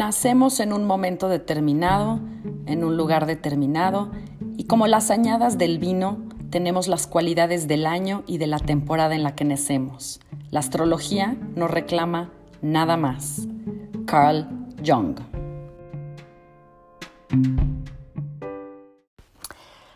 Nacemos 0.00 0.60
en 0.60 0.72
un 0.72 0.86
momento 0.86 1.28
determinado, 1.28 2.20
en 2.64 2.84
un 2.84 2.96
lugar 2.96 3.26
determinado, 3.26 4.10
y 4.56 4.64
como 4.64 4.86
las 4.86 5.10
añadas 5.10 5.58
del 5.58 5.78
vino, 5.78 6.24
tenemos 6.48 6.88
las 6.88 7.06
cualidades 7.06 7.68
del 7.68 7.84
año 7.84 8.22
y 8.26 8.38
de 8.38 8.46
la 8.46 8.60
temporada 8.60 9.14
en 9.14 9.22
la 9.22 9.34
que 9.34 9.44
nacemos. 9.44 10.18
La 10.50 10.60
astrología 10.60 11.36
no 11.54 11.68
reclama 11.68 12.30
nada 12.62 12.96
más. 12.96 13.46
Carl 14.06 14.48
Jung. 14.82 15.18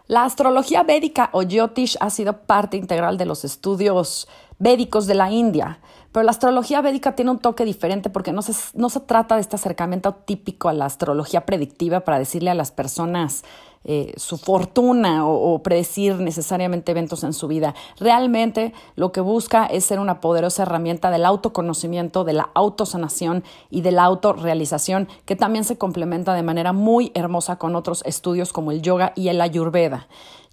La 0.06 0.24
astrología 0.24 0.82
védica 0.82 1.30
o 1.32 1.44
Jyotish 1.44 1.96
ha 1.98 2.10
sido 2.10 2.42
parte 2.42 2.76
integral 2.76 3.16
de 3.16 3.24
los 3.24 3.42
estudios 3.46 4.28
védicos 4.58 5.06
de 5.06 5.14
la 5.14 5.30
India. 5.30 5.78
Pero 6.14 6.22
la 6.22 6.30
astrología 6.30 6.80
védica 6.80 7.16
tiene 7.16 7.32
un 7.32 7.40
toque 7.40 7.64
diferente 7.64 8.08
porque 8.08 8.30
no 8.30 8.40
se, 8.40 8.52
no 8.74 8.88
se 8.88 9.00
trata 9.00 9.34
de 9.34 9.40
este 9.40 9.56
acercamiento 9.56 10.14
típico 10.14 10.68
a 10.68 10.72
la 10.72 10.84
astrología 10.84 11.44
predictiva 11.44 12.02
para 12.02 12.20
decirle 12.20 12.50
a 12.50 12.54
las 12.54 12.70
personas 12.70 13.42
eh, 13.82 14.14
su 14.16 14.38
fortuna 14.38 15.26
o, 15.26 15.62
predecir 15.64 16.14
necesariamente 16.14 16.92
eventos 16.92 17.24
en 17.24 17.32
su 17.32 17.48
vida. 17.48 17.74
Realmente 17.98 18.72
lo 18.94 19.10
que 19.10 19.20
busca 19.20 19.66
es 19.66 19.84
ser 19.84 19.98
una 19.98 20.20
poderosa 20.20 20.62
herramienta 20.62 21.10
del 21.10 21.26
autoconocimiento, 21.26 22.22
de 22.22 22.34
la 22.34 22.48
autosanación 22.54 23.42
y 23.68 23.80
de 23.80 23.90
la 23.90 24.04
autorrealización 24.04 25.08
que 25.24 25.34
también 25.34 25.64
se 25.64 25.78
complementa 25.78 26.32
de 26.32 26.44
manera 26.44 26.72
muy 26.72 27.10
hermosa 27.14 27.56
con 27.56 27.74
otros 27.74 28.04
estudios 28.06 28.52
como 28.52 28.70
el 28.70 28.82
yoga 28.82 29.12
y 29.16 29.30
el 29.30 29.40
ayurveda. 29.40 30.06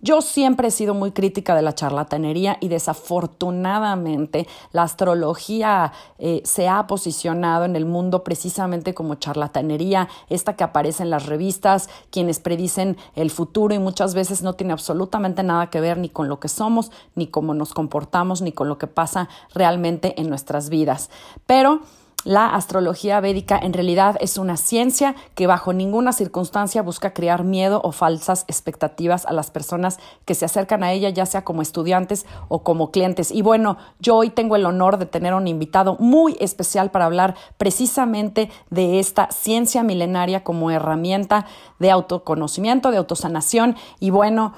Yo 0.04 0.22
siempre 0.22 0.70
he 0.70 0.72
sido 0.72 0.96
muy 0.96 1.12
crítica 1.12 1.56
de 1.56 1.62
la 1.62 1.76
charlatanería 1.76 2.58
y 2.60 2.70
desafortunadamente 2.70 4.48
la 4.72 4.82
astrología 4.82 5.94
eh, 6.18 6.42
se 6.44 6.68
ha 6.68 6.88
posicionado 6.88 7.66
en 7.66 7.76
el 7.76 7.86
mundo 7.86 8.24
precisamente 8.24 8.96
como 8.96 9.16
charlatanería, 9.16 10.10
esta 10.30 10.56
que 10.56 10.64
aparece 10.64 11.04
en 11.04 11.12
las 11.12 11.28
revistas, 11.28 11.88
quienes 12.10 12.40
predicen 12.40 12.98
el 13.16 13.30
futuro 13.30 13.76
y 13.76 13.80
muchas 13.80 14.16
veces 14.16 14.42
no 14.42 14.54
tiene 14.54 14.74
absolutamente 14.74 15.44
nada 15.44 15.70
que 15.70 15.82
ver 15.82 16.00
ni 16.00 16.10
con 16.10 16.28
lo 16.28 16.40
que 16.40 16.48
somos, 16.48 16.92
ni 17.14 17.28
cómo 17.28 17.54
nos 17.54 17.76
comportamos, 17.76 18.42
ni 18.42 18.52
con 18.52 18.68
lo 18.70 18.80
que 18.80 18.88
pasa 18.88 19.30
realmente 19.54 20.20
en 20.20 20.30
nuestras 20.30 20.70
vidas. 20.70 21.12
Pero 21.46 21.82
la 22.24 22.54
astrología 22.54 23.20
védica 23.20 23.58
en 23.58 23.74
realidad 23.74 24.16
es 24.20 24.38
una 24.38 24.58
ciencia 24.58 25.16
que 25.34 25.48
bajo 25.48 25.74
ninguna 25.74 26.14
circunstancia 26.14 26.84
busca 26.84 27.14
crear 27.14 27.44
miedo 27.44 27.82
o 27.84 27.92
falsas 27.92 28.46
expectativas 28.48 29.26
a 29.26 29.34
las 29.34 29.50
personas 29.50 30.00
que 30.26 30.36
se 30.36 30.46
acercan 30.46 30.84
a 30.84 30.92
ella, 30.92 31.10
ya 31.10 31.26
sea 31.26 31.44
como 31.44 31.62
estudiantes 31.62 32.26
o 32.48 32.64
como 32.64 32.92
clientes. 32.92 33.32
Y 33.32 33.42
bueno, 33.42 33.78
yo 34.00 34.16
hoy 34.16 34.30
tengo 34.30 34.56
el 34.56 34.66
honor 34.66 34.98
de 34.98 35.08
tener 35.08 35.34
un 35.34 35.48
invitado 35.48 35.96
muy 36.00 36.38
especial 36.40 36.92
para 36.92 37.06
hablar 37.06 37.36
precisamente 37.58 38.52
de 38.70 39.00
esta 39.00 39.30
ciencia 39.32 39.82
milenaria 39.82 40.44
como 40.44 40.70
herramienta 40.70 41.48
de 41.80 41.90
autoconocimiento, 41.90 42.92
de 42.92 42.98
autosanación. 42.98 43.76
Y 44.00 44.12
bueno, 44.12 44.54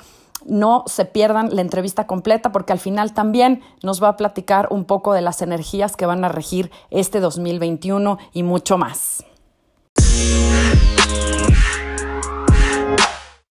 no 0.45 0.83
se 0.87 1.05
pierdan 1.05 1.55
la 1.55 1.61
entrevista 1.61 2.07
completa 2.07 2.51
porque 2.51 2.73
al 2.73 2.79
final 2.79 3.13
también 3.13 3.61
nos 3.81 4.01
va 4.01 4.09
a 4.09 4.17
platicar 4.17 4.67
un 4.69 4.85
poco 4.85 5.13
de 5.13 5.21
las 5.21 5.41
energías 5.41 5.95
que 5.95 6.05
van 6.05 6.23
a 6.25 6.29
regir 6.29 6.71
este 6.89 7.19
2021 7.19 8.17
y 8.33 8.43
mucho 8.43 8.77
más. 8.77 9.25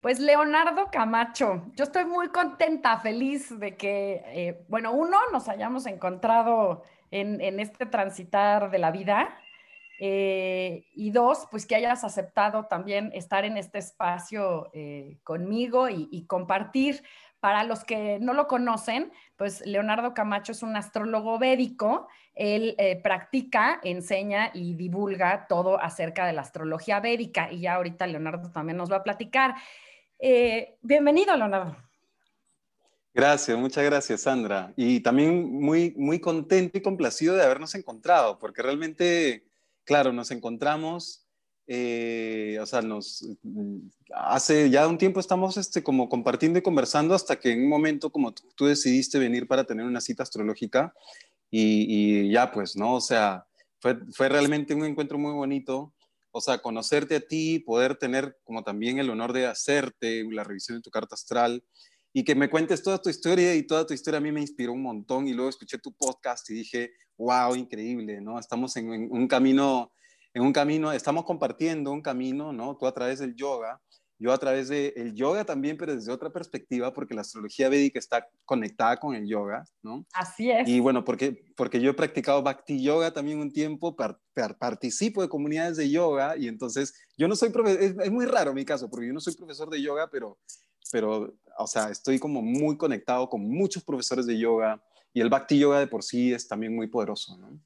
Pues 0.00 0.20
Leonardo 0.20 0.86
Camacho, 0.90 1.64
yo 1.74 1.84
estoy 1.84 2.04
muy 2.04 2.28
contenta, 2.28 2.98
feliz 2.98 3.58
de 3.58 3.76
que, 3.76 4.22
eh, 4.26 4.64
bueno, 4.68 4.92
uno, 4.92 5.18
nos 5.32 5.48
hayamos 5.48 5.86
encontrado 5.86 6.82
en, 7.10 7.40
en 7.40 7.60
este 7.60 7.84
transitar 7.84 8.70
de 8.70 8.78
la 8.78 8.90
vida 8.90 9.28
eh, 10.00 10.86
y 10.94 11.10
dos, 11.10 11.48
pues 11.50 11.66
que 11.66 11.74
hayas 11.74 12.04
aceptado 12.04 12.66
también 12.66 13.10
estar 13.14 13.44
en 13.44 13.56
este 13.56 13.78
espacio 13.78 14.70
eh, 14.72 15.18
conmigo 15.24 15.88
y, 15.88 16.24
compartir. 16.26 17.02
Para 17.40 17.62
los 17.62 17.84
que 17.84 18.18
no 18.20 18.32
lo 18.32 18.48
conocen, 18.48 19.12
pues 19.36 19.64
Leonardo 19.64 20.12
Camacho 20.12 20.50
es 20.50 20.64
un 20.64 20.76
astrólogo 20.76 21.38
védico. 21.38 22.08
Él 22.34 22.74
eh, 22.78 23.00
practica, 23.00 23.78
enseña 23.84 24.50
y 24.54 24.74
divulga 24.74 25.46
todo 25.48 25.80
acerca 25.80 26.26
de 26.26 26.32
la 26.32 26.42
astrología 26.42 26.98
védica. 26.98 27.52
Y 27.52 27.60
ya 27.60 27.74
ahorita 27.74 28.08
Leonardo 28.08 28.50
también 28.50 28.76
nos 28.76 28.90
va 28.90 28.96
a 28.96 29.04
platicar. 29.04 29.54
bienvenido, 30.82 31.36
Leonardo. 31.36 31.76
Gracias, 33.14 33.56
muchas 33.56 33.84
gracias, 33.84 34.22
Sandra. 34.22 34.72
Y 34.76 35.00
también 35.00 35.60
muy, 35.60 35.94
muy 35.96 36.20
contento 36.20 36.78
y 36.78 36.82
complacido 36.82 37.36
de 37.36 37.44
habernos 37.44 37.74
encontrado, 37.76 38.38
porque 38.38 38.62
realmente 38.62 39.47
claro, 39.88 40.12
nos 40.12 40.30
encontramos, 40.30 41.26
eh, 41.66 42.58
o 42.60 42.66
sea, 42.66 42.82
nos, 42.82 43.26
hace 44.14 44.68
ya 44.68 44.86
un 44.86 44.98
tiempo 44.98 45.18
estamos 45.18 45.56
este, 45.56 45.82
como 45.82 46.10
compartiendo 46.10 46.58
y 46.58 46.62
conversando 46.62 47.14
hasta 47.14 47.40
que 47.40 47.52
en 47.52 47.62
un 47.62 47.70
momento 47.70 48.12
como 48.12 48.34
tú, 48.34 48.66
decidiste 48.66 49.18
venir 49.18 49.48
para 49.48 49.64
tener 49.64 49.86
una 49.86 50.02
cita 50.02 50.22
astrológica 50.22 50.92
y, 51.50 52.30
ya 52.30 52.52
pues, 52.52 52.76
¿no? 52.76 52.96
O 52.96 53.00
sea, 53.00 53.46
fue, 53.80 53.98
fue 54.12 54.28
realmente 54.28 54.74
un 54.74 54.84
encuentro 54.84 55.18
muy 55.18 55.32
bonito. 55.32 55.94
O 56.32 56.42
sea, 56.42 56.58
conocerte 56.58 57.16
a 57.16 57.20
ti, 57.20 57.58
poder 57.60 57.96
tener 57.96 58.36
como 58.44 58.62
también 58.62 58.98
el 58.98 59.08
honor 59.08 59.32
de 59.32 59.46
hacerte 59.46 60.24
la 60.30 60.44
revisión 60.44 60.76
de 60.76 60.82
tu 60.82 60.90
carta 60.90 61.14
astral 61.14 61.64
y 62.18 62.24
que 62.24 62.34
me 62.34 62.50
cuentes 62.50 62.82
toda 62.82 63.00
tu 63.00 63.10
historia 63.10 63.54
y 63.54 63.62
toda 63.62 63.86
tu 63.86 63.94
historia 63.94 64.18
a 64.18 64.20
mí 64.20 64.32
me 64.32 64.40
inspiró 64.40 64.72
un 64.72 64.82
montón 64.82 65.28
y 65.28 65.34
luego 65.34 65.50
escuché 65.50 65.78
tu 65.78 65.92
podcast 65.92 66.50
y 66.50 66.54
dije, 66.54 66.90
wow, 67.16 67.54
increíble, 67.54 68.20
¿no? 68.20 68.40
Estamos 68.40 68.76
en, 68.76 68.88
un 68.88 69.28
camino, 69.28 69.92
en 70.34 70.42
un 70.42 70.52
camino, 70.52 70.90
estamos 70.90 71.24
compartiendo 71.24 71.92
un 71.92 72.02
camino, 72.02 72.52
¿no? 72.52 72.76
Tú 72.76 72.88
a 72.88 72.92
través 72.92 73.20
del 73.20 73.36
yoga, 73.36 73.80
yo 74.18 74.32
a 74.32 74.38
través 74.38 74.66
del 74.66 75.14
yoga 75.14 75.44
también, 75.44 75.76
pero 75.76 75.94
desde 75.94 76.10
otra 76.10 76.32
perspectiva, 76.32 76.92
porque 76.92 77.14
la 77.14 77.20
astrología 77.20 77.68
védica 77.68 78.00
está 78.00 78.26
conectada 78.44 78.96
con 78.96 79.14
el 79.14 79.28
yoga, 79.28 79.62
¿no? 79.84 80.04
Así 80.12 80.50
es. 80.50 80.68
Y 80.68 80.80
bueno, 80.80 81.04
porque, 81.04 81.44
porque 81.56 81.80
yo 81.80 81.92
he 81.92 81.94
practicado 81.94 82.42
bhakti 82.42 82.82
yoga 82.82 83.12
también 83.12 83.38
un 83.38 83.52
tiempo, 83.52 83.94
participo 84.58 85.22
de 85.22 85.28
comunidades 85.28 85.76
de 85.76 85.88
yoga 85.88 86.36
y 86.36 86.48
entonces 86.48 86.94
yo 87.16 87.28
no 87.28 87.36
soy 87.36 87.50
profesor, 87.50 87.80
es, 87.80 87.94
es, 87.96 88.10
muy 88.10 88.26
raro 88.26 88.52
mi 88.54 88.64
caso, 88.64 88.90
porque 88.90 89.06
yo 89.06 89.12
no 89.12 89.20
soy 89.20 89.36
profesor 89.36 89.70
de 89.70 89.80
yoga, 89.80 90.08
pero, 90.10 90.36
pero, 90.90 91.34
o 91.58 91.66
sea, 91.66 91.90
estoy 91.90 92.18
como 92.18 92.42
muy 92.42 92.76
conectado 92.76 93.28
con 93.28 93.48
muchos 93.48 93.82
profesores 93.84 94.26
de 94.26 94.38
yoga, 94.38 94.82
y 95.12 95.20
el 95.20 95.30
Bhakti 95.30 95.58
Yoga 95.58 95.80
de 95.80 95.86
por 95.86 96.02
sí 96.02 96.32
es 96.32 96.46
también 96.46 96.74
muy 96.76 96.86
poderoso, 96.86 97.36
¿no? 97.38 97.58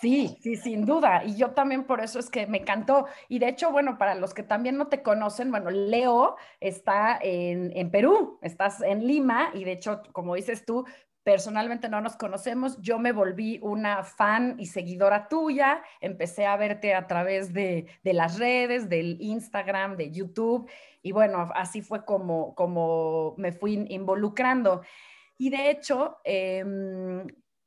Sí, 0.00 0.36
sí, 0.40 0.54
sin 0.54 0.86
duda. 0.86 1.24
Y 1.24 1.34
yo 1.34 1.50
también 1.50 1.84
por 1.84 2.00
eso 2.00 2.20
es 2.20 2.30
que 2.30 2.46
me 2.46 2.58
encantó. 2.58 3.06
Y 3.28 3.40
de 3.40 3.48
hecho, 3.48 3.72
bueno, 3.72 3.98
para 3.98 4.14
los 4.14 4.32
que 4.32 4.44
también 4.44 4.76
no 4.76 4.86
te 4.86 5.02
conocen, 5.02 5.50
bueno, 5.50 5.70
Leo 5.70 6.36
está 6.60 7.18
en, 7.20 7.76
en 7.76 7.90
Perú, 7.90 8.38
estás 8.42 8.80
en 8.80 9.04
Lima 9.06 9.50
y 9.54 9.64
de 9.64 9.72
hecho, 9.72 10.02
como 10.12 10.36
dices 10.36 10.64
tú, 10.64 10.84
personalmente 11.28 11.90
no 11.90 12.00
nos 12.00 12.16
conocemos, 12.16 12.80
yo 12.80 12.98
me 12.98 13.12
volví 13.12 13.58
una 13.60 14.02
fan 14.02 14.56
y 14.58 14.64
seguidora 14.64 15.28
tuya, 15.28 15.82
empecé 16.00 16.46
a 16.46 16.56
verte 16.56 16.94
a 16.94 17.06
través 17.06 17.52
de, 17.52 17.86
de, 18.02 18.12
las 18.14 18.38
redes, 18.38 18.88
del 18.88 19.18
Instagram, 19.20 19.98
de 19.98 20.10
YouTube, 20.10 20.70
y 21.02 21.12
bueno, 21.12 21.50
así 21.54 21.82
fue 21.82 22.06
como, 22.06 22.54
como 22.54 23.34
me 23.36 23.52
fui 23.52 23.74
involucrando. 23.90 24.80
Y 25.36 25.50
de 25.50 25.70
hecho, 25.70 26.16
em, 26.24 27.26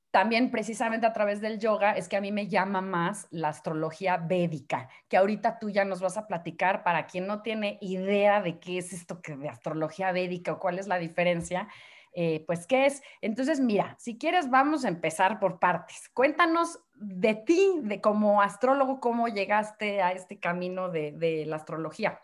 también 0.09 0.49
precisamente 0.49 1.05
a 1.05 1.13
través 1.13 1.39
del 1.39 1.59
yoga 1.59 1.91
es 1.91 2.09
que 2.09 2.17
a 2.17 2.21
mí 2.21 2.31
me 2.31 2.47
llama 2.47 2.81
más 2.81 3.27
la 3.29 3.49
astrología 3.49 4.17
védica, 4.17 4.89
que 5.07 5.17
ahorita 5.17 5.59
tú 5.59 5.69
ya 5.69 5.85
nos 5.85 6.01
vas 6.01 6.17
a 6.17 6.25
platicar 6.25 6.81
para 6.81 7.05
quien 7.05 7.27
no 7.27 7.43
tiene 7.43 7.77
idea 7.79 8.41
de 8.41 8.57
qué 8.57 8.79
es 8.79 8.91
esto 8.91 9.21
que 9.21 9.37
de 9.37 9.49
astrología 9.49 10.11
védica 10.11 10.53
o 10.53 10.59
cuál 10.59 10.79
es 10.79 10.87
la 10.87 10.97
diferencia. 10.97 11.67
Eh, 12.13 12.43
pues 12.45 12.67
qué 12.67 12.85
es. 12.85 13.01
Entonces, 13.21 13.59
mira, 13.59 13.95
si 13.99 14.17
quieres, 14.17 14.49
vamos 14.49 14.83
a 14.83 14.89
empezar 14.89 15.39
por 15.39 15.59
partes. 15.59 16.09
Cuéntanos 16.13 16.79
de 16.95 17.35
ti, 17.35 17.79
de 17.83 18.01
como 18.01 18.41
astrólogo, 18.41 18.99
cómo 18.99 19.27
llegaste 19.27 20.01
a 20.01 20.11
este 20.11 20.39
camino 20.39 20.89
de, 20.89 21.45
la 21.47 21.55
astrología. 21.55 22.19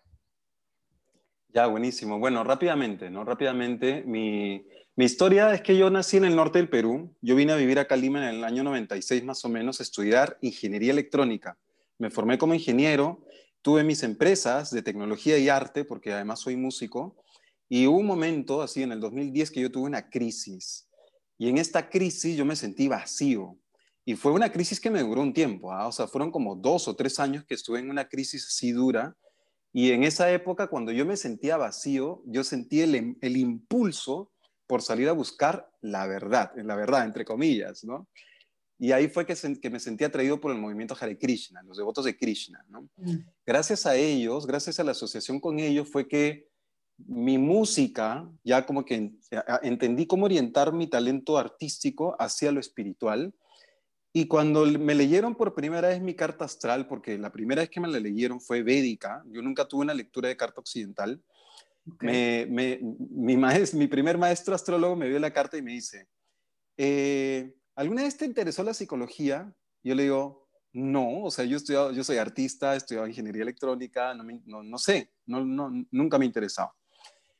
Ya, 1.49 1.67
buenísimo. 1.67 2.19
Bueno, 2.19 2.43
rápidamente, 2.43 3.09
¿no? 3.09 3.23
Rápidamente, 3.23 4.03
mi, 4.05 4.67
mi 4.95 5.05
historia 5.05 5.53
es 5.53 5.61
que 5.61 5.77
yo 5.77 5.89
nací 5.89 6.17
en 6.17 6.25
el 6.25 6.35
norte 6.35 6.59
del 6.59 6.69
Perú. 6.69 7.15
Yo 7.21 7.35
vine 7.35 7.53
a 7.53 7.55
vivir 7.55 7.79
a 7.79 7.87
Calima 7.87 8.29
en 8.29 8.35
el 8.35 8.43
año 8.43 8.63
96 8.63 9.23
más 9.23 9.43
o 9.45 9.49
menos 9.49 9.79
a 9.79 9.83
estudiar 9.83 10.37
ingeniería 10.41 10.91
electrónica. 10.91 11.57
Me 11.97 12.09
formé 12.09 12.37
como 12.37 12.53
ingeniero, 12.53 13.23
tuve 13.61 13.83
mis 13.83 14.03
empresas 14.03 14.69
de 14.69 14.83
tecnología 14.83 15.37
y 15.37 15.49
arte, 15.49 15.83
porque 15.83 16.13
además 16.13 16.41
soy 16.41 16.57
músico, 16.57 17.15
y 17.69 17.87
hubo 17.87 17.97
un 17.97 18.05
momento, 18.05 18.61
así 18.61 18.83
en 18.83 18.91
el 18.91 18.99
2010, 18.99 19.51
que 19.51 19.61
yo 19.61 19.71
tuve 19.71 19.85
una 19.85 20.09
crisis. 20.09 20.87
Y 21.37 21.49
en 21.49 21.57
esta 21.57 21.89
crisis 21.89 22.35
yo 22.37 22.45
me 22.45 22.55
sentí 22.55 22.87
vacío. 22.87 23.57
Y 24.05 24.15
fue 24.15 24.31
una 24.31 24.51
crisis 24.51 24.79
que 24.79 24.89
me 24.89 25.03
duró 25.03 25.21
un 25.21 25.33
tiempo, 25.33 25.71
¿ah? 25.71 25.87
o 25.87 25.91
sea, 25.91 26.07
fueron 26.07 26.31
como 26.31 26.55
dos 26.55 26.87
o 26.87 26.95
tres 26.95 27.19
años 27.19 27.43
que 27.43 27.55
estuve 27.55 27.79
en 27.79 27.89
una 27.89 28.07
crisis 28.07 28.47
así 28.47 28.71
dura. 28.71 29.15
Y 29.73 29.91
en 29.91 30.03
esa 30.03 30.31
época, 30.31 30.67
cuando 30.67 30.93
yo 30.93 31.05
me 31.05 31.17
sentía 31.17 31.57
vacío, 31.57 32.23
yo 32.25 32.43
sentí 32.43 32.81
el, 32.81 33.17
el 33.19 33.37
impulso 33.37 34.31
por 34.65 34.81
salir 34.81 35.09
a 35.09 35.13
buscar 35.13 35.69
la 35.81 36.07
verdad, 36.07 36.51
la 36.55 36.75
verdad, 36.75 37.05
entre 37.05 37.25
comillas, 37.25 37.83
¿no? 37.83 38.07
Y 38.79 38.91
ahí 38.91 39.07
fue 39.07 39.25
que, 39.25 39.35
que, 39.59 39.69
me 39.69 39.79
sentí 39.79 40.03
atraído 40.03 40.39
por 40.39 40.51
el 40.51 40.59
movimiento 40.59 40.95
Hare 40.99 41.17
Krishna, 41.17 41.63
los 41.63 41.77
devotos 41.77 42.05
de 42.05 42.15
Krishna. 42.15 42.63
¿no? 42.69 42.87
Mm. 42.97 43.17
Gracias 43.45 43.87
a 43.87 43.95
ellos, 43.95 44.45
gracias 44.45 44.79
a 44.79 44.83
la 44.83 44.91
asociación 44.91 45.39
con 45.39 45.59
ellos, 45.59 45.89
fue 45.89 46.07
que 46.07 46.47
mi 46.97 47.37
música, 47.37 48.29
ya 48.43 48.65
como 48.65 48.83
que 48.83 49.11
entendí 49.61 50.07
cómo 50.07 50.25
orientar 50.25 50.73
mi 50.73 50.87
talento 50.87 51.37
artístico 51.37 52.15
hacia 52.19 52.51
lo 52.51 52.59
espiritual. 52.59 53.33
Y 54.13 54.27
cuando 54.27 54.65
me 54.65 54.95
leyeron 54.95 55.35
por 55.35 55.53
primera 55.53 55.89
vez 55.89 56.01
mi 56.01 56.15
carta 56.15 56.45
astral, 56.45 56.87
porque 56.87 57.17
la 57.17 57.31
primera 57.31 57.61
vez 57.61 57.69
que 57.69 57.79
me 57.79 57.87
la 57.87 57.99
leyeron 57.99 58.41
fue 58.41 58.63
védica, 58.63 59.23
yo 59.27 59.41
nunca 59.41 59.67
tuve 59.67 59.83
una 59.83 59.93
lectura 59.93 60.29
de 60.29 60.37
carta 60.37 60.59
occidental, 60.59 61.21
me, 62.01 62.47
mi, 62.49 63.37
maestro, 63.37 63.79
mi 63.79 63.87
primer 63.87 64.17
maestro 64.17 64.55
astrólogo 64.55 64.95
me 64.95 65.07
vio 65.07 65.19
la 65.19 65.31
carta 65.31 65.55
y 65.55 65.61
me 65.61 65.71
dice, 65.71 66.07
eh, 66.77 67.53
¿alguna 67.75 68.03
vez 68.03 68.17
te 68.17 68.25
interesó 68.25 68.63
la 68.63 68.73
psicología? 68.73 69.53
Yo 69.83 69.95
le 69.95 70.03
digo, 70.03 70.49
no, 70.73 71.23
o 71.23 71.31
sea, 71.31 71.45
yo, 71.45 71.59
yo 71.91 72.03
soy 72.03 72.17
artista, 72.17 72.73
he 72.73 72.77
estudiado 72.77 73.07
ingeniería 73.07 73.43
electrónica, 73.43 74.13
no, 74.15 74.23
no, 74.45 74.63
no 74.63 74.77
sé, 74.77 75.11
no, 75.27 75.45
no, 75.45 75.71
nunca 75.91 76.17
me 76.17 76.25
ha 76.25 76.27
interesado 76.27 76.73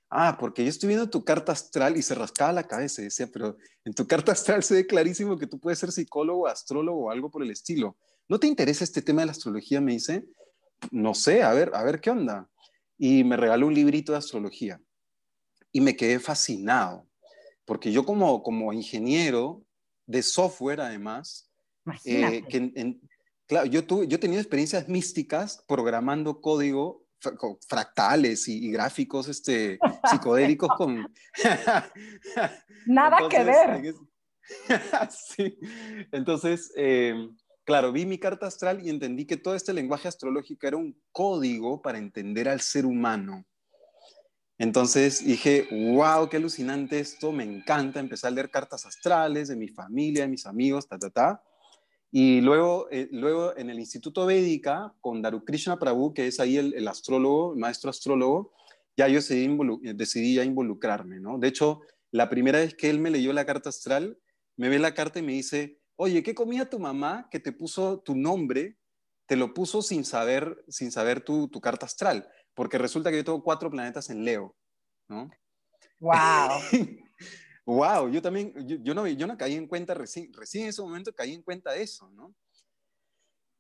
ah, 0.10 0.38
porque 0.40 0.64
yo 0.64 0.70
estoy 0.70 0.88
viendo 0.88 1.10
tu 1.10 1.24
carta 1.24 1.52
astral 1.52 1.98
y 1.98 2.02
se 2.02 2.16
rascaba 2.16 2.54
la 2.54 2.68
cabeza 2.68 3.02
y 3.02 3.06
decía, 3.06 3.28
pero 3.32 3.58
en 3.86 3.94
tu 3.94 4.08
carta 4.08 4.32
astral 4.32 4.64
se 4.64 4.76
ve 4.76 4.88
clarísimo 4.88 5.38
que 5.38 5.48
tú 5.48 5.60
puedes 5.60 5.80
ser 5.80 5.92
psicólogo, 5.92 6.48
astrólogo 6.48 7.06
o 7.06 7.12
algo 7.12 7.30
por 7.30 7.44
el 7.44 7.52
estilo. 7.52 7.98
¿No 8.28 8.40
te 8.40 8.48
interesa 8.48 8.84
este 8.84 9.02
tema 9.02 9.22
de 9.22 9.28
la 9.28 9.32
astrología? 9.32 9.82
Me 9.82 9.94
dice, 9.94 10.26
no 10.92 11.14
sé, 11.14 11.44
a 11.44 11.54
ver, 11.54 11.72
a 11.74 11.84
ver 11.84 12.02
qué 12.02 12.10
onda. 12.10 12.50
Y 12.98 13.24
me 13.24 13.38
regaló 13.38 13.68
un 13.68 13.74
librito 13.74 14.12
de 14.12 14.18
astrología 14.18 14.82
y 15.72 15.82
me 15.82 15.96
quedé 15.96 16.20
fascinado, 16.20 17.08
porque 17.66 17.92
yo 17.92 18.06
como, 18.06 18.42
como 18.42 18.74
ingeniero 18.74 19.64
de 20.06 20.24
software 20.24 20.82
además, 20.82 21.52
eh, 22.06 22.44
que 22.50 23.00
claro, 23.46 23.68
yo, 23.68 23.86
tuve, 23.86 24.08
yo 24.08 24.20
tenía 24.20 24.40
experiencias 24.40 24.88
místicas 24.88 25.64
programando 25.68 26.42
código 26.42 27.06
fractales 27.68 28.48
y, 28.48 28.72
gráficos 28.72 29.28
este, 29.28 29.80
psicodélicos 30.10 30.70
con... 30.78 31.08
Nada 32.86 33.30
que 33.30 33.44
ver. 33.44 33.94
sí. 35.10 35.58
Entonces, 36.12 36.72
em, 36.76 37.36
claro, 37.64 37.92
vi 37.92 38.06
mi 38.06 38.18
carta 38.18 38.48
astral 38.48 38.86
y 38.86 38.90
entendí 38.90 39.26
que 39.26 39.38
todo 39.38 39.56
este 39.56 39.74
lenguaje 39.74 40.08
astrológico 40.08 40.68
era 40.68 40.78
un 40.78 41.00
código 41.12 41.82
para 41.82 41.98
entender 41.98 42.48
al 42.50 42.62
ser 42.62 42.86
humano. 42.86 43.46
Entonces 44.60 45.24
dije, 45.24 45.68
wow, 45.72 46.28
qué 46.30 46.38
alucinante 46.38 47.00
esto, 47.00 47.32
me 47.32 47.44
encanta. 47.44 48.00
Empecé 48.00 48.28
a 48.28 48.32
leer 48.32 48.50
cartas 48.50 48.86
astrales 48.86 49.50
de 49.50 49.56
mi 49.56 49.68
familia, 49.68 50.24
de 50.24 50.30
mis 50.30 50.48
amigos, 50.48 50.88
ta, 50.88 50.98
ta, 50.98 51.10
ta. 51.12 51.44
Y 52.12 52.42
luego, 52.42 52.88
eh, 52.90 53.08
luego 53.12 53.56
en 53.56 53.70
el 53.70 53.80
Instituto 53.80 54.26
Védica, 54.26 54.94
con 55.02 55.22
Darukrishna 55.22 55.78
Prabhu, 55.78 56.14
que 56.14 56.28
es 56.28 56.40
ahí 56.40 56.58
el, 56.58 56.88
astrólogo, 56.88 57.54
el 57.54 57.60
maestro 57.60 57.90
astrólogo, 57.90 58.54
ya 58.98 59.08
yo 59.08 59.16
decidí, 59.16 59.48
decidí 59.94 60.36
ya 60.36 60.44
involucrarme, 60.44 61.20
¿no? 61.20 61.38
De 61.38 61.48
hecho, 61.48 61.82
la 62.12 62.30
primera 62.30 62.60
vez 62.60 62.74
que 62.74 62.90
él 62.90 63.00
me 63.00 63.12
leyó 63.12 63.32
la 63.32 63.46
carta 63.46 63.70
astral, 63.70 64.20
me 64.58 64.70
ve 64.70 64.80
la 64.80 64.96
carta 64.96 65.20
y 65.20 65.22
me 65.22 65.34
dice, 65.34 65.80
oye, 65.96 66.24
¿qué 66.24 66.34
comía 66.34 66.70
tu 66.70 66.80
mamá 66.80 67.28
que 67.30 67.40
te 67.40 67.52
puso 67.52 68.00
tu 68.00 68.16
nombre? 68.16 68.78
Te 69.28 69.36
lo 69.36 69.54
puso 69.54 69.82
sin 69.84 70.04
saber, 70.04 70.64
sin 70.68 70.92
saber 70.92 71.22
tu, 71.22 71.48
tu 71.48 71.62
carta 71.62 71.86
astral, 71.86 72.28
porque 72.56 72.80
resulta 72.80 73.12
que 73.12 73.18
yo 73.18 73.24
tengo 73.24 73.44
cuatro 73.44 73.70
planetas 73.70 74.10
en 74.10 74.26
Leo, 74.26 74.56
¿no? 75.08 75.30
¡Wow! 76.00 76.60
wow, 77.66 78.10
yo 78.12 78.22
también, 78.22 78.54
yo, 78.66 78.94
no, 78.96 79.08
yo 79.08 79.28
no 79.28 79.38
caí 79.38 79.54
en 79.54 79.68
cuenta, 79.68 79.94
recién, 79.94 80.34
recién 80.34 80.64
en 80.64 80.70
ese 80.70 80.82
momento 80.82 81.14
caí 81.14 81.34
en 81.34 81.44
cuenta 81.44 81.72
de 81.72 81.84
eso, 81.84 82.10
¿no? 82.12 82.34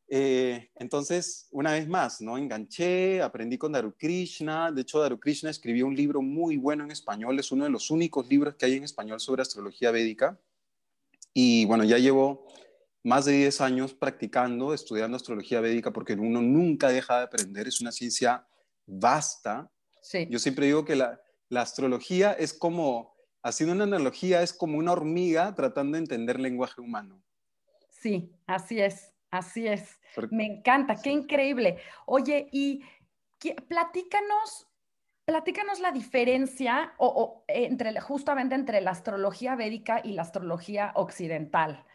Eh, 0.09 0.69
entonces, 0.75 1.47
una 1.51 1.73
vez 1.73 1.87
más, 1.87 2.21
¿no? 2.21 2.37
Enganché, 2.37 3.21
aprendí 3.21 3.57
con 3.57 3.73
Daru 3.73 3.93
Krishna. 3.97 4.71
De 4.71 4.81
hecho, 4.81 4.99
Daru 4.99 5.19
Krishna 5.19 5.49
escribió 5.49 5.85
un 5.85 5.95
libro 5.95 6.21
muy 6.21 6.57
bueno 6.57 6.83
en 6.83 6.91
español. 6.91 7.39
Es 7.39 7.51
uno 7.51 7.65
de 7.65 7.69
los 7.69 7.91
únicos 7.91 8.27
libros 8.27 8.55
que 8.55 8.65
hay 8.65 8.75
en 8.75 8.83
español 8.83 9.19
sobre 9.19 9.41
astrología 9.41 9.91
védica. 9.91 10.39
Y 11.33 11.65
bueno, 11.65 11.83
ya 11.83 11.97
llevo 11.97 12.47
más 13.03 13.25
de 13.25 13.33
10 13.33 13.61
años 13.61 13.93
practicando, 13.93 14.73
estudiando 14.73 15.17
astrología 15.17 15.61
védica, 15.61 15.91
porque 15.91 16.13
uno 16.13 16.41
nunca 16.41 16.89
deja 16.89 17.17
de 17.17 17.23
aprender. 17.25 17.67
Es 17.67 17.81
una 17.81 17.91
ciencia 17.91 18.47
vasta. 18.85 19.69
Sí. 20.01 20.27
Yo 20.29 20.39
siempre 20.39 20.67
digo 20.67 20.85
que 20.85 20.95
la, 20.95 21.21
la 21.49 21.61
astrología 21.61 22.31
es 22.31 22.53
como 22.53 23.17
haciendo 23.43 23.75
una 23.75 23.83
analogía, 23.83 24.41
es 24.41 24.53
como 24.53 24.77
una 24.77 24.91
hormiga 24.91 25.53
tratando 25.55 25.95
de 25.95 26.03
entender 26.03 26.39
lenguaje 26.39 26.81
humano. 26.81 27.21
Sí, 27.89 28.31
así 28.45 28.79
es, 28.79 29.13
así 29.31 29.67
es. 29.67 29.99
Me 30.31 30.45
encanta, 30.45 30.95
qué 31.01 31.11
increíble. 31.11 31.77
Oye, 32.05 32.49
y 32.51 32.83
platícanos, 33.67 34.67
platícanos 35.25 35.79
la 35.79 35.91
diferencia 35.91 36.93
o, 36.97 37.43
entre, 37.47 37.99
justamente 37.99 38.55
entre 38.55 38.81
la 38.81 38.91
astrología 38.91 39.55
védica 39.55 40.01
y 40.03 40.13
la 40.13 40.23
astrología 40.23 40.91
occidental. 40.95 41.85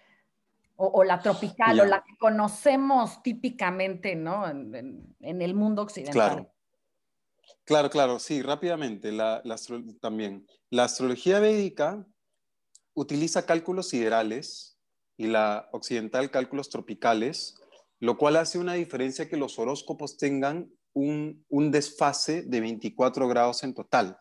O, 0.76 1.04
la 1.04 1.20
tropical, 1.20 1.78
o 1.78 1.84
la 1.84 2.02
que 2.02 2.16
conocemos 2.18 3.22
típicamente, 3.22 4.16
¿no? 4.16 4.48
En, 4.48 5.14
el 5.20 5.54
mundo 5.54 5.82
occidental. 5.82 6.12
Claro. 6.12 6.52
Claro, 7.64 7.90
claro, 7.90 8.18
sí, 8.18 8.42
rápidamente, 8.42 9.12
la, 9.12 9.42
también. 10.00 10.46
La 10.70 10.84
astrología 10.84 11.38
védica 11.38 12.04
utiliza 12.94 13.46
cálculos 13.46 13.90
siderales 13.90 14.71
y 15.16 15.26
la 15.26 15.68
occidental 15.72 16.30
cálculos 16.30 16.70
tropicales, 16.70 17.56
lo 18.00 18.18
cual 18.18 18.36
hace 18.36 18.58
una 18.58 18.74
diferencia 18.74 19.28
que 19.28 19.36
los 19.36 19.58
horóscopos 19.58 20.16
tengan 20.16 20.70
un, 20.94 21.44
desfase 21.70 22.42
de 22.42 22.60
24 22.60 23.28
grados 23.28 23.62
en 23.62 23.74
total. 23.74 24.18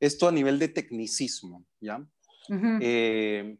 Esto 0.00 0.28
a 0.28 0.32
nivel 0.32 0.58
de 0.58 0.68
tecnicismo, 0.68 1.64
¿ya? 1.80 2.06
Eh, 2.80 3.56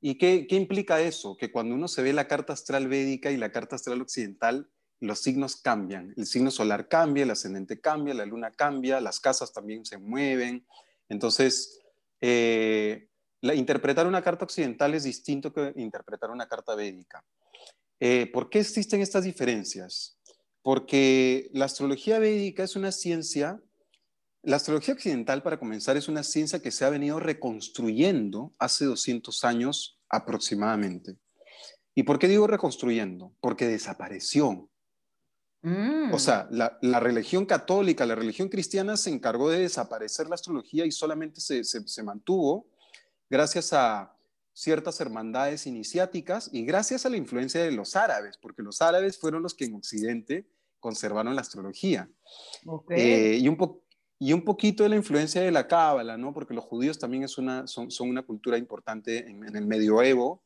¿Y 0.00 0.18
qué, 0.18 0.46
qué 0.46 0.56
implica 0.56 1.00
eso? 1.00 1.36
Que 1.36 1.50
cuando 1.50 1.74
uno 1.74 1.88
se 1.88 2.02
ve 2.02 2.12
la 2.12 2.28
carta 2.28 2.52
astral 2.52 2.88
védica 2.88 3.30
y 3.30 3.36
la 3.36 3.52
carta 3.52 3.76
astral 3.76 4.00
occidental, 4.00 4.70
los 5.00 5.20
signos 5.20 5.56
cambian. 5.56 6.12
El 6.16 6.26
signo 6.26 6.50
solar 6.50 6.88
cambia, 6.88 7.24
el 7.24 7.30
ascendente 7.30 7.80
cambia, 7.80 8.14
la 8.14 8.26
luna 8.26 8.50
cambia, 8.52 9.00
las 9.00 9.18
casas 9.18 9.52
también 9.52 9.84
se 9.84 9.98
mueven. 9.98 10.66
Entonces, 11.08 11.80
eh, 12.20 13.08
interpretar 13.42 14.06
una 14.06 14.22
carta 14.22 14.44
occidental 14.44 14.94
es 14.94 15.04
distinto 15.04 15.52
que 15.52 15.72
interpretar 15.76 16.30
una 16.30 16.48
carta 16.48 16.74
védica. 16.74 17.24
Eh, 17.98 18.30
¿Por 18.32 18.48
qué 18.48 18.60
existen 18.60 19.00
estas 19.00 19.24
diferencias? 19.24 20.18
Porque 20.62 21.50
la 21.52 21.66
astrología 21.66 22.18
védica 22.18 22.64
es 22.64 22.76
una 22.76 22.92
ciencia, 22.92 23.60
la 24.42 24.56
astrología 24.56 24.94
occidental, 24.94 25.42
para 25.42 25.58
comenzar, 25.58 25.96
es 25.96 26.08
una 26.08 26.22
ciencia 26.22 26.60
que 26.60 26.70
se 26.70 26.84
ha 26.84 26.90
venido 26.90 27.20
reconstruyendo 27.20 28.54
hace 28.58 28.84
200 28.84 29.44
años 29.44 29.98
aproximadamente. 30.08 31.16
¿Y 31.94 32.04
por 32.04 32.18
qué 32.18 32.28
digo 32.28 32.46
reconstruyendo? 32.46 33.34
Porque 33.40 33.66
desapareció. 33.66 34.70
O 35.62 35.68
mm. 35.68 36.18
sea, 36.18 36.48
la, 36.50 37.00
religión 37.00 37.44
católica, 37.44 38.06
la 38.06 38.14
religión 38.14 38.48
cristiana 38.48 38.96
se 38.96 39.10
encargó 39.10 39.50
de 39.50 39.60
desaparecer 39.60 40.26
la 40.28 40.36
astrología 40.36 40.86
y 40.86 40.92
solamente 40.92 41.40
se, 41.40 42.02
mantuvo 42.02 42.66
gracias 43.30 43.72
a 43.72 44.14
ciertas 44.52 45.00
hermandades 45.00 45.66
iniciáticas 45.66 46.50
y 46.52 46.64
gracias 46.64 47.06
a 47.06 47.08
la 47.08 47.16
influencia 47.16 47.62
de 47.62 47.70
los 47.70 47.96
árabes, 47.96 48.36
porque 48.36 48.62
los 48.62 48.82
árabes 48.82 49.18
fueron 49.18 49.42
los 49.42 49.54
que 49.54 49.64
en 49.64 49.74
Occidente 49.74 50.46
conservaron 50.80 51.34
la 51.34 51.40
astrología. 51.40 52.10
Eh, 52.90 53.38
y, 53.40 53.48
un 53.48 53.80
y 54.18 54.32
un 54.32 54.42
poquito 54.42 54.82
de 54.82 54.88
la 54.88 54.96
influencia 54.96 55.40
de 55.40 55.50
la 55.50 55.66
cábala, 55.66 56.16
¿no? 56.16 56.34
Porque 56.34 56.54
los 56.54 56.64
judíos 56.64 56.98
también 56.98 57.22
es 57.22 57.38
una, 57.38 57.66
son, 57.66 57.88
una 58.00 58.22
cultura 58.22 58.58
importante 58.58 59.18
en, 59.30 59.56
el 59.56 59.66
medioevo, 59.66 60.42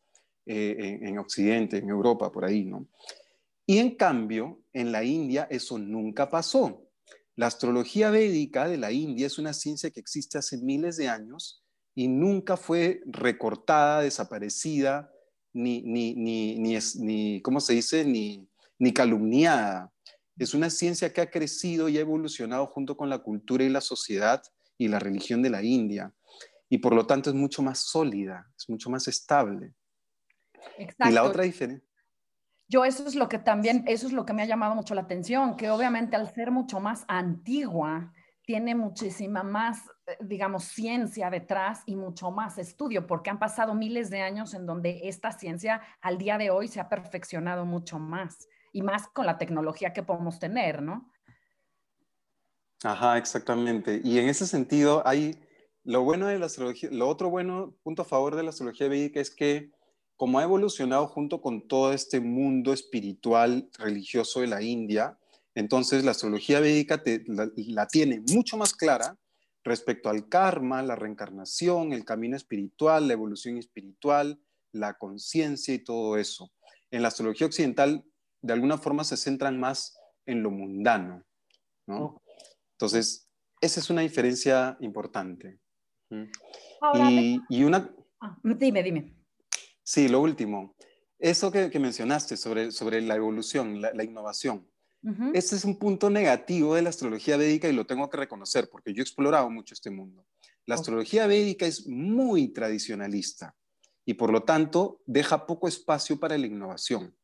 eh, 0.46 0.76
en, 0.78 1.08
en, 1.08 1.18
Occidente, 1.18 1.78
en 1.78 1.88
Europa, 1.88 2.30
por 2.30 2.44
ahí, 2.44 2.64
¿no? 2.64 2.86
Y 3.66 3.78
en 3.78 3.96
cambio, 3.96 4.60
en 4.72 4.92
la 4.92 5.02
India 5.02 5.48
eso 5.50 5.78
nunca 5.78 6.28
pasó. 6.28 6.86
La 7.34 7.46
astrología 7.46 8.10
védica 8.10 8.68
de 8.68 8.76
la 8.76 8.92
India 8.92 9.26
es 9.26 9.38
una 9.38 9.54
ciencia 9.54 9.90
que 9.90 10.00
existe 10.00 10.38
hace 10.38 10.58
miles 10.58 10.96
de 10.96 11.08
años 11.08 11.63
y 11.94 12.08
nunca 12.08 12.56
fue 12.56 13.02
recortada, 13.06 14.00
desaparecida, 14.00 15.12
ni, 15.52 15.82
ni, 15.82 16.14
ni, 16.14 16.58
ni, 16.58 16.78
ni 16.96 17.40
¿cómo 17.42 17.60
se 17.60 17.74
dice? 17.74 18.04
Ni, 18.04 18.48
ni 18.78 18.92
calumniada. 18.92 19.92
Es 20.36 20.52
una 20.54 20.68
ciencia 20.70 21.12
que 21.12 21.20
ha 21.20 21.30
crecido 21.30 21.88
y 21.88 21.96
ha 21.96 22.00
evolucionado 22.00 22.66
junto 22.66 22.96
con 22.96 23.08
la 23.08 23.18
cultura 23.18 23.62
y 23.62 23.68
la 23.68 23.80
sociedad 23.80 24.42
y 24.76 24.88
la 24.88 24.98
religión 24.98 25.42
de 25.42 25.50
la 25.50 25.62
India. 25.62 26.12
Y 26.68 26.78
por 26.78 26.94
lo 26.94 27.06
tanto 27.06 27.30
es 27.30 27.36
mucho 27.36 27.62
más 27.62 27.78
sólida, 27.78 28.50
es 28.58 28.68
mucho 28.68 28.90
más 28.90 29.06
estable. 29.06 29.74
Exacto. 30.76 31.10
Y 31.10 31.12
la 31.12 31.22
otra 31.22 31.44
diferencia. 31.44 31.88
Yo 32.66 32.84
eso 32.84 33.06
es 33.06 33.14
lo 33.14 33.28
que 33.28 33.38
también, 33.38 33.84
eso 33.86 34.06
es 34.06 34.12
lo 34.12 34.24
que 34.24 34.32
me 34.32 34.42
ha 34.42 34.46
llamado 34.46 34.74
mucho 34.74 34.94
la 34.94 35.02
atención, 35.02 35.56
que 35.56 35.70
obviamente 35.70 36.16
al 36.16 36.32
ser 36.34 36.50
mucho 36.50 36.80
más 36.80 37.04
antigua, 37.06 38.12
tiene 38.46 38.74
muchísima 38.74 39.42
más, 39.42 39.78
eh, 40.06 40.16
digamos, 40.20 40.64
ciencia 40.64 41.30
detrás 41.30 41.82
y 41.86 41.96
mucho 41.96 42.30
más 42.30 42.58
estudio, 42.58 43.06
porque 43.06 43.30
han 43.30 43.38
pasado 43.38 43.74
miles 43.74 44.10
de 44.10 44.20
años 44.20 44.54
en 44.54 44.66
donde 44.66 45.00
esta 45.04 45.32
ciencia 45.32 45.82
al 46.00 46.18
día 46.18 46.38
de 46.38 46.50
hoy 46.50 46.68
se 46.68 46.80
ha 46.80 46.88
perfeccionado 46.88 47.64
mucho 47.64 47.98
más 47.98 48.48
y 48.72 48.82
más 48.82 49.08
con 49.08 49.26
la 49.26 49.38
tecnología 49.38 49.92
que 49.92 50.02
podemos 50.02 50.38
tener, 50.38 50.82
¿no? 50.82 51.10
Ajá, 52.82 53.16
exactamente. 53.16 54.00
Y 54.04 54.18
en 54.18 54.28
ese 54.28 54.46
sentido 54.46 55.02
hay 55.06 55.40
lo 55.84 56.02
bueno 56.02 56.26
de 56.26 56.38
la 56.38 56.46
astrología, 56.46 56.90
lo 56.92 57.08
otro 57.08 57.30
bueno, 57.30 57.76
punto 57.82 58.02
a 58.02 58.06
favor 58.06 58.36
de 58.36 58.42
la 58.42 58.50
astrología 58.50 58.88
védica 58.88 59.20
es 59.20 59.30
que 59.30 59.70
como 60.16 60.38
ha 60.38 60.42
evolucionado 60.42 61.06
junto 61.06 61.40
con 61.40 61.66
todo 61.66 61.92
este 61.92 62.20
mundo 62.20 62.72
espiritual 62.72 63.68
religioso 63.78 64.40
de 64.40 64.46
la 64.46 64.62
India, 64.62 65.18
entonces 65.54 66.04
la 66.04 66.12
astrología 66.12 66.60
védica 66.60 67.02
la, 67.26 67.86
tiene 67.86 68.22
mucho 68.32 68.56
más 68.56 68.74
clara 68.74 69.16
respecto 69.62 70.10
al 70.10 70.28
karma, 70.28 70.82
la 70.82 70.96
reencarnación, 70.96 71.92
el 71.92 72.04
camino 72.04 72.36
espiritual, 72.36 73.06
la 73.06 73.14
evolución 73.14 73.56
espiritual, 73.56 74.40
la 74.72 74.94
conciencia 74.94 75.72
y 75.72 75.78
todo 75.78 76.18
eso. 76.18 76.52
En 76.90 77.02
la 77.02 77.08
astrología 77.08 77.46
occidental, 77.46 78.04
de 78.42 78.52
alguna 78.52 78.76
forma 78.76 79.04
se 79.04 79.16
centran 79.16 79.58
más 79.58 79.96
en 80.26 80.42
lo 80.42 80.50
mundano, 80.50 81.24
¿no? 81.86 82.20
Entonces, 82.72 83.28
esa 83.60 83.80
es 83.80 83.88
una 83.88 84.02
diferencia 84.02 84.76
importante. 84.80 85.60
y, 86.10 87.64
una... 87.64 87.90
Ah, 88.20 88.36
dime, 88.42 88.82
dime. 88.82 89.16
Sí, 89.82 90.08
lo 90.08 90.20
último. 90.20 90.74
Eso 91.18 91.50
que, 91.52 91.70
mencionaste 91.78 92.36
sobre, 92.36 92.70
sobre 92.70 93.00
la 93.00 93.16
evolución, 93.16 93.80
la, 93.80 94.04
innovación. 94.04 94.68
Este 95.34 95.56
es 95.56 95.64
un 95.64 95.78
punto 95.78 96.08
negativo 96.08 96.74
de 96.74 96.82
la 96.82 96.88
astrología 96.88 97.36
védica 97.36 97.68
y 97.68 97.72
lo 97.72 97.86
tengo 97.86 98.08
que 98.08 98.16
reconocer 98.16 98.70
porque 98.70 98.94
yo 98.94 99.00
he 99.00 99.02
explorado 99.02 99.50
mucho 99.50 99.74
este 99.74 99.90
mundo. 99.90 100.24
La 100.64 100.76
astrología 100.76 101.26
védica 101.26 101.66
es 101.66 101.86
muy 101.86 102.48
tradicionalista 102.48 103.54
y 104.06 104.14
por 104.14 104.32
lo 104.32 104.44
tanto 104.44 105.02
deja 105.04 105.46
poco 105.46 105.68
espacio 105.68 106.18
para 106.18 106.38
la 106.38 106.46
innovación. 106.46 107.14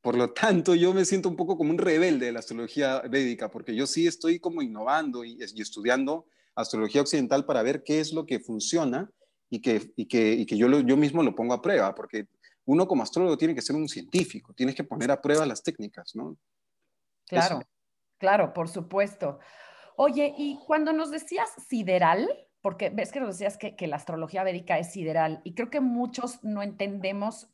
Por 0.00 0.16
lo 0.16 0.32
tanto, 0.32 0.74
yo 0.74 0.94
me 0.94 1.04
siento 1.04 1.28
un 1.28 1.36
poco 1.36 1.58
como 1.58 1.70
un 1.70 1.78
rebelde 1.78 2.26
de 2.26 2.32
la 2.32 2.38
astrología 2.38 3.00
védica 3.00 3.50
porque 3.50 3.74
yo 3.74 3.86
sí 3.86 4.06
estoy 4.06 4.40
como 4.40 4.62
innovando 4.62 5.22
y, 5.24 5.38
y 5.38 5.60
estudiando 5.60 6.26
astrología 6.54 7.02
occidental 7.02 7.44
para 7.44 7.62
ver 7.62 7.82
qué 7.84 8.00
es 8.00 8.12
lo 8.12 8.24
que 8.24 8.40
funciona 8.40 9.10
y 9.50 9.60
que, 9.60 9.92
y 9.96 10.06
que, 10.06 10.32
y 10.32 10.46
que 10.46 10.56
yo, 10.56 10.68
yo 10.80 10.96
mismo 10.96 11.22
lo 11.22 11.34
pongo 11.34 11.54
a 11.54 11.60
prueba, 11.60 11.94
porque 11.94 12.28
uno 12.64 12.86
como 12.86 13.02
astrólogo 13.02 13.36
tiene 13.36 13.54
que 13.54 13.62
ser 13.62 13.76
un 13.76 13.88
científico, 13.88 14.54
tienes 14.54 14.74
que 14.74 14.84
poner 14.84 15.10
a 15.10 15.20
prueba 15.20 15.44
las 15.44 15.62
técnicas, 15.62 16.14
¿no? 16.14 16.36
Claro, 17.30 17.60
claro, 18.18 18.52
por 18.52 18.68
supuesto. 18.68 19.38
Oye, 19.96 20.34
y 20.36 20.58
cuando 20.66 20.92
nos 20.92 21.10
decías 21.10 21.50
sideral, 21.68 22.28
porque 22.60 22.90
ves 22.90 23.12
que 23.12 23.20
nos 23.20 23.38
decías 23.38 23.56
que, 23.56 23.76
que, 23.76 23.86
la 23.86 23.96
astrología 23.96 24.44
védica 24.44 24.78
es 24.78 24.92
sideral, 24.92 25.40
y 25.44 25.54
creo 25.54 25.70
que 25.70 25.80
muchos 25.80 26.42
no 26.44 26.62
entendemos 26.62 27.48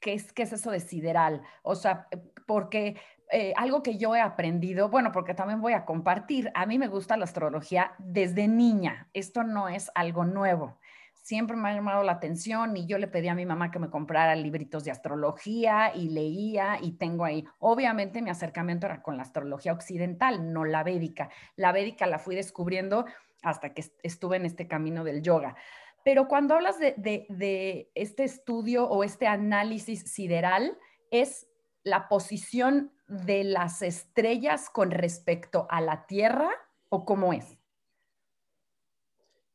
qué 0.00 0.14
es, 0.14 0.32
qué 0.32 0.42
es 0.42 0.52
eso 0.52 0.70
de 0.70 0.80
sideral. 0.80 1.42
O 1.62 1.74
sea, 1.74 2.08
porque 2.46 2.96
eh, 3.30 3.54
algo 3.56 3.82
que 3.82 3.96
yo 3.96 4.14
he 4.14 4.20
aprendido, 4.20 4.90
bueno, 4.90 5.10
porque 5.12 5.32
también 5.32 5.62
voy 5.62 5.72
a 5.72 5.86
compartir, 5.86 6.50
a 6.54 6.66
mí 6.66 6.78
me 6.78 6.88
gusta 6.88 7.16
la 7.16 7.24
astrología 7.24 7.94
desde 7.98 8.46
niña, 8.46 9.08
esto 9.14 9.42
no 9.42 9.70
es 9.70 9.90
algo 9.94 10.24
nuevo 10.24 10.78
siempre 11.22 11.56
me 11.56 11.70
ha 11.70 11.74
llamado 11.74 12.02
la 12.02 12.12
atención 12.12 12.76
y 12.76 12.86
yo 12.86 12.98
le 12.98 13.08
pedí 13.08 13.28
a 13.28 13.34
mi 13.34 13.46
mamá 13.46 13.70
que 13.70 13.78
me 13.78 13.88
comprara 13.88 14.34
libritos 14.34 14.84
de 14.84 14.90
astrología 14.90 15.92
y 15.94 16.10
leía 16.10 16.78
y 16.82 16.92
tengo 16.92 17.24
ahí. 17.24 17.44
Obviamente 17.58 18.20
mi 18.20 18.30
acercamiento 18.30 18.86
era 18.86 19.02
con 19.02 19.16
la 19.16 19.22
astrología 19.22 19.72
occidental, 19.72 20.52
no 20.52 20.64
la 20.64 20.82
védica. 20.82 21.30
La 21.56 21.72
védica 21.72 22.06
la 22.06 22.18
fui 22.18 22.34
descubriendo 22.34 23.06
hasta 23.42 23.72
que 23.72 23.84
estuve 24.02 24.36
en 24.36 24.46
este 24.46 24.68
camino 24.68 25.04
del 25.04 25.22
yoga. 25.22 25.56
Pero 26.04 26.26
cuando 26.26 26.54
hablas 26.54 26.78
de, 26.80 26.94
de 26.96 27.90
este 27.94 28.24
estudio 28.24 28.88
o 28.88 29.04
este 29.04 29.28
análisis 29.28 30.02
sideral, 30.12 30.76
es 31.12 31.46
la 31.84 32.08
posición 32.08 32.92
de 33.06 33.44
las 33.44 33.82
estrellas 33.82 34.70
con 34.70 34.90
respecto 34.90 35.66
a 35.70 35.80
la 35.80 36.06
Tierra 36.06 36.50
o 36.88 37.04
cómo 37.04 37.32
es? 37.32 37.56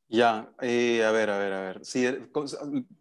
Ya, 0.10 0.54
eh, 0.62 1.04
a 1.04 1.12
ver, 1.12 1.30
a 1.30 1.38
ver, 1.38 1.54
a 1.54 1.62
ver. 1.62 1.82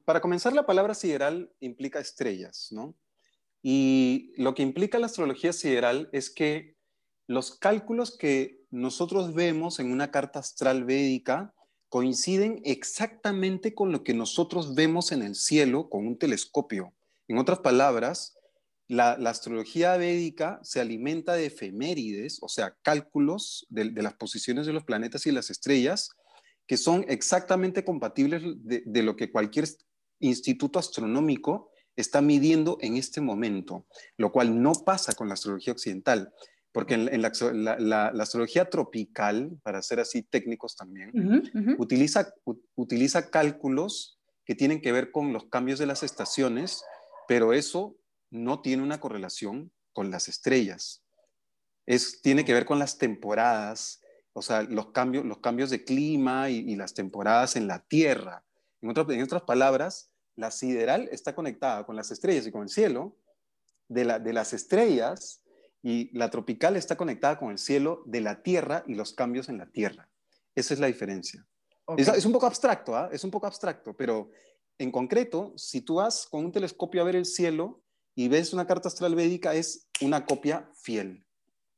para 0.05 0.21
comenzar, 0.21 0.53
la 0.53 0.67
palabra 0.67 0.95
sideral 0.95 1.53
implica 1.61 2.01
estrellas, 2.01 2.69
¿no? 2.73 2.95
Y 3.63 4.33
lo 4.37 4.55
que 4.55 4.63
implica 4.63 4.99
la 4.99 5.07
astrología 5.07 5.53
sideral 5.53 6.09
es 6.13 6.31
que 6.31 6.77
los 7.27 7.53
cálculos 7.53 8.17
que 8.17 8.65
nosotros 8.71 9.35
vemos 9.35 9.79
en 9.79 9.93
una 9.93 10.11
carta 10.11 10.41
astral 10.41 10.85
védica 10.85 11.55
coinciden 11.89 12.61
exactamente 12.65 13.75
con 13.75 13.93
lo 13.93 14.03
que 14.03 14.15
nosotros 14.15 14.75
vemos 14.75 15.13
en 15.13 15.23
el 15.23 15.35
cielo 15.35 15.89
con 15.89 16.07
un 16.07 16.19
telescopio. 16.19 16.93
En 17.29 17.39
otras 17.39 17.61
palabras, 17.61 18.37
la, 18.89 19.13
astrología 19.13 19.97
védica 19.97 20.61
se 20.63 20.81
alimenta 20.81 21.35
de 21.35 21.47
efemérides, 21.47 22.39
o 22.43 22.49
sea, 22.49 22.77
cálculos 22.83 23.67
de 23.69 24.03
las 24.03 24.15
posiciones 24.15 24.67
de 24.67 24.73
los 24.73 24.85
planetas 24.85 25.27
y 25.27 25.33
las 25.33 25.51
estrellas, 25.51 26.11
que 26.67 26.77
son 26.77 27.05
exactamente 27.09 27.85
compatibles 27.85 28.43
de, 28.45 29.03
lo 29.03 29.17
que 29.17 29.31
cualquier 29.31 29.69
instituto 30.19 30.79
astronómico 30.79 31.71
está 31.95 32.21
midiendo 32.21 32.79
en 32.81 32.97
este 32.97 33.21
momento, 33.21 33.87
lo 34.17 34.33
cual 34.33 34.61
no 34.61 34.73
pasa 34.73 35.15
con 35.15 35.29
la 35.29 35.35
astrología 35.35 35.73
occidental, 35.73 36.33
porque 36.73 36.95
en, 36.95 37.23
la, 37.23 38.09
astrología 38.21 38.69
tropical, 38.69 39.59
para 39.63 39.81
ser 39.81 40.01
así 40.01 40.23
técnicos 40.23 40.77
también, 40.77 41.11
Utiliza, 41.79 42.35
utiliza 42.75 43.31
cálculos 43.31 44.19
que 44.45 44.55
tienen 44.55 44.81
que 44.81 44.93
ver 44.93 45.11
con 45.11 45.33
los 45.33 45.47
cambios 45.47 45.79
de 45.79 45.87
las 45.87 46.03
estaciones, 46.03 46.85
pero 47.29 47.53
eso 47.53 47.97
no 48.31 48.61
tiene 48.61 48.83
una 48.83 49.01
correlación 49.01 49.73
con 49.93 50.11
las 50.11 50.29
estrellas. 50.29 51.03
Es, 51.87 52.21
tiene 52.21 52.45
que 52.45 52.53
ver 52.53 52.67
con 52.67 52.79
las 52.79 52.99
temporadas, 52.99 54.03
o 54.37 54.43
sea, 54.43 54.63
los 54.65 54.93
cambios, 54.93 55.25
los 55.25 55.39
cambios 55.39 55.71
de 55.71 55.83
clima 55.83 56.51
y, 56.51 56.77
las 56.77 56.93
temporadas 56.93 57.57
en 57.57 57.67
la 57.67 57.79
Tierra. 57.79 58.45
En, 58.83 58.91
en, 58.91 59.23
otras 59.23 59.43
palabras, 59.43 60.11
la 60.35 60.51
sideral 60.51 61.09
está 61.11 61.35
conectada 61.35 61.87
con 61.87 61.97
las 61.97 62.11
estrellas 62.11 62.47
y 62.47 62.53
con 62.53 62.65
el 62.65 62.69
cielo 62.69 63.17
de, 63.89 64.05
la, 64.05 64.19
de 64.19 64.35
las 64.35 64.53
estrellas 64.53 65.43
y 65.83 66.15
la 66.15 66.29
tropical 66.29 66.77
está 66.77 66.99
conectada 66.99 67.39
con 67.39 67.51
el 67.51 67.57
cielo 67.57 68.03
de 68.05 68.21
la 68.21 68.43
Tierra 68.43 68.85
y 68.87 68.95
los 68.95 69.15
cambios 69.15 69.49
en 69.49 69.57
la 69.57 69.71
Tierra. 69.71 70.11
Esa 70.55 70.75
es 70.75 70.81
la 70.81 70.89
diferencia. 70.89 71.47
Es, 71.97 72.27
un 72.27 72.33
poco 72.33 72.45
abstracto, 72.45 72.95
¿ah? 72.95 73.09
es 73.11 73.25
un 73.25 73.31
poco 73.31 73.47
abstracto, 73.47 73.97
pero 73.97 74.31
en 74.77 74.93
concreto, 74.93 75.55
si 75.57 75.81
tú 75.81 75.95
vas 75.95 76.27
con 76.27 76.45
un 76.45 76.53
telescopio 76.53 77.01
a 77.01 77.05
ver 77.05 77.17
el 77.17 77.25
cielo 77.25 77.81
y 78.15 78.29
ves 78.29 78.53
una 78.53 78.67
carta 78.67 78.89
astral 78.89 79.15
védica, 79.15 79.55
es 79.55 79.89
una 80.03 80.27
copia 80.27 80.71
fiel. 80.75 81.25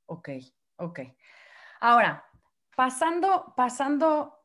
Ok, 0.07 0.31
ok. 0.79 1.01
Ahora, 1.81 2.25
Pasando, 2.79 3.55
pasando 3.57 4.39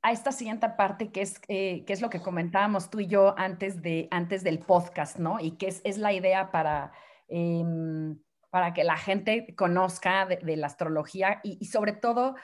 a 0.00 0.10
esta 0.10 0.32
siguiente 0.32 0.66
parte, 0.66 1.12
que 1.12 1.20
es, 1.20 1.38
eh, 1.48 1.84
que 1.84 1.92
es 1.92 2.00
lo 2.00 2.08
que 2.08 2.22
comentábamos 2.22 2.88
tú 2.88 3.00
y 3.00 3.06
yo 3.06 3.34
antes, 3.36 3.82
de, 3.82 4.08
antes 4.10 4.42
del 4.42 4.60
podcast, 4.60 5.18
¿no? 5.18 5.40
Y 5.40 5.58
que 5.58 5.66
es, 5.84 5.98
la 5.98 6.14
idea 6.14 6.50
para, 6.50 6.92
em, 7.28 8.18
para 8.48 8.72
que 8.72 8.82
la 8.82 8.96
gente 8.96 9.54
conozca 9.54 10.24
de, 10.24 10.56
la 10.56 10.68
astrología 10.68 11.42
y, 11.44 11.58
y, 11.60 11.66
sobre 11.66 11.92
todo 11.92 12.36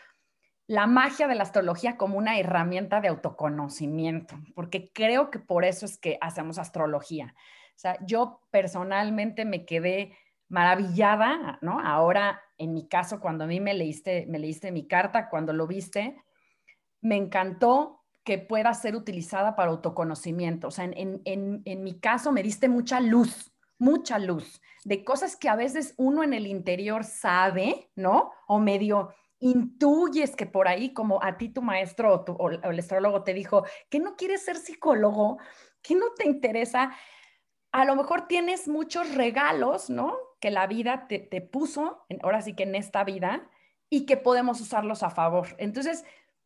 la 0.67 0.87
magia 0.87 1.29
de 1.29 1.35
la 1.35 1.45
astrología 1.45 1.97
como 1.97 2.19
una 2.19 2.39
herramienta 2.39 3.01
de 3.01 3.09
autoconocimiento, 3.09 4.39
porque 4.55 4.93
creo 4.93 5.31
que 5.31 5.39
por 5.39 5.65
eso 5.65 5.87
es 5.87 5.97
que 5.97 6.19
hacemos 6.21 6.59
astrología. 6.59 7.35
O 7.75 7.79
sea, 7.79 7.97
yo 8.05 8.43
personalmente 8.51 9.47
me 9.47 9.65
quedé 9.65 10.15
maravillada, 10.53 11.59
¿no? 11.63 11.81
Ahora, 11.81 12.43
en 12.59 12.75
mi 12.75 12.87
caso, 12.87 13.21
cuando 13.21 13.45
a 13.45 13.47
mí 13.47 13.59
me 13.59 13.73
leíste, 13.73 14.27
me 14.29 14.39
leíste 14.39 14.71
mi 14.71 14.87
carta, 14.87 15.31
cuando 15.31 15.55
lo 15.55 15.67
viste, 15.67 16.23
me 17.01 17.17
encantó 17.17 18.03
que 18.23 18.37
pueda 18.37 18.75
ser 18.75 18.95
utilizada 18.95 19.57
para 19.57 19.71
autoconocimiento. 19.71 20.69
O 20.69 20.71
sea, 20.71 20.85
en, 20.85 21.23
en, 21.25 21.63
en, 21.65 21.83
mi 21.83 21.99
caso 21.99 22.33
me 22.33 22.43
diste 22.43 22.69
mucha 22.69 23.01
luz, 23.01 23.51
mucha 23.79 24.19
luz, 24.19 24.61
de 24.85 25.03
cosas 25.05 25.37
que 25.37 25.49
a 25.49 25.57
veces 25.57 25.95
uno 25.97 26.23
en 26.23 26.35
el 26.35 26.47
interior 26.47 27.05
sabe, 27.05 27.91
¿no? 27.97 28.31
O 28.47 28.59
medio 28.59 29.15
intuyes 29.39 30.37
que 30.37 30.45
por 30.45 30.69
ahí, 30.69 30.93
como 30.93 31.25
a 31.25 31.39
ti 31.39 31.49
tu 31.49 31.63
maestro 31.63 32.25
o, 32.29 32.51
el 32.51 32.79
astrólogo 32.79 33.25
te 33.25 33.33
dijo 33.33 33.65
que 33.89 34.01
no 34.01 34.17
quieres 34.17 34.45
ser 34.45 34.57
psicólogo, 34.57 35.39
que 35.81 35.95
no 35.95 36.13
te 36.13 36.29
interesa, 36.29 36.95
a 37.73 37.87
lo 37.87 37.97
mejor 37.97 38.29
tienes 38.29 38.69
muchos 38.69 39.15
regalos, 39.15 39.89
¿no? 39.89 40.15
Que 40.43 40.51
la 40.51 40.67
vida 40.67 41.07
te, 41.09 41.21
te 41.21 41.41
puso, 41.41 42.05
ahora 42.23 42.43
sí 42.43 42.53
que 42.53 42.65
en 42.65 42.75
esta 42.75 43.03
vida, 43.05 43.49
y 43.89 44.05
que 44.05 44.19
podemos 44.19 44.61
usarlos 44.61 45.03
a 45.03 45.11
favor. 45.11 45.49
Entonces, 45.59 46.05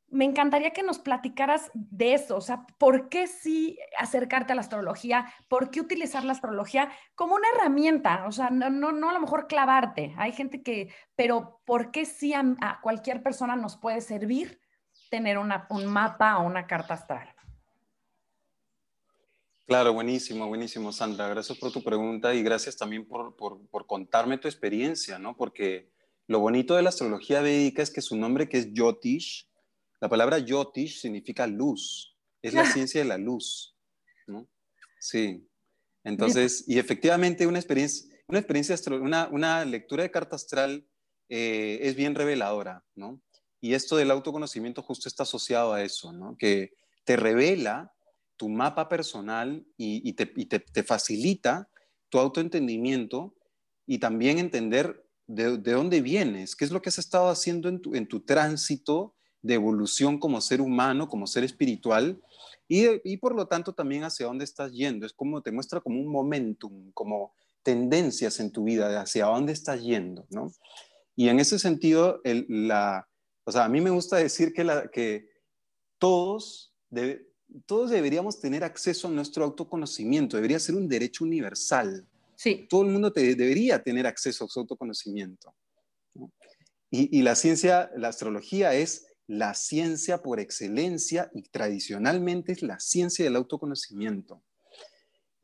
me 0.08 0.24
encantaría 0.24 0.72
que 0.72 0.82
nos 0.82 0.98
platicaras 0.98 1.70
de 1.74 2.14
eso, 2.14 2.36
o 2.36 2.40
sea, 2.40 2.66
¿por 2.78 3.08
qué 3.08 3.26
sí 3.26 3.78
acercarte 3.98 4.52
a 4.52 4.56
la 4.56 4.62
astrología? 4.62 5.32
¿Por 5.48 5.70
qué 5.70 5.80
utilizar 5.80 6.24
la 6.24 6.32
astrología 6.32 6.90
como 7.14 7.34
una 7.34 7.48
herramienta? 7.54 8.24
O 8.26 8.32
sea, 8.32 8.50
no, 8.50 8.70
no, 8.70 8.92
no 8.92 9.10
a 9.10 9.12
lo 9.12 9.20
mejor 9.20 9.46
clavarte. 9.46 10.14
Hay 10.16 10.32
gente 10.32 10.62
que, 10.62 10.92
pero 11.16 11.60
¿por 11.64 11.90
qué 11.90 12.04
sí 12.04 12.34
a, 12.34 12.80
cualquier 12.82 13.22
persona 13.22 13.56
nos 13.56 13.76
puede 13.76 14.00
servir 14.00 14.60
tener 15.10 15.38
una, 15.38 15.66
un 15.70 15.86
mapa 15.86 16.38
o 16.38 16.46
una 16.46 16.66
carta 16.66 16.94
astral? 16.94 17.35
Claro, 19.66 19.92
buenísimo, 19.92 20.46
buenísimo, 20.46 20.92
Sandra. 20.92 21.28
Gracias 21.28 21.58
por 21.58 21.72
tu 21.72 21.82
pregunta 21.82 22.34
y 22.34 22.42
gracias 22.42 22.76
también 22.76 23.06
por, 23.06 23.34
por, 23.36 23.66
por 23.68 23.86
contarme 23.86 24.38
tu 24.38 24.46
experiencia, 24.46 25.18
¿no? 25.18 25.36
Porque 25.36 25.90
lo 26.28 26.38
bonito 26.40 26.76
de 26.76 26.82
la 26.82 26.90
astrología 26.90 27.40
védica 27.40 27.82
es 27.82 27.90
que 27.90 28.00
su 28.00 28.16
nombre, 28.16 28.48
que 28.48 28.58
es 28.58 28.72
Yotish, 28.72 29.48
la 30.00 30.08
palabra 30.08 30.38
yotish 30.38 31.00
significa 31.00 31.46
luz, 31.46 32.16
es 32.42 32.54
la 32.54 32.64
ciencia 32.72 33.00
de 33.00 33.08
la 33.08 33.18
luz. 33.18 33.76
¿no? 34.26 34.48
Sí. 35.00 35.48
Entonces, 36.04 36.64
y 36.68 36.78
efectivamente 36.78 37.46
una 37.46 37.58
experiencia, 37.58 38.06
una, 38.28 38.38
experiencia 38.38 38.76
una, 38.92 39.28
una 39.28 39.64
lectura 39.64 40.02
de 40.02 40.10
carta 40.10 40.36
astral 40.36 40.86
eh, 41.28 41.80
es 41.82 41.96
bien 41.96 42.14
reveladora, 42.14 42.84
¿no? 42.94 43.20
Y 43.60 43.74
esto 43.74 43.96
del 43.96 44.12
autoconocimiento 44.12 44.82
justo 44.82 45.08
está 45.08 45.24
asociado 45.24 45.72
a 45.72 45.82
eso, 45.82 46.12
¿no? 46.12 46.36
Que 46.36 46.74
te 47.04 47.16
revela 47.16 47.92
tu 48.36 48.48
mapa 48.48 48.88
personal 48.88 49.66
y, 49.76 50.12
te, 50.12 50.26
te, 50.26 50.82
facilita 50.82 51.68
tu 52.08 52.18
autoentendimiento 52.18 53.34
y 53.86 53.98
también 53.98 54.38
entender 54.38 55.04
de, 55.26 55.58
de, 55.58 55.72
dónde 55.72 56.00
vienes, 56.00 56.54
qué 56.54 56.64
es 56.64 56.70
lo 56.70 56.82
que 56.82 56.90
has 56.90 56.98
estado 56.98 57.28
haciendo 57.28 57.68
en 57.68 57.80
tu, 57.80 57.94
en 57.94 58.06
tu 58.06 58.20
tránsito 58.20 59.14
de 59.42 59.54
evolución 59.54 60.18
como 60.18 60.40
ser 60.40 60.60
humano, 60.60 61.08
como 61.08 61.26
ser 61.26 61.44
espiritual, 61.44 62.20
y, 62.68 63.16
por 63.18 63.34
lo 63.34 63.46
tanto 63.46 63.74
también 63.74 64.02
hacia 64.02 64.26
dónde 64.26 64.44
estás 64.44 64.72
yendo. 64.72 65.06
Es 65.06 65.12
como 65.12 65.40
te 65.40 65.52
muestra 65.52 65.80
como 65.80 66.00
un 66.00 66.08
momentum, 66.08 66.90
como 66.92 67.32
tendencias 67.62 68.40
en 68.40 68.50
tu 68.50 68.64
vida, 68.64 69.00
hacia 69.00 69.26
dónde 69.26 69.52
estás 69.52 69.82
yendo, 69.82 70.26
¿no? 70.30 70.52
Y 71.14 71.28
en 71.28 71.38
ese 71.38 71.58
sentido, 71.58 72.20
la, 72.24 73.08
o 73.44 73.52
sea, 73.52 73.64
a 73.64 73.68
mí 73.68 73.80
me 73.80 73.90
gusta 73.90 74.16
decir 74.16 74.52
que, 74.52 74.64
la, 74.64 74.88
que 74.88 75.28
todos, 75.98 76.74
todos 77.64 77.90
deberíamos 77.90 78.40
tener 78.40 78.64
acceso 78.64 79.08
a 79.08 79.10
nuestro 79.10 79.44
autoconocimiento, 79.44 80.36
debería 80.36 80.58
ser 80.58 80.74
un 80.74 80.88
derecho 80.88 81.24
universal. 81.24 82.06
Sí. 82.34 82.66
Todo 82.68 82.82
el 82.82 82.88
mundo 82.88 83.10
debería 83.10 83.82
tener 83.82 84.06
acceso 84.06 84.44
a 84.44 84.48
su 84.48 84.60
autoconocimiento. 84.60 85.54
Y, 86.90 87.18
y, 87.18 87.22
la 87.22 87.34
ciencia, 87.34 87.90
la 87.96 88.08
astrología 88.08 88.74
es 88.74 89.06
la 89.26 89.54
ciencia 89.54 90.22
por 90.22 90.38
excelencia 90.38 91.30
y 91.34 91.42
tradicionalmente 91.42 92.52
es 92.52 92.62
la 92.62 92.78
ciencia 92.78 93.24
del 93.24 93.36
autoconocimiento. 93.36 94.42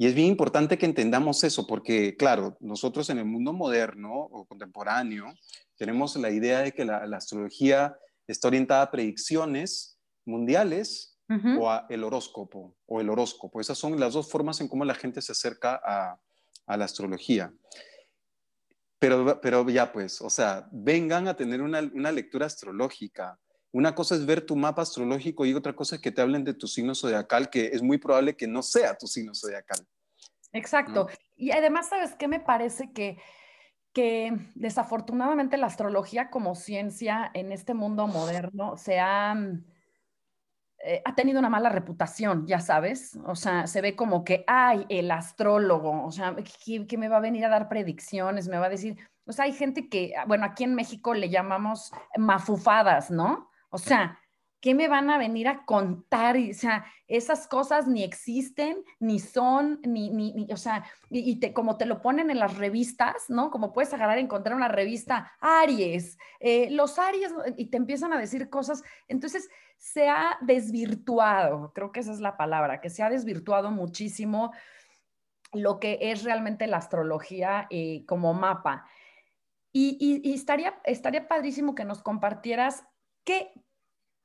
Y 0.02 0.07
es 0.07 0.14
bien 0.14 0.28
importante 0.28 0.78
que 0.78 0.87
entendamos 0.87 1.45
eso 1.45 1.66
porque, 1.66 2.16
claro, 2.16 2.57
nosotros 2.59 3.09
en 3.11 3.19
el 3.19 3.25
mundo 3.25 3.52
moderno 3.52 4.12
o 4.12 4.45
contemporáneo 4.47 5.33
tenemos 5.76 6.16
la 6.16 6.31
idea 6.31 6.61
de 6.61 6.73
que 6.73 6.85
la, 6.85 6.99
astrología 7.16 7.97
está 8.26 8.49
orientada 8.49 8.83
a 8.83 8.90
predicciones 8.90 9.99
mundiales 10.25 11.12
o 11.59 11.71
a 11.71 11.87
el 11.89 12.05
horóscopo 12.05 12.77
o 12.87 13.01
el 13.01 13.11
horóscopo. 13.11 13.61
Esas 13.61 13.79
son 13.79 13.99
las 13.99 14.14
dos 14.14 14.31
formas 14.31 14.61
en 14.61 14.68
cómo 14.68 14.85
la 14.85 14.95
gente 14.95 15.23
se 15.23 15.33
acerca 15.33 15.81
a, 15.85 16.18
la 16.77 16.85
astrología. 16.85 17.53
Pero, 18.99 19.40
pero 19.40 19.68
ya 19.68 19.92
pues, 19.92 20.21
o 20.21 20.31
sea, 20.31 20.68
vengan 20.71 21.29
a 21.29 21.37
tener 21.37 21.61
una, 21.61 21.81
una 21.81 22.12
lectura 22.12 22.47
astrológica, 22.47 23.38
una 23.73 23.95
cosa 23.95 24.14
es 24.14 24.27
ver 24.27 24.45
tu 24.45 24.55
mapa 24.55 24.83
astrológico 24.83 25.47
y 25.47 25.55
otra 25.55 25.75
cosa 25.75 25.97
es 25.97 26.03
que 26.03 26.12
te 26.12 26.21
hablen 26.21 26.45
de 26.45 26.55
tu 26.55 26.66
signo 26.66 26.95
zodiacal, 26.95 27.49
que 27.49 27.66
es 27.68 27.83
muy 27.83 27.99
probable 27.99 28.37
que 28.37 28.47
no 28.47 28.62
sea 28.62 28.97
tu 28.97 29.07
signo 29.07 29.35
zodiacal. 29.35 29.79
Exacto. 30.53 31.09
Y 31.37 31.51
además, 31.53 31.88
¿sabes 31.88 32.14
qué? 32.14 32.29
Me 32.29 32.38
parece 32.38 32.92
que, 32.92 33.18
que 33.95 34.51
desafortunadamente 34.55 35.57
la 35.57 35.66
astrología 35.66 36.29
como 36.29 36.55
ciencia 36.55 37.31
en 37.33 37.51
este 37.51 37.73
mundo 37.73 38.07
moderno 38.07 38.77
se 38.77 39.01
ha, 39.01 39.35
eh, 40.85 41.01
ha 41.05 41.14
tenido 41.14 41.38
una 41.38 41.49
mala 41.49 41.68
reputación, 41.68 42.47
ya 42.47 42.61
sabes. 42.61 43.18
O 43.25 43.37
sea, 43.37 43.66
se 43.66 43.81
ve 43.81 43.95
como 43.95 44.25
que, 44.25 44.45
ay, 44.47 44.85
el 44.88 45.11
astrólogo, 45.11 46.05
o 46.05 46.11
sea, 46.11 46.35
que, 46.64 46.87
que 46.87 46.99
me 46.99 47.09
va 47.09 47.18
a 47.18 47.21
venir 47.21 47.45
a 47.45 47.49
dar 47.49 47.68
predicciones, 47.68 48.49
me 48.49 48.59
va 48.59 48.66
a 48.66 48.71
decir, 48.71 48.97
o 49.25 49.33
sea, 49.33 49.45
hay 49.45 49.53
gente 49.53 49.88
que, 49.88 50.12
bueno, 50.27 50.45
aquí 50.45 50.64
en 50.64 50.75
México 50.75 51.14
le 51.14 51.31
llamamos 51.31 51.92
mafufadas, 52.16 53.11
¿no? 53.11 53.49
O 53.71 53.79
sea, 53.79 54.18
¿qué 54.62 54.75
me 54.75 54.87
van 54.87 55.11
a 55.11 55.18
venir 55.18 55.48
a 55.48 55.64
contar? 55.66 56.37
o 56.37 56.55
sea, 56.55 56.87
esas 57.09 57.48
cosas 57.48 57.88
ni 57.88 58.05
existen, 58.05 58.85
ni 59.01 59.18
son, 59.18 59.81
ni, 59.83 60.11
ni, 60.11 60.46
o 60.53 60.57
sea, 60.57 60.85
y, 61.11 61.40
te, 61.40 61.53
como 61.53 61.77
te 61.77 61.85
lo 61.85 62.01
ponen 62.01 62.31
en 62.31 62.38
las 62.38 62.57
revistas, 62.57 63.29
¿no? 63.29 63.51
Como 63.51 63.72
puedes 63.72 63.92
agarrar 63.92 64.18
y 64.18 64.22
encontrar 64.22 64.55
una 64.55 64.68
revista, 64.68 65.33
Aries, 65.40 66.16
eh, 66.38 66.70
los 66.70 66.98
Aries, 67.01 67.35
y 67.57 67.66
te 67.66 67.77
empiezan 67.77 68.12
a 68.12 68.20
decir 68.20 68.48
cosas. 68.48 68.85
Entonces, 69.09 69.51
se 69.77 70.09
ha 70.09 70.38
desvirtuado, 70.40 71.72
creo 71.75 71.90
que 71.90 72.01
esa 72.01 72.12
es 72.12 72.20
la 72.20 72.37
palabra, 72.37 72.81
que 72.81 72.88
se 72.88 73.03
ha 73.03 73.11
desvirtuado 73.11 73.72
muchísimo 73.72 74.53
lo 75.53 75.81
que 75.81 75.98
es 76.01 76.22
realmente 76.22 76.68
la 76.68 76.77
astrología 76.77 77.66
eh, 77.68 78.05
como 78.07 78.33
mapa. 78.33 78.87
Y, 79.72 80.22
y, 80.22 80.35
estaría, 80.35 80.81
estaría 80.85 81.27
padrísimo 81.27 81.75
que 81.75 81.85
nos 81.85 82.03
compartieras 82.03 82.85
¿qué, 83.25 83.53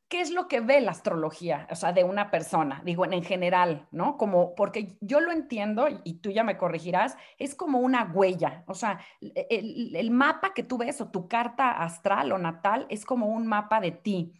¿qué 0.09 0.21
es 0.21 0.31
lo 0.31 0.47
que 0.47 0.61
ve 0.61 0.81
la 0.81 0.91
astrología? 0.91 1.67
O 1.69 1.75
sea, 1.75 1.93
de 1.93 2.03
una 2.03 2.31
persona, 2.31 2.81
digo, 2.85 3.05
en, 3.05 3.23
general, 3.23 3.87
¿no? 3.91 4.17
Como, 4.17 4.55
porque 4.55 4.97
yo 5.01 5.19
lo 5.19 5.31
entiendo, 5.31 5.87
y 6.03 6.19
tú 6.19 6.31
ya 6.31 6.43
me 6.43 6.57
corregirás, 6.57 7.17
es 7.37 7.55
como 7.55 7.79
una 7.79 8.11
huella. 8.13 8.63
O 8.67 8.73
sea, 8.73 8.99
el, 9.21 9.95
el 9.95 10.11
mapa 10.11 10.53
que 10.53 10.63
tú 10.63 10.77
ves 10.77 11.01
o 11.01 11.09
tu 11.09 11.27
carta 11.27 11.71
astral 11.71 12.31
o 12.31 12.37
natal 12.37 12.85
es 12.89 13.05
como 13.05 13.27
un 13.27 13.47
mapa 13.47 13.79
de 13.81 13.91
ti. 13.91 14.33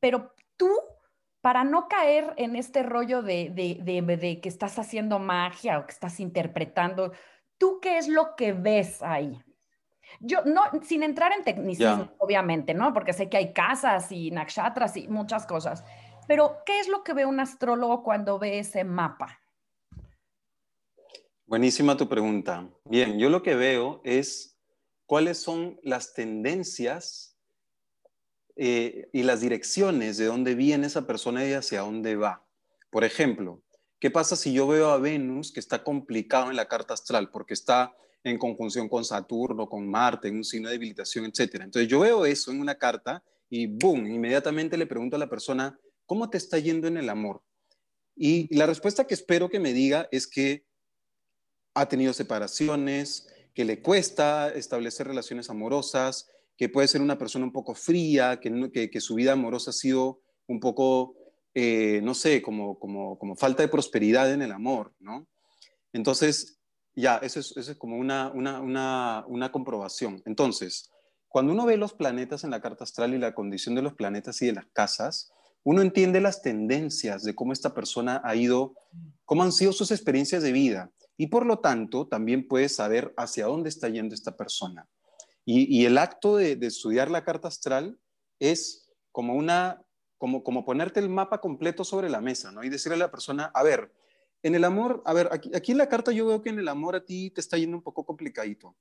Pero 0.00 0.34
tú 0.56 0.70
para 1.40 1.64
no 1.64 1.88
caer 1.88 2.34
en 2.36 2.56
este 2.56 2.82
rollo 2.82 3.22
de, 3.22 3.50
de, 3.50 3.78
de, 3.82 4.16
de, 4.16 4.40
que 4.40 4.48
estás 4.48 4.78
haciendo 4.78 5.18
magia 5.18 5.78
o 5.78 5.86
que 5.86 5.92
estás 5.92 6.20
interpretando, 6.20 7.12
¿tú 7.58 7.80
qué 7.80 7.98
es 7.98 8.08
lo 8.08 8.36
que 8.36 8.52
ves 8.52 9.02
ahí? 9.02 9.42
Yo, 10.18 10.42
no, 10.44 10.62
sin 10.82 11.02
entrar 11.02 11.32
en 11.32 11.44
tecnicismo, 11.44 12.10
obviamente, 12.18 12.74
¿no? 12.74 12.92
Porque 12.92 13.12
sé 13.12 13.28
que 13.28 13.36
hay 13.36 13.52
casas 13.52 14.10
y 14.10 14.30
nakshatras 14.30 14.96
y 14.96 15.08
muchas 15.08 15.46
cosas. 15.46 15.84
Pero, 16.26 16.58
¿qué 16.66 16.80
es 16.80 16.88
lo 16.88 17.04
que 17.04 17.14
ve 17.14 17.26
un 17.26 17.40
astrólogo 17.40 18.02
cuando 18.02 18.38
ve 18.38 18.58
ese 18.58 18.84
mapa? 18.84 19.40
Buenísima 21.46 21.96
tu 21.96 22.08
pregunta. 22.08 22.68
Bien, 22.84 23.18
yo 23.18 23.28
lo 23.28 23.42
que 23.42 23.56
veo 23.56 24.00
es 24.04 24.56
cuáles 25.06 25.38
son 25.38 25.80
las 25.82 26.14
tendencias 26.14 27.36
eh, 28.54 29.08
y 29.12 29.24
las 29.24 29.40
direcciones 29.40 30.18
de 30.18 30.26
dónde 30.26 30.54
viene 30.54 30.86
esa 30.86 31.06
persona 31.06 31.44
y 31.44 31.52
hacia 31.52 31.80
dónde 31.80 32.14
va. 32.14 32.46
Por 32.90 33.02
ejemplo, 33.02 33.62
¿qué 33.98 34.10
pasa 34.10 34.36
si 34.36 34.52
yo 34.52 34.68
veo 34.68 34.90
a 34.90 34.98
Venus 34.98 35.50
que 35.50 35.58
está 35.58 35.82
complicado 35.82 36.50
en 36.50 36.56
la 36.56 36.68
carta 36.68 36.94
astral 36.94 37.30
porque 37.30 37.54
está 37.54 37.96
en 38.24 38.38
conjunción 38.38 38.88
con 38.88 39.04
Saturno, 39.04 39.68
con 39.68 39.88
Marte, 39.88 40.28
en 40.28 40.36
un 40.36 40.44
signo 40.44 40.68
de 40.68 40.74
debilitación, 40.74 41.24
etc. 41.24 41.62
Entonces 41.62 41.88
yo 41.88 42.00
veo 42.00 42.26
eso 42.26 42.50
en 42.50 42.60
una 42.60 42.76
carta 42.76 43.22
y 43.48 43.66
boom, 43.66 44.06
inmediatamente 44.06 44.76
le 44.76 44.86
pregunto 44.86 45.16
a 45.16 45.18
la 45.18 45.28
persona, 45.28 45.78
¿cómo 46.06 46.30
te 46.30 46.38
está 46.38 46.58
yendo 46.58 46.86
en 46.86 46.96
el 46.96 47.08
amor? 47.08 47.42
Y 48.14 48.54
la 48.54 48.66
respuesta 48.66 49.06
que 49.06 49.14
espero 49.14 49.48
que 49.48 49.60
me 49.60 49.72
diga 49.72 50.08
es 50.12 50.26
que 50.26 50.64
ha 51.74 51.88
tenido 51.88 52.12
separaciones, 52.12 53.28
que 53.54 53.64
le 53.64 53.80
cuesta 53.80 54.50
establecer 54.50 55.06
relaciones 55.06 55.50
amorosas, 55.50 56.28
que 56.56 56.68
puede 56.68 56.88
ser 56.88 57.00
una 57.00 57.18
persona 57.18 57.44
un 57.44 57.52
poco 57.52 57.74
fría, 57.74 58.38
que, 58.40 58.90
que, 58.90 59.00
su 59.00 59.14
vida 59.14 59.32
amorosa 59.32 59.70
ha 59.70 59.72
sido 59.72 60.20
un 60.46 60.60
poco, 60.60 61.16
eh, 61.54 62.00
no 62.02 62.14
sé, 62.14 62.42
como, 62.42 62.78
como, 62.78 63.18
como 63.18 63.34
falta 63.34 63.62
de 63.62 63.68
prosperidad 63.68 64.32
en 64.32 64.42
el 64.42 64.52
amor, 64.52 64.92
¿no? 64.98 65.26
Entonces, 65.92 66.59
ya, 66.94 67.16
eso 67.18 67.40
es, 67.40 67.74
como 67.76 67.96
una, 67.96 68.30
una, 68.30 69.52
comprobación. 69.52 70.22
Entonces, 70.26 70.90
cuando 71.28 71.52
uno 71.52 71.66
ve 71.66 71.76
los 71.76 71.92
planetas 71.92 72.44
en 72.44 72.50
la 72.50 72.60
carta 72.60 72.84
astral 72.84 73.14
y 73.14 73.18
la 73.18 73.34
condición 73.34 73.74
de 73.74 73.82
los 73.82 73.94
planetas 73.94 74.40
y 74.42 74.46
de 74.46 74.54
las 74.54 74.66
casas, 74.72 75.32
uno 75.62 75.82
entiende 75.82 76.20
las 76.20 76.42
tendencias 76.42 77.22
de 77.22 77.34
cómo 77.34 77.52
esta 77.52 77.74
persona 77.74 78.20
ha 78.24 78.34
ido, 78.34 78.74
cómo 79.24 79.42
han 79.42 79.52
sido 79.52 79.72
sus 79.72 79.90
experiencias 79.90 80.42
de 80.42 80.52
vida. 80.52 80.90
Y 81.16 81.26
por 81.28 81.46
lo 81.46 81.58
tanto, 81.58 82.08
también 82.08 82.48
puede 82.48 82.68
saber 82.68 83.12
hacia 83.16 83.46
dónde 83.46 83.68
está 83.68 83.88
yendo 83.88 84.14
esta 84.14 84.36
persona. 84.36 84.88
Y, 85.44 85.84
el 85.84 85.98
acto 85.98 86.36
de, 86.36 86.52
estudiar 86.62 87.10
la 87.10 87.24
carta 87.24 87.48
astral 87.48 87.98
es 88.38 88.88
como 89.10 89.34
una, 89.34 89.82
como, 90.16 90.44
como 90.44 90.64
ponerte 90.64 91.00
el 91.00 91.08
mapa 91.08 91.40
completo 91.40 91.82
sobre 91.82 92.08
la 92.08 92.20
mesa, 92.20 92.52
¿no? 92.52 92.62
Y 92.62 92.68
decirle 92.68 92.94
a 92.94 93.06
la 93.06 93.10
persona, 93.10 93.50
a 93.52 93.62
ver, 93.62 93.92
en 94.42 94.54
el 94.54 94.64
amor, 94.64 95.02
a 95.04 95.12
ver, 95.12 95.28
aquí, 95.32 95.72
en 95.72 95.78
la 95.78 95.88
carta 95.88 96.12
yo 96.12 96.26
veo 96.26 96.42
que 96.42 96.50
en 96.50 96.58
el 96.58 96.68
amor 96.68 96.96
a 96.96 97.04
ti 97.04 97.30
te 97.30 97.40
está 97.40 97.58
yendo 97.58 97.76
un 97.76 97.82
poco 97.82 98.04
complicadito. 98.04 98.76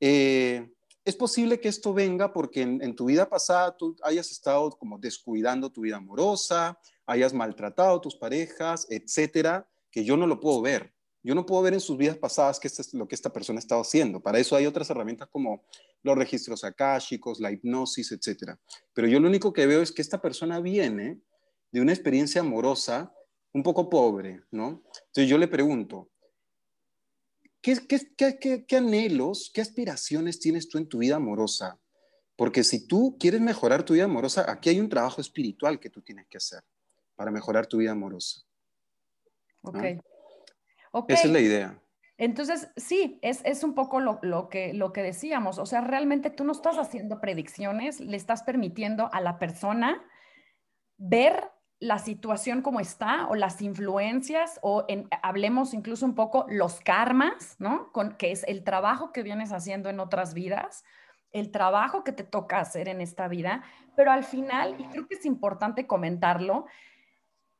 Eh, 0.00 0.68
es 1.04 1.14
posible 1.14 1.60
que 1.60 1.68
esto 1.68 1.94
venga 1.94 2.32
porque 2.32 2.62
en, 2.62 2.96
tu 2.96 3.04
vida 3.04 3.28
pasada 3.28 3.76
tú 3.76 3.96
hayas 4.02 4.32
estado 4.32 4.70
como 4.70 4.98
descuidando 4.98 5.70
tu 5.70 5.82
vida 5.82 5.98
amorosa, 5.98 6.80
hayas 7.06 7.32
maltratado 7.32 7.98
a 7.98 8.00
tus 8.00 8.16
parejas, 8.16 8.88
etcétera, 8.90 9.68
que 9.90 10.04
yo 10.04 10.16
no 10.16 10.26
lo 10.26 10.40
puedo 10.40 10.60
ver. 10.62 10.92
Yo 11.22 11.34
no 11.34 11.46
puedo 11.46 11.62
ver 11.62 11.74
en 11.74 11.80
sus 11.80 11.96
vidas 11.96 12.16
pasadas 12.16 12.58
qué 12.58 12.66
es 12.68 12.94
lo 12.94 13.06
que 13.06 13.14
esta 13.14 13.32
persona 13.32 13.58
ha 13.58 13.60
estado 13.60 13.80
haciendo. 13.80 14.20
Para 14.20 14.38
eso 14.40 14.56
hay 14.56 14.66
otras 14.66 14.90
herramientas 14.90 15.28
como 15.28 15.64
los 16.02 16.16
registros 16.16 16.64
akáshicos, 16.64 17.40
la 17.40 17.52
hipnosis, 17.52 18.10
etcétera. 18.10 18.58
Pero 18.92 19.06
yo 19.06 19.20
lo 19.20 19.28
único 19.28 19.52
que 19.52 19.66
veo 19.66 19.82
es 19.82 19.92
que 19.92 20.02
esta 20.02 20.20
persona 20.20 20.60
viene 20.60 21.20
de 21.70 21.80
una 21.80 21.92
experiencia 21.92 22.40
amorosa 22.40 23.12
un 23.56 23.62
poco 23.62 23.88
pobre, 23.88 24.42
¿no? 24.50 24.82
Entonces 25.06 25.28
yo 25.28 25.38
le 25.38 25.48
pregunto, 25.48 26.10
¿qué, 27.62 28.76
anhelos, 28.76 29.50
qué 29.52 29.62
aspiraciones 29.62 30.38
tienes 30.38 30.68
tú 30.68 30.76
en 30.76 30.86
tu 30.86 30.98
vida 30.98 31.16
amorosa? 31.16 31.80
Porque 32.36 32.62
si 32.62 32.86
tú 32.86 33.16
quieres 33.18 33.40
mejorar 33.40 33.82
tu 33.82 33.94
vida 33.94 34.04
amorosa, 34.04 34.44
aquí 34.46 34.68
hay 34.68 34.78
un 34.78 34.90
trabajo 34.90 35.22
espiritual 35.22 35.80
que 35.80 35.88
tú 35.88 36.02
tienes 36.02 36.26
que 36.28 36.36
hacer 36.36 36.62
para 37.14 37.30
mejorar 37.30 37.66
tu 37.66 37.78
vida 37.78 37.92
amorosa. 37.92 38.42
Ok. 39.62 39.84
Esa 41.08 41.26
es 41.26 41.32
la 41.32 41.40
idea. 41.40 41.82
Entonces, 42.18 42.68
sí, 42.76 43.18
es, 43.22 43.40
es 43.44 43.64
un 43.64 43.74
poco 43.74 44.00
lo, 44.00 44.18
lo, 44.20 44.50
que, 44.50 44.74
lo 44.74 44.92
que 44.92 45.02
decíamos. 45.02 45.58
O 45.58 45.64
sea, 45.64 45.80
realmente 45.80 46.28
tú 46.28 46.44
no 46.44 46.52
estás 46.52 46.76
haciendo 46.76 47.22
predicciones, 47.22 48.00
le 48.00 48.18
estás 48.18 48.42
permitiendo 48.42 49.08
a 49.14 49.22
la 49.22 49.38
persona 49.38 50.04
ver 50.98 51.55
la 51.78 51.98
situación 51.98 52.62
como 52.62 52.80
está 52.80 53.26
o 53.28 53.34
las 53.34 53.60
influencias 53.60 54.58
o 54.62 54.84
en, 54.88 55.08
hablemos 55.22 55.74
incluso 55.74 56.06
un 56.06 56.14
poco 56.14 56.46
los 56.48 56.80
karmas, 56.80 57.56
¿no? 57.58 57.92
Con, 57.92 58.12
que 58.12 58.32
es 58.32 58.44
el 58.44 58.64
trabajo 58.64 59.12
que 59.12 59.22
vienes 59.22 59.52
haciendo 59.52 59.90
en 59.90 60.00
otras 60.00 60.32
vidas, 60.32 60.84
el 61.32 61.50
trabajo 61.50 62.02
que 62.02 62.12
te 62.12 62.24
toca 62.24 62.60
hacer 62.60 62.88
en 62.88 63.00
esta 63.00 63.28
vida, 63.28 63.62
pero 63.94 64.10
al 64.10 64.24
final, 64.24 64.76
y 64.78 64.84
creo 64.84 65.06
que 65.06 65.16
es 65.16 65.26
importante 65.26 65.86
comentarlo, 65.86 66.66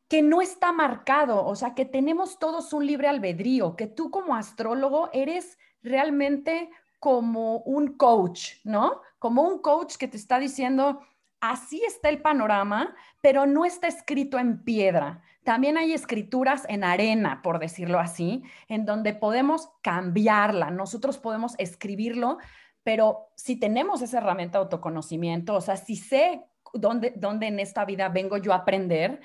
que 0.08 0.22
no 0.22 0.40
está 0.40 0.72
marcado, 0.72 1.44
o 1.44 1.56
sea, 1.56 1.74
que 1.74 1.84
tenemos 1.84 2.38
todos 2.38 2.72
un 2.72 2.86
libre 2.86 3.08
albedrío, 3.08 3.76
que 3.76 3.86
tú 3.86 4.10
como 4.10 4.36
astrólogo 4.36 5.10
eres 5.12 5.58
realmente 5.82 6.70
como 7.00 7.58
un 7.58 7.96
coach, 7.96 8.54
¿no? 8.64 9.02
Como 9.18 9.42
un 9.42 9.58
coach 9.58 9.96
que 9.96 10.08
te 10.08 10.16
está 10.16 10.38
diciendo, 10.38 11.00
así 11.40 11.82
está 11.86 12.08
el 12.08 12.20
panorama, 12.20 12.94
pero 13.20 13.46
no 13.46 13.64
está 13.64 13.86
escrito 13.86 14.38
en 14.38 14.62
piedra. 14.64 15.22
También 15.44 15.76
hay 15.78 15.92
escrituras 15.92 16.64
en 16.68 16.82
arena, 16.82 17.40
por 17.42 17.58
decirlo 17.58 18.00
así, 18.00 18.42
en 18.68 18.84
donde 18.84 19.14
podemos 19.14 19.70
cambiarla. 19.82 20.70
Nosotros 20.70 21.18
podemos 21.18 21.54
escribirlo, 21.58 22.38
pero 22.82 23.28
si 23.36 23.56
tenemos 23.56 24.02
esa 24.02 24.18
herramienta 24.18 24.58
de 24.58 24.64
autoconocimiento, 24.64 25.54
o 25.54 25.60
sea, 25.60 25.76
si 25.76 25.96
sé 25.96 26.44
dónde, 26.72 27.12
dónde 27.16 27.46
en 27.46 27.60
esta 27.60 27.84
vida 27.84 28.08
vengo 28.08 28.36
yo 28.38 28.52
a 28.52 28.56
aprender, 28.56 29.20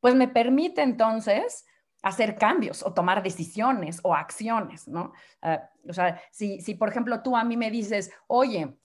pues 0.00 0.14
me 0.14 0.28
permite 0.28 0.82
entonces 0.82 1.66
hacer 2.02 2.36
cambios 2.36 2.84
o 2.84 2.94
tomar 2.94 3.22
decisiones 3.22 4.00
o 4.02 4.14
acciones, 4.14 4.86
¿no? 4.86 5.12
Ah, 5.42 5.70
o 5.88 5.92
sea, 5.92 6.20
si, 6.30 6.60
si 6.60 6.74
por 6.74 6.88
ejemplo 6.88 7.22
tú 7.22 7.36
a 7.36 7.44
mí 7.44 7.56
me 7.56 7.70
dices, 7.70 8.12
oye, 8.28 8.76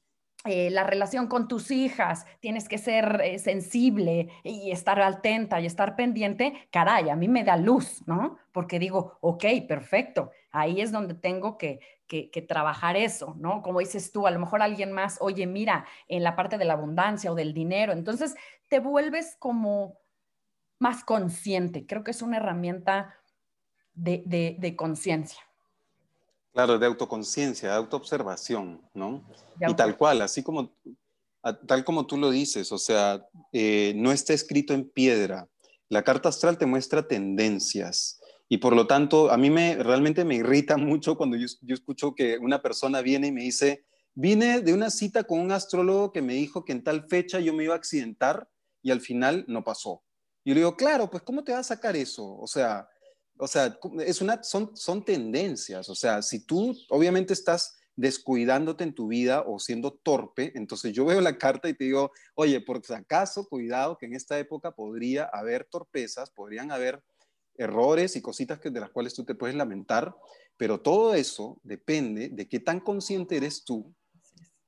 eh, 0.45 0.71
la 0.71 0.83
relación 0.83 1.27
con 1.27 1.47
tus 1.47 1.69
hijas, 1.69 2.25
tienes 2.39 2.67
que 2.67 2.79
ser 2.79 3.21
eh, 3.23 3.37
sensible 3.37 4.29
y 4.43 4.71
estar 4.71 4.99
atenta 4.99 5.61
y 5.61 5.67
estar 5.67 5.95
pendiente, 5.95 6.67
caray, 6.71 7.09
a 7.09 7.15
mí 7.15 7.27
me 7.27 7.43
da 7.43 7.57
luz, 7.57 8.01
¿no? 8.07 8.39
Porque 8.51 8.79
digo, 8.79 9.19
ok, 9.21 9.45
perfecto, 9.67 10.31
ahí 10.49 10.81
es 10.81 10.91
donde 10.91 11.13
tengo 11.13 11.59
que, 11.59 11.79
que, 12.07 12.41
trabajar 12.41 12.97
eso, 12.97 13.35
¿no? 13.37 13.61
Como 13.61 13.81
dices 13.81 14.11
tú, 14.11 14.25
a 14.25 14.31
lo 14.31 14.39
mejor 14.39 14.63
alguien 14.63 14.91
más, 14.91 15.19
oye, 15.21 15.45
mira, 15.45 15.85
en 16.07 16.23
la 16.23 16.35
parte 16.35 16.57
de 16.57 16.65
la 16.65 16.73
abundancia 16.73 17.31
o 17.31 17.35
del 17.35 17.53
dinero, 17.53 17.93
entonces 17.93 18.35
te 18.67 18.79
vuelves 18.79 19.35
como 19.37 19.99
más 20.79 21.03
consciente, 21.03 21.85
creo 21.85 22.03
que 22.03 22.11
es 22.11 22.23
una 22.23 22.37
herramienta 22.37 23.15
de, 23.93 24.23
de 24.57 24.75
conciencia. 24.75 25.50
Claro, 26.53 26.77
de 26.77 26.85
autoconciencia, 26.85 27.69
de 27.69 27.75
autoobservación, 27.75 28.81
¿no? 28.93 29.23
y 29.65 29.73
tal 29.73 29.95
cual, 29.97 30.21
así 30.21 30.43
como, 30.43 30.73
tal 31.65 31.85
como 31.85 32.05
tú 32.05 32.17
lo 32.17 32.29
dices, 32.29 32.71
o 32.71 32.77
sea, 32.77 33.25
eh, 33.53 33.93
no 33.95 34.11
está 34.11 34.33
escrito 34.33 34.73
en 34.73 34.89
piedra. 34.89 35.47
La 35.87 36.03
carta 36.03 36.29
astral 36.29 36.57
te 36.57 36.65
muestra 36.65 37.07
tendencias 37.07 38.19
y 38.49 38.57
por 38.57 38.75
lo 38.75 38.85
tanto 38.85 39.31
a 39.31 39.37
mí 39.37 39.49
me 39.49 39.75
realmente 39.75 40.25
me 40.25 40.35
irrita 40.35 40.75
mucho 40.75 41.15
cuando 41.15 41.37
yo, 41.37 41.47
yo 41.61 41.73
escucho 41.73 42.15
que 42.15 42.37
una 42.37 42.61
persona 42.61 43.01
viene 43.01 43.27
y 43.27 43.31
me 43.31 43.43
dice, 43.43 43.85
vine 44.13 44.59
de 44.59 44.73
una 44.73 44.89
cita 44.89 45.23
con 45.23 45.39
un 45.39 45.53
astrólogo 45.53 46.11
que 46.11 46.21
me 46.21 46.33
dijo 46.33 46.65
que 46.65 46.73
en 46.73 46.83
tal 46.83 47.07
fecha 47.07 47.39
yo 47.39 47.53
me 47.53 47.63
iba 47.63 47.73
a 47.73 47.77
accidentar 47.77 48.49
y 48.81 48.91
al 48.91 48.99
final 48.99 49.45
no 49.47 49.63
pasó. 49.63 50.03
Y 50.43 50.49
yo 50.49 50.55
le 50.55 50.59
digo, 50.61 50.75
claro, 50.75 51.09
pues 51.09 51.23
¿cómo 51.23 51.43
te 51.43 51.53
va 51.53 51.59
a 51.59 51.63
sacar 51.63 51.95
eso? 51.95 52.37
O 52.37 52.47
sea, 52.47 52.87
o 53.41 53.47
sea, 53.47 53.75
es 54.05 54.21
una, 54.21 54.43
son, 54.43 54.77
son 54.77 55.03
tendencias. 55.03 55.89
O 55.89 55.95
sea, 55.95 56.21
si 56.21 56.45
tú 56.45 56.77
obviamente 56.89 57.33
estás 57.33 57.79
descuidándote 57.95 58.83
en 58.83 58.93
tu 58.93 59.07
vida 59.07 59.43
o 59.47 59.57
siendo 59.57 59.93
torpe, 59.93 60.51
entonces 60.55 60.93
yo 60.93 61.05
veo 61.05 61.19
la 61.21 61.39
carta 61.39 61.67
y 61.67 61.73
te 61.73 61.85
digo, 61.85 62.11
oye, 62.35 62.61
por 62.61 62.85
si 62.85 62.93
acaso, 62.93 63.47
cuidado 63.49 63.97
que 63.97 64.05
en 64.05 64.13
esta 64.13 64.37
época 64.37 64.75
podría 64.75 65.25
haber 65.25 65.65
torpezas, 65.65 66.29
podrían 66.29 66.71
haber 66.71 67.03
errores 67.55 68.15
y 68.15 68.21
cositas 68.21 68.59
que, 68.59 68.69
de 68.69 68.79
las 68.79 68.91
cuales 68.91 69.15
tú 69.15 69.25
te 69.25 69.33
puedes 69.33 69.55
lamentar, 69.55 70.15
pero 70.55 70.79
todo 70.79 71.15
eso 71.15 71.59
depende 71.63 72.29
de 72.29 72.47
qué 72.47 72.59
tan 72.59 72.79
consciente 72.79 73.37
eres 73.37 73.65
tú 73.65 73.91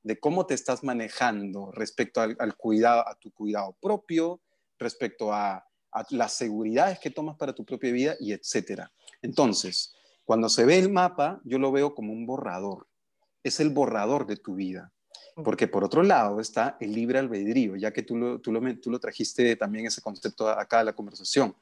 de 0.02 0.18
cómo 0.18 0.46
te 0.46 0.54
estás 0.54 0.82
manejando 0.82 1.70
respecto 1.72 2.20
al, 2.20 2.36
al 2.40 2.56
cuidado, 2.56 3.08
a 3.08 3.14
tu 3.14 3.30
cuidado 3.32 3.74
propio, 3.80 4.42
respecto 4.78 5.32
a 5.32 5.64
las 6.10 6.34
seguridades 6.34 6.98
que 6.98 7.10
tomas 7.10 7.36
para 7.36 7.54
tu 7.54 7.64
propia 7.64 7.92
vida 7.92 8.16
y 8.20 8.32
etcétera. 8.32 8.92
Entonces, 9.22 9.94
cuando 10.24 10.48
se 10.48 10.64
ve 10.64 10.78
el 10.78 10.90
mapa, 10.90 11.40
yo 11.44 11.58
lo 11.58 11.70
veo 11.70 11.94
como 11.94 12.12
un 12.12 12.26
borrador. 12.26 12.86
Es 13.42 13.60
el 13.60 13.70
borrador 13.70 14.26
de 14.26 14.36
tu 14.36 14.54
vida. 14.54 14.92
Porque 15.36 15.66
por 15.66 15.84
otro 15.84 16.02
lado 16.02 16.40
está 16.40 16.76
el 16.80 16.92
libre 16.92 17.18
albedrío, 17.18 17.76
ya 17.76 17.92
que 17.92 18.02
tú 18.02 18.16
lo, 18.16 18.40
tú 18.40 18.52
lo, 18.52 18.60
tú 18.78 18.90
lo 18.90 19.00
trajiste 19.00 19.56
también 19.56 19.86
ese 19.86 20.00
concepto 20.00 20.48
acá 20.48 20.80
a 20.80 20.84
la 20.84 20.92
conversación. 20.92 21.54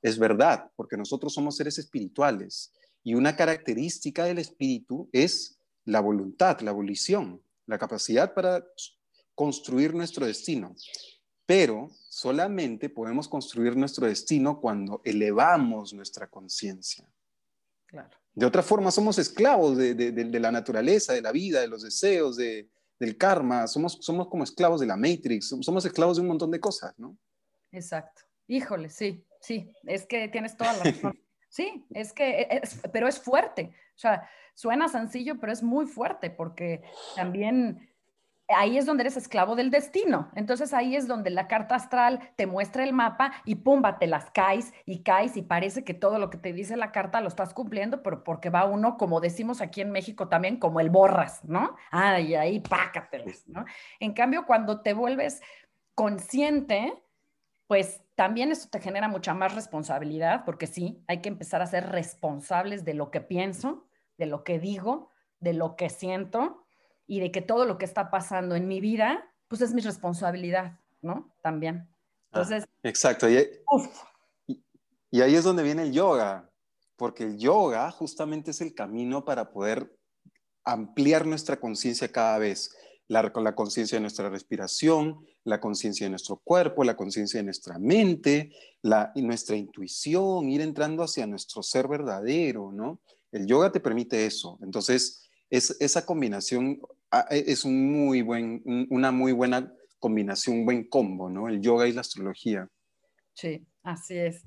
Es 0.00 0.18
verdad, 0.18 0.70
porque 0.76 0.96
nosotros 0.96 1.34
somos 1.34 1.56
seres 1.56 1.78
espirituales 1.78 2.72
y 3.02 3.14
una 3.14 3.34
característica 3.34 4.24
del 4.24 4.38
espíritu 4.38 5.08
es 5.12 5.58
la 5.84 6.00
voluntad, 6.00 6.60
la 6.60 6.72
volición, 6.72 7.42
la 7.66 7.78
capacidad 7.78 8.32
para 8.32 8.64
construir 9.34 9.94
nuestro 9.94 10.26
destino. 10.26 10.74
Pero 11.46 11.88
solamente 12.08 12.90
podemos 12.90 13.28
construir 13.28 13.76
nuestro 13.76 14.06
destino 14.06 14.60
cuando 14.60 15.00
elevamos 15.04 15.92
nuestra 15.92 16.26
conciencia. 16.26 17.08
De 18.34 18.44
otra 18.44 18.62
forma, 18.62 18.90
somos 18.90 19.18
esclavos 19.18 19.78
de, 19.78 20.40
la 20.40 20.50
naturaleza, 20.50 21.14
de 21.14 21.22
la 21.22 21.32
vida, 21.32 21.60
de 21.60 21.68
los 21.68 21.82
deseos, 21.82 22.36
del 22.36 23.16
karma. 23.16 23.66
Somos, 23.68 23.98
somos 24.00 24.28
como 24.28 24.44
esclavos 24.44 24.80
de 24.80 24.86
la 24.86 24.96
Matrix, 24.96 25.54
somos 25.60 25.86
esclavos 25.86 26.16
de 26.16 26.22
un 26.22 26.28
montón 26.28 26.50
de 26.50 26.60
cosas, 26.60 26.92
¿no? 26.98 27.16
Exacto. 27.70 28.22
Híjole, 28.48 28.90
sí, 28.90 29.24
sí, 29.40 29.72
es 29.84 30.06
que 30.06 30.28
tienes 30.28 30.56
toda 30.56 30.72
la 30.74 30.84
razón. 30.84 31.18
Sí, 31.48 31.86
es 31.94 32.12
que, 32.12 32.48
es, 32.50 32.80
pero 32.92 33.08
es 33.08 33.18
fuerte. 33.18 33.72
O 33.94 33.98
sea, 33.98 34.28
suena 34.54 34.88
sencillo, 34.88 35.38
pero 35.40 35.52
es 35.52 35.62
muy 35.62 35.86
fuerte 35.86 36.28
porque 36.28 36.82
también 37.14 37.88
ahí 38.48 38.78
es 38.78 38.86
donde 38.86 39.02
eres 39.02 39.16
esclavo 39.16 39.56
del 39.56 39.70
destino. 39.70 40.30
Entonces 40.34 40.72
ahí 40.72 40.96
es 40.96 41.06
donde 41.06 41.30
la 41.30 41.48
carta 41.48 41.74
astral 41.74 42.20
te 42.36 42.46
muestra 42.46 42.84
el 42.84 42.92
mapa 42.92 43.32
y 43.44 43.56
pumba, 43.56 43.98
te 43.98 44.06
las 44.06 44.30
caes 44.30 44.72
y 44.84 45.02
caes 45.02 45.36
y 45.36 45.42
parece 45.42 45.84
que 45.84 45.94
todo 45.94 46.18
lo 46.18 46.30
que 46.30 46.38
te 46.38 46.52
dice 46.52 46.76
la 46.76 46.92
carta 46.92 47.20
lo 47.20 47.28
estás 47.28 47.54
cumpliendo, 47.54 48.02
pero 48.02 48.22
porque 48.24 48.50
va 48.50 48.64
uno, 48.64 48.96
como 48.96 49.20
decimos 49.20 49.60
aquí 49.60 49.80
en 49.80 49.90
México 49.90 50.28
también, 50.28 50.58
como 50.58 50.80
el 50.80 50.90
borras, 50.90 51.44
¿no? 51.44 51.76
Ah, 51.90 52.20
y 52.20 52.34
ahí 52.34 52.60
pácatelas, 52.60 53.46
¿no? 53.48 53.64
En 54.00 54.12
cambio, 54.12 54.46
cuando 54.46 54.80
te 54.80 54.94
vuelves 54.94 55.42
consciente, 55.94 57.02
pues 57.66 58.02
también 58.14 58.52
eso 58.52 58.68
te 58.70 58.80
genera 58.80 59.08
mucha 59.08 59.34
más 59.34 59.54
responsabilidad, 59.54 60.44
porque 60.44 60.66
sí, 60.66 61.02
hay 61.08 61.20
que 61.20 61.28
empezar 61.28 61.62
a 61.62 61.66
ser 61.66 61.88
responsables 61.90 62.84
de 62.84 62.94
lo 62.94 63.10
que 63.10 63.20
pienso, 63.20 63.88
de 64.18 64.26
lo 64.26 64.44
que 64.44 64.58
digo, 64.58 65.10
de 65.40 65.52
lo 65.52 65.76
que 65.76 65.90
siento 65.90 66.65
y 67.06 67.20
de 67.20 67.30
que 67.30 67.42
todo 67.42 67.64
lo 67.64 67.78
que 67.78 67.84
está 67.84 68.10
pasando 68.10 68.54
en 68.54 68.68
mi 68.68 68.80
vida, 68.80 69.24
pues 69.48 69.60
es 69.60 69.72
mi 69.72 69.80
responsabilidad, 69.80 70.80
¿no? 71.02 71.32
También. 71.42 71.88
Ah, 72.32 72.40
Entonces. 72.40 72.64
exacto. 72.82 73.28
Y, 73.28 73.48
y, 75.10 75.20
ahí 75.20 75.34
es 75.34 75.44
donde 75.44 75.62
viene 75.62 75.82
el 75.82 75.92
yoga, 75.92 76.50
porque 76.96 77.24
el 77.24 77.38
yoga 77.38 77.90
justamente 77.90 78.50
es 78.50 78.60
el 78.60 78.74
camino 78.74 79.24
para 79.24 79.50
poder 79.50 79.96
ampliar 80.64 81.26
nuestra 81.26 81.58
conciencia 81.58 82.10
cada 82.10 82.38
vez. 82.38 82.74
la, 83.08 83.22
la 83.22 83.54
conciencia 83.54 83.96
de 83.96 84.02
nuestra 84.02 84.28
respiración, 84.28 85.24
la 85.44 85.60
conciencia 85.60 86.06
de 86.06 86.10
nuestro 86.10 86.38
cuerpo, 86.42 86.82
la 86.82 86.96
conciencia 86.96 87.38
de 87.38 87.44
nuestra 87.44 87.78
mente, 87.78 88.50
la, 88.82 89.12
nuestra 89.14 89.54
intuición, 89.54 90.48
ir 90.48 90.60
entrando 90.60 91.04
hacia 91.04 91.24
nuestro 91.26 91.62
ser 91.62 91.86
verdadero, 91.86 92.72
¿no? 92.72 93.00
El 93.30 93.46
yoga 93.46 93.70
te 93.70 93.78
permite 93.78 94.26
eso. 94.26 94.58
Entonces, 94.60 95.28
es, 95.48 95.76
esa 95.80 96.04
combinación 96.04 96.80
ah, 96.82 96.88
es 97.30 97.64
un 97.64 97.92
muy 97.92 98.22
buen, 98.22 98.62
una 98.90 99.10
muy 99.10 99.32
buena 99.32 99.72
combinación, 99.98 100.58
un 100.58 100.64
buen 100.64 100.88
combo, 100.88 101.28
¿no? 101.28 101.48
El 101.48 101.60
yoga 101.60 101.86
y 101.86 101.92
la 101.92 102.00
astrología. 102.00 102.68
Sí, 103.32 103.66
así 103.82 104.16
es. 104.16 104.44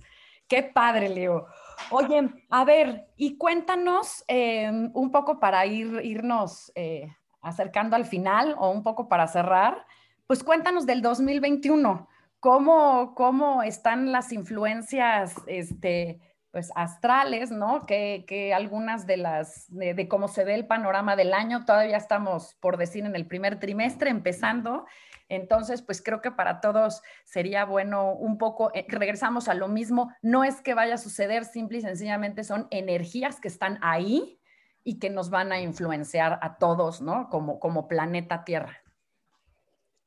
Qué 0.48 0.64
padre, 0.64 1.10
Leo. 1.10 1.46
Oye, 1.92 2.30
a 2.50 2.66
ver, 2.66 3.08
y 3.16 3.38
cuéntanos 3.38 4.24
em, 4.28 4.90
un 4.94 5.12
poco 5.12 5.40
para 5.40 5.66
ir, 5.66 6.02
irnos 6.04 6.72
eh, 6.76 7.08
acercando 7.42 7.96
al 7.96 8.06
final 8.06 8.56
o 8.58 8.72
un 8.72 8.84
poco 8.84 9.08
para 9.08 9.28
cerrar, 9.28 9.86
pues 10.28 10.44
cuéntanos 10.44 10.86
del 10.86 11.02
2021. 11.02 12.08
¿Cómo, 12.40 13.14
cómo 13.16 13.64
están 13.64 14.12
las 14.12 14.32
influencias 14.32 15.36
este, 15.48 16.20
pues, 16.52 16.72
astrales, 16.76 17.52
¿no? 17.52 17.86
Que, 17.86 18.54
algunas 18.56 19.06
de 19.06 19.18
las, 19.18 19.66
de, 19.70 20.08
cómo 20.08 20.28
se 20.28 20.44
ve 20.44 20.56
el 20.56 20.68
panorama 20.68 21.16
del 21.16 21.34
año, 21.34 21.66
todavía 21.66 21.98
estamos, 21.98 22.56
por 22.60 22.78
decir, 22.78 23.06
en 23.06 23.16
el 23.16 23.28
primer 23.28 23.60
trimestre, 23.60 24.10
empezando. 24.10 24.86
Entonces, 25.28 25.84
pues 25.84 26.02
creo 26.02 26.22
que 26.22 26.32
para 26.32 26.60
todos 26.60 27.04
sería 27.24 27.66
bueno 27.66 28.14
un 28.14 28.40
poco, 28.40 28.72
eh, 28.74 28.86
regresamos 28.88 29.48
a 29.48 29.54
lo 29.54 29.68
mismo, 29.68 30.12
no 30.24 30.44
es 30.44 30.62
que 30.62 30.74
vaya 30.74 30.96
a 30.96 30.98
suceder, 30.98 31.46
simple 31.46 31.78
y 31.78 31.82
sencillamente 31.82 32.44
son 32.44 32.68
energías 32.72 33.40
que 33.40 33.48
están 33.48 33.78
ahí 33.84 34.40
y 34.84 34.98
que 34.98 35.12
nos 35.12 35.30
van 35.30 35.52
a 35.52 35.62
influenciar 35.62 36.40
a 36.42 36.58
todos, 36.58 37.00
¿no? 37.00 37.30
Como, 37.30 37.60
como 37.60 37.88
planeta 37.88 38.44
Tierra. 38.44 38.82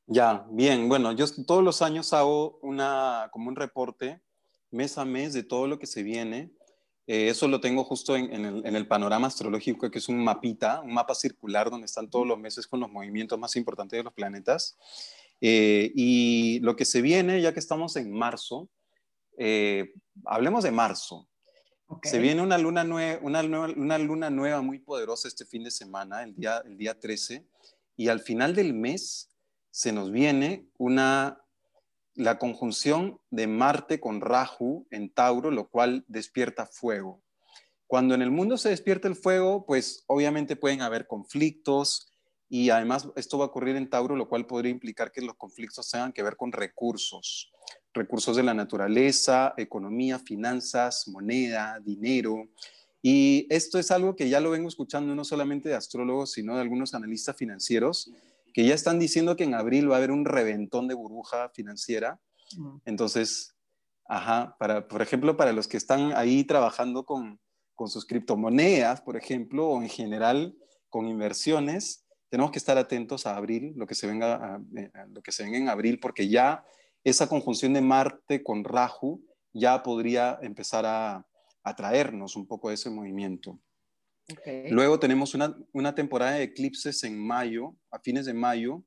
Ya, 0.07 0.45
bien, 0.49 0.89
bueno, 0.89 1.13
yo 1.13 1.25
todos 1.47 1.63
los 1.63 1.81
años 1.81 2.11
hago 2.11 2.59
una, 2.61 3.29
como 3.31 3.47
un 3.47 3.55
reporte 3.55 4.21
mes 4.73 4.97
a 4.97 5.05
mes 5.05 5.33
de 5.33 5.43
todo 5.43 5.67
lo 5.67 5.79
que 5.79 5.87
se 5.87 6.03
viene. 6.03 6.51
Eh, 7.05 7.27
eso 7.27 7.47
lo 7.47 7.59
tengo 7.59 7.83
justo 7.83 8.15
en, 8.15 8.31
el, 8.33 8.87
panorama 8.87 9.27
astrológico, 9.27 9.91
que 9.91 9.99
es 9.99 10.07
un 10.07 10.23
mapita, 10.23 10.81
un 10.81 10.93
mapa 10.93 11.13
circular 11.15 11.69
donde 11.69 11.85
están 11.85 12.09
todos 12.09 12.25
los 12.25 12.39
meses 12.39 12.65
con 12.65 12.79
los 12.79 12.89
movimientos 12.89 13.37
más 13.37 13.55
importantes 13.55 13.97
de 13.97 14.03
los 14.03 14.13
planetas. 14.13 14.77
Eh, 15.41 15.91
y 15.95 16.59
lo 16.61 16.75
que 16.75 16.85
se 16.85 17.01
viene, 17.01 17.41
ya 17.41 17.53
que 17.53 17.59
estamos 17.59 17.95
en 17.97 18.11
marzo, 18.11 18.69
eh, 19.37 19.93
hablemos 20.25 20.63
de 20.63 20.71
marzo. 20.71 21.27
Se 22.01 22.17
viene 22.17 22.41
una 22.41 22.57
luna, 22.57 22.83
una, 23.21 23.41
una, 23.41 23.97
luna 23.99 24.29
nueva 24.31 24.61
muy 24.61 24.79
poderosa 24.79 25.27
este 25.27 25.45
fin 25.45 25.63
de 25.63 25.69
semana, 25.69 26.23
el 26.23 26.33
día, 26.33 26.63
el 26.65 26.75
día 26.75 26.99
13, 26.99 27.45
y 27.97 28.07
al 28.07 28.21
final 28.21 28.55
del 28.55 28.73
mes 28.73 29.29
se 29.69 29.91
nos 29.91 30.11
viene 30.11 30.69
una, 30.77 31.42
la 32.15 32.37
conjunción 32.37 33.19
de 33.31 33.47
Marte 33.47 33.99
con 33.99 34.21
Rahu 34.21 34.87
en 34.91 35.09
Tauro, 35.09 35.51
lo 35.51 35.69
cual 35.69 36.05
despierta 36.07 36.65
fuego. 36.65 37.21
Cuando 37.87 38.15
en 38.15 38.21
el 38.21 38.31
mundo 38.31 38.57
se 38.57 38.69
despierta 38.69 39.07
el 39.07 39.15
fuego, 39.15 39.65
pues 39.65 40.03
obviamente 40.07 40.55
pueden 40.55 40.81
haber 40.81 41.07
conflictos 41.07 42.13
y 42.49 42.69
además 42.69 43.09
esto 43.15 43.37
va 43.37 43.45
a 43.45 43.47
ocurrir 43.47 43.75
en 43.75 43.89
Tauro, 43.89 44.15
lo 44.15 44.29
cual 44.29 44.45
podría 44.45 44.71
implicar 44.71 45.11
que 45.11 45.21
los 45.21 45.35
conflictos 45.35 45.89
tengan 45.89 46.13
que 46.13 46.23
ver 46.23 46.35
con 46.35 46.51
recursos, 46.51 47.51
recursos 47.93 48.35
de 48.35 48.43
la 48.43 48.53
naturaleza, 48.53 49.53
economía, 49.57 50.19
finanzas, 50.19 51.07
moneda, 51.07 51.79
dinero. 51.83 52.47
Y 53.01 53.47
esto 53.49 53.79
es 53.79 53.91
algo 53.91 54.15
que 54.15 54.29
ya 54.29 54.39
lo 54.39 54.51
vengo 54.51 54.67
escuchando 54.67 55.15
no 55.15 55.23
solamente 55.23 55.69
de 55.69 55.75
astrólogos, 55.75 56.31
sino 56.31 56.55
de 56.55 56.61
algunos 56.61 56.93
analistas 56.93 57.35
financieros, 57.35 58.11
que 58.53 58.65
ya 58.65 58.75
están 58.75 58.99
diciendo 58.99 59.35
que 59.35 59.43
en 59.43 59.55
abril 59.55 59.89
va 59.89 59.95
a 59.95 59.97
haber 59.97 60.11
un 60.11 60.25
reventón 60.25 60.87
de 60.87 60.93
burbuja 60.93 61.49
financiera. 61.49 62.19
Mm. 62.57 62.77
Entonces, 62.85 63.55
ajá, 64.05 64.55
para, 64.59 64.87
por 64.87 65.01
ejemplo, 65.01 65.35
para 65.35 65.51
los 65.53 65.67
que 65.67 65.77
están 65.77 66.13
ahí 66.15 66.43
trabajando 66.43 67.05
con, 67.05 67.39
con 67.75 67.89
sus 67.89 68.05
criptomonedas, 68.05 69.01
por 69.01 69.17
ejemplo, 69.17 69.67
o 69.67 69.81
en 69.81 69.89
general 69.89 70.55
con 70.89 71.07
inversiones, 71.07 72.05
tenemos 72.29 72.51
que 72.51 72.59
estar 72.59 72.77
atentos 72.77 73.25
a 73.25 73.35
abril, 73.35 73.73
lo 73.75 73.87
que 73.87 73.95
se 73.95 74.07
venga, 74.07 74.61
eh, 74.75 74.91
lo 75.09 75.21
que 75.21 75.31
se 75.31 75.43
venga 75.43 75.57
en 75.57 75.69
abril, 75.69 75.99
porque 75.99 76.27
ya 76.29 76.63
esa 77.03 77.27
conjunción 77.27 77.73
de 77.73 77.81
Marte 77.81 78.43
con 78.43 78.63
Rahu 78.63 79.23
ya 79.53 79.83
podría 79.83 80.39
empezar 80.41 80.85
a 80.85 81.27
atraernos 81.63 82.35
un 82.35 82.47
poco 82.47 82.69
de 82.69 82.75
ese 82.75 82.89
movimiento. 82.89 83.59
Luego 84.69 84.99
tenemos 84.99 85.33
una, 85.33 85.57
una, 85.73 85.95
temporada 85.95 86.33
de 86.33 86.43
eclipses 86.43 87.03
en 87.03 87.19
mayo, 87.19 87.75
a 87.91 87.99
fines 87.99 88.25
de 88.25 88.33
mayo, 88.33 88.83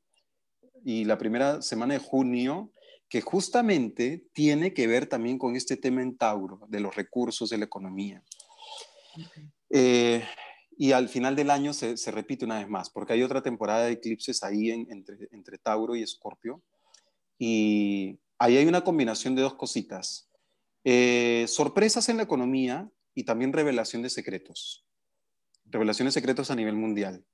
y 0.84 1.04
la 1.04 1.18
primera 1.18 1.60
semana 1.62 1.94
de 1.94 2.00
junio, 2.00 2.72
que 3.08 3.20
justamente 3.20 4.24
tiene 4.32 4.72
que 4.72 4.86
ver 4.86 5.06
también 5.06 5.38
con 5.38 5.54
este 5.54 5.76
tema 5.76 6.02
en 6.02 6.16
Tauro, 6.16 6.60
de 6.68 6.80
los 6.80 6.94
recursos 6.94 7.50
de 7.50 7.58
la 7.58 7.66
economía. 7.66 8.22
Eh, 9.70 10.24
y 10.78 10.92
al 10.92 11.08
final 11.08 11.36
del 11.36 11.50
año 11.50 11.72
se, 11.72 11.96
se, 11.96 12.10
repite 12.10 12.44
una 12.44 12.58
vez 12.58 12.68
más, 12.68 12.90
porque 12.90 13.12
hay 13.12 13.22
otra 13.22 13.42
temporada 13.42 13.86
de 13.86 13.92
eclipses 13.92 14.42
ahí 14.42 14.70
entre, 14.70 15.28
entre 15.30 15.58
Tauro 15.58 15.96
y 15.96 16.02
Escorpio, 16.02 16.62
y 17.38 18.18
ahí 18.38 18.56
hay 18.56 18.66
una 18.66 18.84
combinación 18.84 19.34
de 19.34 19.42
dos 19.42 19.54
cositas. 19.54 20.30
Eh, 20.84 21.44
sorpresas 21.48 22.08
en 22.08 22.16
la 22.16 22.22
economía 22.22 22.88
y 23.14 23.24
también 23.24 23.52
revelación 23.52 24.02
de 24.02 24.10
secretos 24.10 24.85
revelaciones 25.70 26.14
secretos 26.14 26.50
a 26.50 26.56
nivel 26.56 26.74
mundial. 26.74 27.24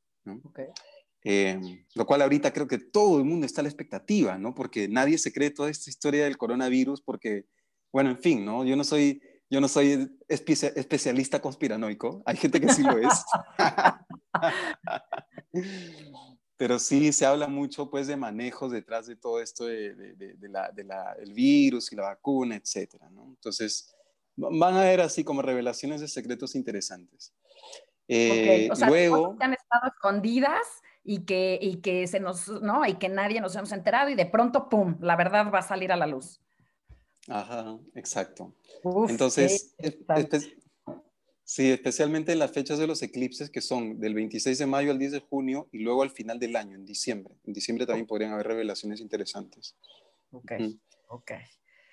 Eh, 1.25 1.59
lo 1.95 2.05
cual 2.05 2.23
ahorita 2.23 2.53
creo 2.53 2.67
que 2.67 2.79
todo 2.79 3.19
el 3.19 3.25
mundo 3.25 3.47
está 3.47 3.61
a 3.61 3.65
la 3.65 3.69
expectativa, 3.69 4.39
¿no? 4.39 4.55
Porque 4.55 4.89
nadie 4.89 5.19
se 5.19 5.33
cree 5.33 5.51
toda 5.51 5.71
esta 5.71 5.89
historia 5.89 6.25
del 6.25 6.37
coronavirus 6.37 7.01
porque, 7.01 7.47
bueno, 7.93 8.11
en 8.11 8.19
fin, 8.19 8.45
¿no? 8.45 8.65
Yo 8.65 8.75
no 8.75 8.83
soy, 8.83 9.23
yo 9.49 9.61
no 9.61 9.69
soy 9.69 10.11
especialista 10.29 11.41
conspiranoico, 11.41 12.23
hay 12.27 12.37
gente 12.37 12.61
que 12.61 12.73
sí 12.73 12.83
lo 12.83 12.99
es. 12.99 13.25
Pero 16.57 16.79
sí 16.79 17.13
se 17.13 17.27
habla 17.27 17.49
mucho, 17.49 17.91
pues, 17.91 18.07
de 18.07 18.17
manejos 18.17 18.73
detrás 18.73 19.07
de 19.07 19.17
todo 19.17 19.41
esto 19.41 19.67
de, 19.67 19.95
de, 19.95 20.35
de 20.35 20.49
la, 20.49 20.73
la, 20.85 21.17
el 21.21 21.33
virus 21.33 21.93
y 21.93 21.97
la 21.97 22.03
vacuna, 22.03 22.57
etcétera, 22.57 23.11
¿no? 23.11 23.29
Entonces, 23.29 23.95
van 24.37 24.75
a 24.75 24.83
ver 24.83 25.01
así 25.01 25.25
como 25.25 25.43
revelaciones 25.43 26.01
de 26.01 26.09
secretos 26.09 26.55
interesantes. 26.55 27.33
Eh, 28.09 28.69
o 28.71 28.77
sea, 28.77 28.89
luego 28.89 29.39
que 29.39 29.45
han 29.45 29.55
estado 29.55 29.89
escondidas 29.89 30.83
y 31.05 31.25
que, 31.25 31.59
y 31.61 31.77
que 31.77 32.07
se 32.07 32.21
nos, 32.21 32.49
¿no? 32.49 32.87
Y 32.87 32.95
que 32.95 33.09
nadie 33.09 33.41
nos 33.41 33.57
hemos 33.57 33.73
enterado 33.73 34.11
y 34.11 34.15
de 34.15 34.27
pronto, 34.27 34.69
¡pum!, 34.69 34.97
la 35.01 35.17
verdad 35.17 35.51
va 35.53 35.61
a 35.61 35.63
salir 35.63 35.93
a 35.93 35.97
la 35.97 36.07
luz. 36.07 36.41
Ajá, 37.29 37.79
exacto. 37.95 38.55
Entonces, 39.09 39.75
sí, 41.45 41.71
especialmente 41.71 42.33
en 42.33 42.39
las 42.39 42.51
fechas 42.51 42.79
de 42.79 42.87
los 42.87 43.03
eclipses 43.03 43.51
que 43.51 43.61
son 43.61 44.01
del 44.01 44.15
26 44.15 44.59
de 44.59 44.67
mayo 44.67 44.91
al 44.91 44.99
10 44.99 45.13
de 45.13 45.21
junio 45.21 45.69
y 45.73 45.79
luego 45.79 46.03
al 46.03 46.11
final 46.11 46.39
del 46.39 46.57
año, 46.57 46.75
en 46.75 46.85
diciembre. 46.85 47.37
En 47.45 47.53
diciembre 47.53 47.87
también 47.87 48.07
podrían 48.07 48.33
haber 48.33 48.49
revelaciones 48.49 49.01
interesantes. 49.01 49.77
Ok, 50.33 50.53
ok. 51.09 51.33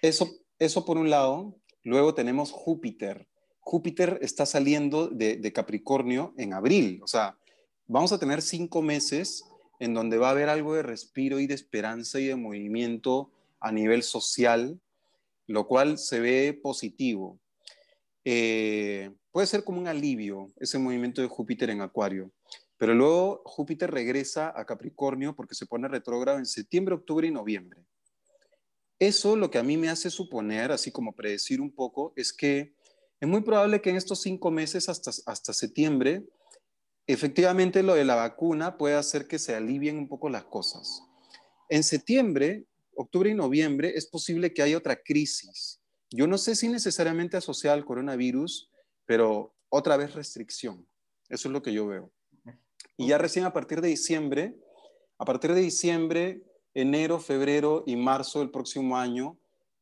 Eso, 0.01 0.29
eso 0.57 0.85
por 0.85 0.97
un 0.97 1.09
lado. 1.09 1.55
Luego 1.83 2.13
tenemos 2.13 2.51
Júpiter. 2.51 3.27
Júpiter 3.69 4.17
está 4.23 4.47
saliendo 4.47 5.09
de, 5.09 5.53
Capricornio 5.53 6.33
en 6.37 6.53
abril. 6.53 7.01
O 7.03 7.07
sea, 7.07 7.37
vamos 7.85 8.11
a 8.11 8.17
tener 8.17 8.41
cinco 8.41 8.81
meses 8.81 9.45
en 9.79 9.93
donde 9.93 10.17
va 10.17 10.29
a 10.29 10.31
haber 10.31 10.49
algo 10.49 10.73
de 10.73 10.81
respiro 10.81 11.39
y 11.39 11.45
de 11.45 11.53
esperanza 11.53 12.19
y 12.19 12.25
de 12.25 12.35
movimiento 12.35 13.29
a 13.59 13.71
nivel 13.71 14.01
social, 14.01 14.81
lo 15.45 15.67
cual 15.67 15.99
se 15.99 16.19
ve 16.19 16.59
positivo. 16.59 17.39
Eh, 18.25 19.11
puede 19.31 19.45
ser 19.45 19.63
como 19.63 19.79
un 19.79 19.87
alivio 19.87 20.51
ese 20.59 20.79
movimiento 20.79 21.21
de 21.21 21.27
Júpiter 21.27 21.69
en 21.69 21.81
Acuario, 21.81 22.31
pero 22.75 22.95
luego 22.95 23.43
Júpiter 23.45 23.91
regresa 23.91 24.51
a 24.55 24.65
Capricornio 24.65 25.35
porque 25.35 25.53
se 25.53 25.67
pone 25.67 25.87
retrógrado 25.87 26.39
en 26.39 26.47
septiembre, 26.47 26.95
octubre 26.95 27.27
y 27.27 27.31
noviembre. 27.31 27.85
Eso 28.97 29.35
lo 29.35 29.51
que 29.51 29.59
a 29.59 29.63
mí 29.63 29.77
me 29.77 29.89
hace 29.89 30.09
suponer, 30.09 30.71
así 30.71 30.91
como 30.91 31.13
predecir 31.13 31.61
un 31.61 31.71
poco, 31.71 32.13
es 32.15 32.33
que 32.33 32.73
es 33.19 33.27
muy 33.27 33.41
probable 33.41 33.81
que 33.81 33.89
en 33.89 33.95
estos 33.95 34.21
cinco 34.21 34.51
meses 34.51 34.89
hasta, 34.89 35.11
hasta 35.25 35.53
septiembre, 35.53 36.23
efectivamente 37.07 37.83
lo 37.83 37.95
de 37.95 38.05
la 38.05 38.15
vacuna 38.15 38.77
puede 38.77 38.95
hacer 38.95 39.27
que 39.27 39.39
se 39.39 39.55
alivien 39.55 39.97
un 39.97 40.07
poco 40.07 40.29
las 40.29 40.45
cosas. 40.45 41.03
En 41.67 41.83
septiembre, 41.83 42.65
octubre 42.95 43.29
y 43.29 43.35
noviembre 43.35 43.93
es 43.95 44.07
posible 44.07 44.53
que 44.53 44.61
haya 44.61 44.77
otra 44.77 45.01
crisis. 45.01 45.81
Yo 46.11 46.27
no 46.27 46.37
sé 46.37 46.55
si 46.55 46.67
necesariamente 46.69 47.37
asociada 47.37 47.75
al 47.75 47.85
coronavirus, 47.85 48.71
pero 49.05 49.53
otra 49.69 49.97
vez 49.97 50.15
restricción. 50.15 50.87
Eso 51.29 51.47
es 51.47 51.51
lo 51.53 51.61
que 51.61 51.73
yo 51.73 51.87
veo. 51.87 52.11
Y 52.97 53.07
ya 53.07 53.17
recién 53.17 53.45
a 53.45 53.53
partir 53.53 53.81
de 53.81 53.89
diciembre, 53.89 54.55
a 55.17 55.25
partir 55.25 55.53
de 55.53 55.61
diciembre, 55.61 56.43
enero, 56.73 57.19
febrero 57.19 57.83
y 57.85 57.95
marzo 57.95 58.39
del 58.39 58.49
próximo 58.49 58.97
año, 58.97 59.37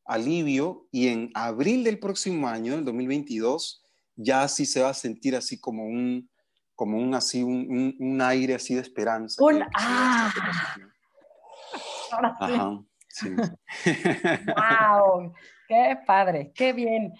alivio 0.08 0.88
y 0.90 1.08
en 1.08 1.30
abril 1.34 1.84
del 1.84 2.00
próximo 2.00 2.48
año, 2.48 2.74
del 2.74 2.84
2022, 2.84 3.84
ya 4.16 4.48
sí 4.48 4.66
se 4.66 4.80
va 4.80 4.90
a 4.90 4.94
sentir 4.94 5.36
así 5.36 5.60
como 5.60 5.84
un, 5.84 6.28
como 6.74 6.98
un 6.98 7.14
así, 7.14 7.42
un, 7.42 7.94
un, 7.98 8.22
aire 8.22 8.54
así 8.54 8.74
de 8.74 8.80
esperanza. 8.80 9.42
Un, 9.44 9.62
ah. 9.74 10.32
Ajá, 12.40 12.80
sí. 13.08 13.28
¡Wow! 14.56 15.34
¡Qué 15.68 15.98
padre! 16.06 16.52
¡Qué 16.54 16.72
bien! 16.72 17.12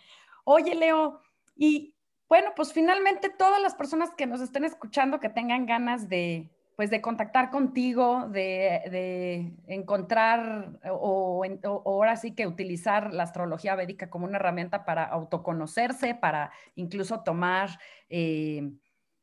Oye, 0.45 0.75
Leo, 0.75 1.21
y 1.55 1.95
bueno, 2.29 2.53
pues 2.57 2.73
finalmente 2.73 3.29
todas 3.29 3.61
las 3.61 3.75
personas 3.75 4.11
que 4.17 4.27
nos 4.27 4.41
estén 4.41 4.65
escuchando 4.65 5.21
que 5.21 5.29
tengan 5.29 5.67
ganas 5.67 6.09
de, 6.09 6.51
pues 6.79 6.91
de 6.91 7.01
contactar 7.01 7.51
contigo, 7.51 8.29
de, 8.29 9.53
encontrar 9.67 10.79
o, 10.89 11.43
ahora 11.85 12.15
sí 12.15 12.37
que 12.37 12.47
utilizar 12.47 13.13
la 13.13 13.25
astrología 13.25 13.75
védica 13.75 14.09
como 14.11 14.27
una 14.27 14.37
herramienta 14.37 14.85
para 14.85 15.03
autoconocerse, 15.03 16.15
para 16.15 16.53
incluso 16.77 17.25
tomar 17.25 17.81
eh, 18.09 18.71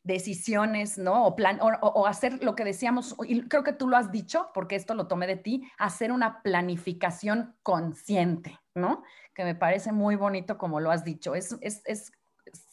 decisiones, 0.03 0.97
¿no? 0.97 1.23
O, 1.25 1.37
plan, 1.37 1.59
o, 1.61 2.05
hacer 2.05 2.43
lo 2.43 2.55
que 2.57 2.65
decíamos, 2.65 3.15
y 3.25 3.43
creo 3.43 3.63
que 3.63 3.71
tú 3.71 3.87
lo 3.87 3.95
has 3.95 4.11
dicho, 4.11 4.49
porque 4.53 4.75
esto 4.75 4.93
lo 4.93 5.07
tomé 5.07 5.25
de 5.25 5.37
ti, 5.37 5.65
hacer 5.77 6.11
una 6.11 6.41
planificación 6.43 7.55
consciente, 7.63 8.59
¿no? 8.73 9.01
Que 9.33 9.45
me 9.45 9.55
parece 9.55 9.93
muy 9.93 10.17
bonito 10.17 10.57
como 10.57 10.81
lo 10.81 10.91
has 10.91 11.05
dicho. 11.05 11.35
Es, 11.35 11.55
es, 11.61 11.81
es, 11.85 12.11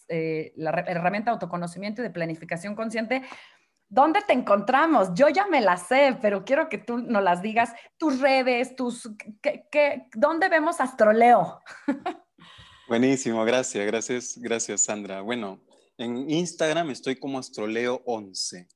eh, 0.08 0.52
la 0.56 0.70
herramienta 0.70 1.30
de 1.30 1.34
autoconocimiento 1.34 2.02
y 2.02 2.04
de 2.04 2.10
planificación 2.10 2.74
consciente 2.74 3.22
¿Dónde 3.92 4.22
te 4.26 4.32
encontramos? 4.32 5.10
Yo 5.12 5.28
ya 5.28 5.46
me 5.48 5.60
la 5.60 5.76
sé, 5.76 6.16
pero 6.22 6.46
quiero 6.46 6.70
que 6.70 6.78
tú 6.78 6.96
nos 6.96 7.22
las 7.22 7.42
digas, 7.42 7.74
tus 7.98 8.20
redes, 8.20 8.74
tus, 8.74 9.10
¿qué, 9.42 10.06
dónde 10.14 10.48
vemos 10.48 10.80
Astroleo? 10.80 11.60
Buenísimo, 12.88 13.44
gracias, 13.44 13.84
gracias, 13.84 14.38
gracias 14.38 14.80
Sandra. 14.84 15.20
Bueno, 15.20 15.60
en 15.98 16.30
Instagram 16.30 16.88
estoy 16.88 17.16
como 17.16 17.38
Astroleo11, 17.38 18.66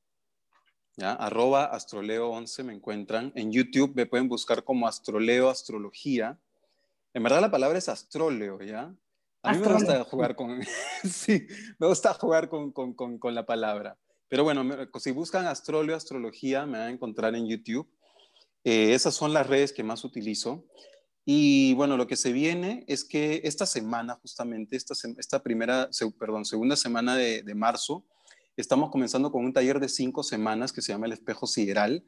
¿ya? 0.99 1.13
Arroba 1.13 1.73
Astroleo11 1.73 2.65
me 2.65 2.75
encuentran. 2.75 3.33
En 3.37 3.51
YouTube 3.51 3.95
me 3.95 4.05
pueden 4.05 4.29
buscar 4.29 4.65
como 4.65 4.87
Astroleo 4.87 5.49
Astrología. 5.49 6.39
En 7.15 7.23
verdad 7.23 7.41
la 7.41 7.51
palabra 7.51 7.79
es 7.79 7.89
astróleo, 7.89 8.61
¿ya? 8.61 8.95
A 9.43 9.53
mí 9.55 9.61
me 9.61 9.73
gusta 9.73 10.05
jugar 10.05 10.37
con, 10.37 10.61
sí, 11.11 11.47
me 11.79 11.87
gusta 11.87 12.13
jugar 12.13 12.51
con, 12.51 12.71
con, 12.71 12.95
con 13.19 13.35
la 13.35 13.47
palabra. 13.47 13.97
Pero 14.29 14.45
bueno, 14.45 14.65
si 14.99 15.13
buscan 15.13 15.47
astrología, 15.47 15.97
astrología, 15.97 16.67
me 16.67 16.79
van 16.79 16.89
a 16.89 16.91
encontrar 16.91 17.35
en 17.35 17.47
YouTube. 17.47 17.89
Eh, 18.65 18.95
esas 18.95 19.15
son 19.15 19.33
las 19.33 19.47
redes 19.47 19.73
que 19.73 19.85
más 19.85 20.05
utilizo. 20.05 20.65
Y 21.25 21.75
bueno, 21.75 21.97
lo 21.97 22.07
que 22.07 22.17
se 22.17 22.33
viene 22.33 22.85
es 22.89 23.05
que 23.05 23.41
esta 23.45 23.67
semana, 23.67 24.19
justamente, 24.23 24.77
esta, 24.77 24.95
esta 25.19 25.43
primera, 25.43 25.91
perdón, 26.19 26.45
segunda 26.45 26.77
semana 26.77 27.17
de, 27.17 27.55
marzo, 27.55 28.05
estamos 28.57 28.91
comenzando 28.91 29.31
con 29.31 29.45
un 29.45 29.53
taller 29.53 29.79
de 29.81 29.89
cinco 29.89 30.23
semanas 30.23 30.73
que 30.73 30.83
se 30.83 30.93
llama 30.93 31.07
El 31.07 31.13
Espejo 31.13 31.47
Sideral, 31.47 32.05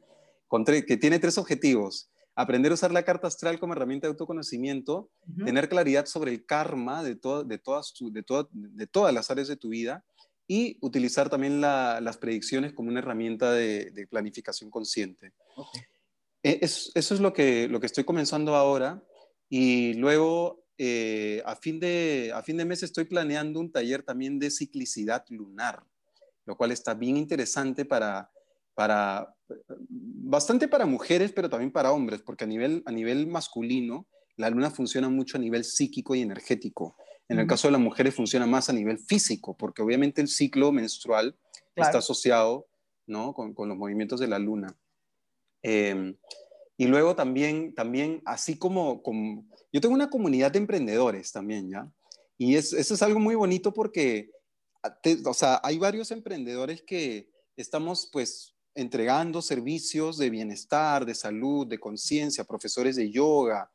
que 0.65 0.97
tiene 0.97 1.19
tres 1.19 1.37
objetivos. 1.37 2.09
Aprender 2.35 2.71
a 2.71 2.75
usar 2.75 2.91
la 2.91 3.03
carta 3.03 3.27
astral 3.27 3.59
como 3.59 3.73
herramienta 3.73 4.07
de 4.07 4.11
autoconocimiento, 4.11 5.09
tener 5.45 5.67
claridad 5.67 6.05
sobre 6.05 6.31
el 6.31 6.45
karma 6.45 7.03
de, 7.03 7.15
de, 7.15 7.57
todas 7.57 7.93
de, 7.99 8.23
de 8.51 8.87
todas 8.87 9.13
las 9.13 9.29
áreas 9.31 9.49
de 9.49 9.57
tu 9.57 9.69
vida 9.69 10.05
y 10.51 10.79
utilizar 10.81 11.29
también 11.29 11.61
las 11.61 12.17
predicciones 12.17 12.73
como 12.73 12.89
una 12.89 12.99
herramienta 12.99 13.51
de, 13.53 14.07
planificación 14.09 14.71
consciente. 14.71 15.31
E, 16.41 16.59
eso 16.61 16.91
es 16.95 17.19
lo 17.19 17.31
que, 17.31 17.67
lo 17.67 17.79
que 17.79 17.85
estoy 17.85 18.03
comenzando 18.03 18.55
ahora 18.55 19.03
y 19.47 19.93
luego 19.93 20.65
eh, 20.79 21.43
a, 21.45 21.55
fin 21.55 21.79
de, 21.79 22.31
a 22.33 22.41
fin 22.41 22.57
de 22.57 22.65
mes 22.65 22.81
estoy 22.81 23.03
planeando 23.03 23.59
un 23.59 23.71
taller 23.71 24.01
también 24.01 24.39
de 24.39 24.49
ciclicidad 24.49 25.23
lunar, 25.29 25.83
lo 26.45 26.57
cual 26.57 26.71
está 26.71 26.95
bien 26.95 27.15
interesante 27.15 27.85
para, 27.85 28.31
para 28.73 29.35
bastante 29.87 30.67
para 30.67 30.87
mujeres, 30.87 31.31
pero 31.31 31.47
también 31.47 31.71
para 31.71 31.91
hombres, 31.91 32.23
porque 32.23 32.45
a 32.45 32.47
nivel, 32.47 32.81
a 32.87 32.91
nivel 32.91 33.27
masculino 33.27 34.07
la 34.35 34.49
luna 34.49 34.71
funciona 34.71 35.09
mucho 35.09 35.37
a 35.37 35.41
nivel 35.41 35.63
psíquico 35.63 36.15
y 36.15 36.21
energético. 36.21 36.95
En 37.29 37.39
el 37.39 37.47
caso 37.47 37.67
de 37.67 37.73
las 37.73 37.81
mujeres 37.81 38.15
funciona 38.15 38.47
más 38.47 38.69
a 38.69 38.73
nivel 38.73 38.97
físico, 38.97 39.55
porque 39.55 39.83
obviamente 39.83 40.19
el 40.19 40.27
ciclo 40.27 40.71
menstrual 40.71 41.37
está 41.75 41.99
asociado 41.99 42.67
¿no? 43.05 43.33
con, 43.33 43.53
los 43.55 43.77
movimientos 43.77 44.19
de 44.19 44.27
la 44.27 44.39
luna. 44.39 44.75
Em, 45.61 46.15
y 46.75 46.87
luego 46.87 47.15
también, 47.15 47.75
también 47.75 48.21
así 48.25 48.57
como, 48.57 49.03
como, 49.03 49.45
yo 49.71 49.79
tengo 49.79 49.93
una 49.93 50.09
comunidad 50.09 50.51
de 50.51 50.59
emprendedores 50.59 51.31
también, 51.31 51.69
¿ya? 51.69 51.91
Y 52.37 52.55
es, 52.55 52.73
eso 52.73 52.93
es 52.93 53.01
algo 53.01 53.19
muy 53.19 53.35
bonito 53.35 53.73
porque, 53.73 54.31
o 55.25 55.33
sea, 55.33 55.59
hay 55.61 55.77
varios 55.77 56.09
emprendedores 56.11 56.81
que 56.81 57.29
estamos 57.57 58.09
pues 58.11 58.55
entregando 58.73 59.41
servicios 59.41 60.17
de 60.17 60.29
bienestar, 60.29 61.05
de 61.05 61.13
salud, 61.13 61.67
de 61.67 61.79
conciencia, 61.79 62.45
profesores 62.45 62.95
de 62.95 63.11
yoga, 63.11 63.69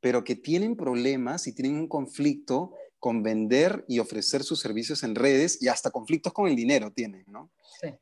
pero 0.00 0.24
que 0.24 0.34
tienen 0.34 0.76
problemas 0.76 1.46
y 1.46 1.54
tienen 1.54 1.76
un 1.76 1.86
conflicto 1.86 2.74
con 2.98 3.22
vender 3.22 3.84
y 3.88 4.00
ofrecer 4.00 4.42
sus 4.42 4.60
servicios 4.60 5.02
en 5.02 5.14
redes 5.14 5.62
y 5.62 5.68
hasta 5.68 5.90
conflictos 5.90 6.32
con 6.32 6.48
el 6.48 6.56
dinero 6.56 6.92
tienen, 6.92 7.24
¿no? 7.28 7.50
Sí. 7.80 7.94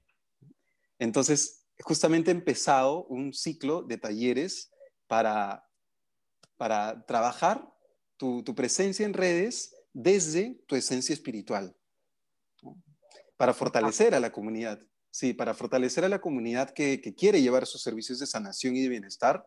Entonces, 0.99 1.67
justamente 1.81 2.31
he 2.31 2.35
empezado 2.35 3.05
un 3.05 3.33
ciclo 3.33 3.83
de 3.83 3.99
talleres 3.99 4.71
para, 5.07 5.69
para 6.57 7.05
trabajar 7.07 7.69
tu, 8.17 8.43
presencia 8.55 9.05
en 9.05 9.13
redes 9.13 9.77
desde 9.93 10.55
tu 10.67 10.75
esencia 10.75 11.13
espiritual, 11.13 11.77
para 13.37 13.53
fortalecer 13.53 14.15
a 14.15 14.21
la 14.21 14.33
comunidad, 14.33 14.81
sí, 15.11 15.35
para 15.35 15.53
fortalecer 15.53 16.05
a 16.05 16.09
la 16.09 16.21
comunidad 16.21 16.71
que, 16.71 17.01
que 17.03 17.15
quiere 17.15 17.43
llevar 17.43 17.67
sus 17.67 17.83
servicios 17.83 18.19
de 18.19 18.27
sanación 18.27 18.77
y 18.77 18.83
de 18.83 18.89
bienestar 18.89 19.47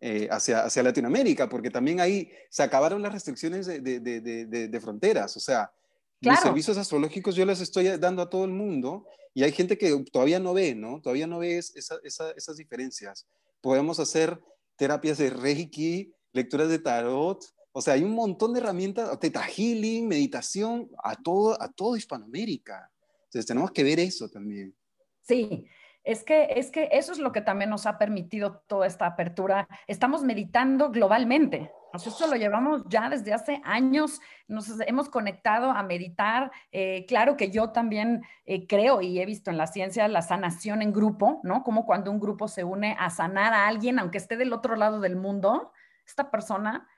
eh, 0.00 0.28
hacia, 0.30 0.64
hacia 0.64 0.82
Latinoamérica, 0.82 1.48
porque 1.48 1.70
también 1.70 2.00
ahí 2.00 2.30
se 2.50 2.62
acabaron 2.62 3.02
las 3.02 3.12
restricciones 3.12 3.66
de, 3.66 3.80
de, 3.80 4.00
de, 4.00 4.68
de 4.68 4.80
fronteras. 4.80 5.36
O 5.36 5.40
sea, 5.40 5.72
los 6.20 6.40
servicios 6.40 6.76
astrológicos 6.76 7.34
yo 7.34 7.44
les 7.44 7.60
estoy 7.60 7.86
dando 7.98 8.22
a 8.22 8.30
todo 8.30 8.44
el 8.44 8.50
mundo 8.50 9.06
y 9.34 9.44
hay 9.44 9.52
gente 9.52 9.78
que 9.78 10.04
todavía 10.12 10.40
no 10.40 10.54
ve, 10.54 10.74
¿no? 10.74 11.00
Todavía 11.00 11.26
no 11.26 11.38
ve 11.38 11.58
esa, 11.58 11.96
esa, 12.02 12.30
esas 12.32 12.56
diferencias. 12.56 13.26
Podemos 13.60 14.00
hacer 14.00 14.40
terapias 14.76 15.18
de 15.18 15.30
Reiki, 15.30 16.12
lecturas 16.32 16.68
de 16.68 16.78
tarot, 16.78 17.44
o 17.72 17.80
sea, 17.80 17.94
hay 17.94 18.02
un 18.02 18.12
montón 18.12 18.52
de 18.52 18.60
herramientas, 18.60 19.18
teta 19.20 19.42
healing, 19.42 20.08
meditación, 20.08 20.90
a 21.02 21.14
todo, 21.14 21.60
a 21.62 21.70
todo 21.70 21.96
Hispanoamérica. 21.96 22.90
Entonces 23.24 23.46
tenemos 23.46 23.70
que 23.70 23.84
ver 23.84 24.00
eso 24.00 24.28
también. 24.28 24.74
Sí, 25.22 25.66
es 26.08 26.24
que, 26.24 26.54
es 26.56 26.70
que 26.70 26.88
eso 26.92 27.12
es 27.12 27.18
lo 27.18 27.32
que 27.32 27.42
también 27.42 27.68
nos 27.68 27.84
ha 27.84 27.98
permitido 27.98 28.62
toda 28.66 28.86
esta 28.86 29.04
apertura. 29.04 29.68
Estamos 29.86 30.22
meditando 30.22 30.90
globalmente. 30.90 31.70
Esto 31.92 32.26
lo 32.26 32.34
llevamos 32.34 32.82
ya 32.88 33.10
desde 33.10 33.34
hace 33.34 33.60
años, 33.62 34.18
nos 34.46 34.80
hemos 34.86 35.10
conectado 35.10 35.70
a 35.70 35.82
meditar. 35.82 36.50
Eh, 36.72 37.04
claro 37.06 37.36
que 37.36 37.50
yo 37.50 37.72
también 37.72 38.22
eh, 38.46 38.66
creo 38.66 39.02
y 39.02 39.20
he 39.20 39.26
visto 39.26 39.50
en 39.50 39.58
la 39.58 39.66
ciencia 39.66 40.08
la 40.08 40.22
sanación 40.22 40.80
en 40.80 40.94
grupo, 40.94 41.40
¿no? 41.42 41.62
Como 41.62 41.84
cuando 41.84 42.10
un 42.10 42.20
grupo 42.20 42.48
se 42.48 42.64
une 42.64 42.96
a 42.98 43.10
sanar 43.10 43.52
a 43.52 43.68
alguien, 43.68 43.98
aunque 43.98 44.16
esté 44.16 44.38
del 44.38 44.54
otro 44.54 44.76
lado 44.76 45.00
del 45.00 45.16
mundo, 45.16 45.72
esta 46.06 46.30
persona, 46.30 46.88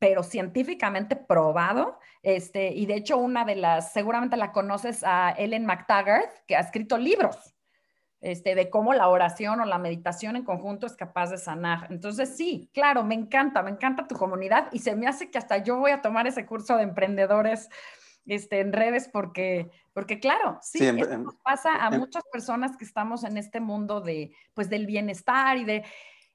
pero 0.00 0.24
científicamente 0.24 1.14
probado, 1.14 2.00
este, 2.22 2.72
y 2.72 2.86
de 2.86 2.96
hecho 2.96 3.18
una 3.18 3.44
de 3.44 3.54
las, 3.54 3.92
seguramente 3.92 4.36
la 4.36 4.50
conoces 4.50 5.04
a 5.04 5.30
Ellen 5.38 5.64
McTaggart, 5.64 6.44
que 6.48 6.56
ha 6.56 6.60
escrito 6.60 6.98
libros 6.98 7.55
este, 8.20 8.54
de 8.54 8.70
cómo 8.70 8.94
la 8.94 9.08
oración 9.08 9.60
o 9.60 9.66
la 9.66 9.78
meditación 9.78 10.36
en 10.36 10.44
conjunto 10.44 10.86
es 10.86 10.96
capaz 10.96 11.30
de 11.30 11.38
sanar. 11.38 11.88
Entonces, 11.90 12.36
sí, 12.36 12.70
claro, 12.72 13.04
me 13.04 13.14
encanta, 13.14 13.62
me 13.62 13.70
encanta 13.70 14.08
tu 14.08 14.16
comunidad 14.16 14.68
y 14.72 14.78
se 14.78 14.96
me 14.96 15.06
hace 15.06 15.30
que 15.30 15.38
hasta 15.38 15.58
yo 15.58 15.78
voy 15.78 15.90
a 15.90 16.00
tomar 16.00 16.26
ese 16.26 16.46
curso 16.46 16.76
de 16.76 16.84
emprendedores 16.84 17.68
este, 18.24 18.60
en 18.60 18.72
redes 18.72 19.08
porque, 19.12 19.70
porque 19.92 20.18
claro, 20.18 20.58
sí, 20.62 20.80
nos 20.92 21.36
pasa 21.36 21.86
a 21.86 21.90
muchas 21.90 22.24
personas 22.32 22.76
que 22.76 22.84
estamos 22.84 23.22
en 23.22 23.36
este 23.36 23.60
mundo 23.60 24.00
de, 24.00 24.32
pues, 24.54 24.68
del 24.68 24.86
bienestar 24.86 25.56
y 25.58 25.64
de... 25.64 25.84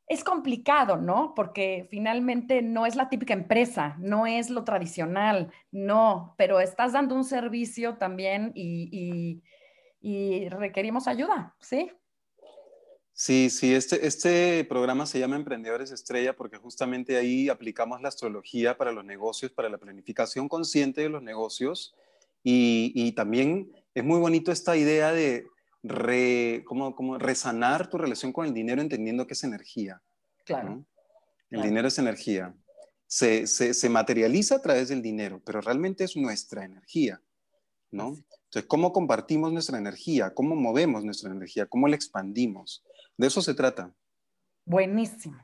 Es 0.08 0.26
complicado, 0.26 0.98
¿no? 0.98 1.34
Porque 1.36 1.88
finalmente 1.90 2.62
no 2.62 2.86
es 2.86 2.98
la 2.98 3.08
típica 3.08 3.34
empresa, 3.34 3.96
no 3.98 4.28
es 4.28 4.50
lo 4.50 4.66
tradicional, 4.66 5.54
no, 5.72 6.36
pero 6.38 6.60
estás 6.60 6.92
dando 6.92 7.16
un 7.16 7.24
servicio 7.24 7.96
también 7.96 8.52
y 8.54 8.90
y 8.92 9.42
requerimos 10.50 11.08
ayuda, 11.08 11.56
¿sí? 11.60 11.92
Sí, 13.14 13.50
sí, 13.50 13.74
este, 13.74 14.08
este 14.08 14.66
programa 14.66 15.06
se 15.06 15.20
llama 15.20 15.36
Emprendedores 15.36 15.92
Estrella 15.92 16.36
porque 16.36 16.58
justamente 16.58 17.18
ahí 17.18 17.50
aplicamos 17.50 18.02
la 18.02 18.08
astrología 18.08 18.78
para 18.78 18.92
los 18.92 19.06
negocios, 19.06 19.52
para 19.52 19.70
la 19.70 19.78
planificación 19.78 20.50
consciente 20.50 21.02
de 21.02 21.10
los 21.10 21.22
negocios 21.22 21.94
y, 22.44 22.92
y 22.96 23.12
también 23.12 23.72
es 23.94 24.04
muy 24.04 24.20
bonito 24.20 24.52
esta 24.52 24.76
idea 24.76 25.12
de 25.12 25.46
re, 25.84 26.64
como, 26.66 26.96
como 26.96 27.18
resanar 27.18 27.90
tu 27.90 27.98
relación 27.98 28.32
con 28.32 28.46
el 28.46 28.54
dinero 28.54 28.82
entendiendo 28.82 29.28
que 29.28 29.34
es 29.34 29.44
energía. 29.44 30.02
Claro. 30.46 30.86
El 31.50 31.62
dinero 31.62 31.90
es 31.90 32.00
energía. 32.00 32.56
Se, 33.08 33.46
se, 33.46 33.74
se, 33.74 33.90
materializa 33.90 34.56
a 34.56 34.62
través 34.62 34.88
del 34.88 35.02
dinero, 35.02 35.42
pero 35.46 35.60
realmente 35.60 36.06
es 36.06 36.16
nuestra 36.16 36.64
energía, 36.64 37.22
¿no? 37.92 38.16
Entonces, 38.52 38.68
¿cómo 38.68 38.92
compartimos 38.92 39.54
nuestra 39.54 39.78
energía? 39.78 40.34
¿Cómo 40.34 40.58
movemos 40.58 41.06
nuestra 41.06 41.32
energía? 41.32 41.68
¿Cómo 41.68 41.88
la 41.88 41.96
expandimos? 41.96 42.84
De 43.16 43.28
eso 43.28 43.42
se 43.42 43.54
trata. 43.54 43.94
Buenísimo. 44.66 45.38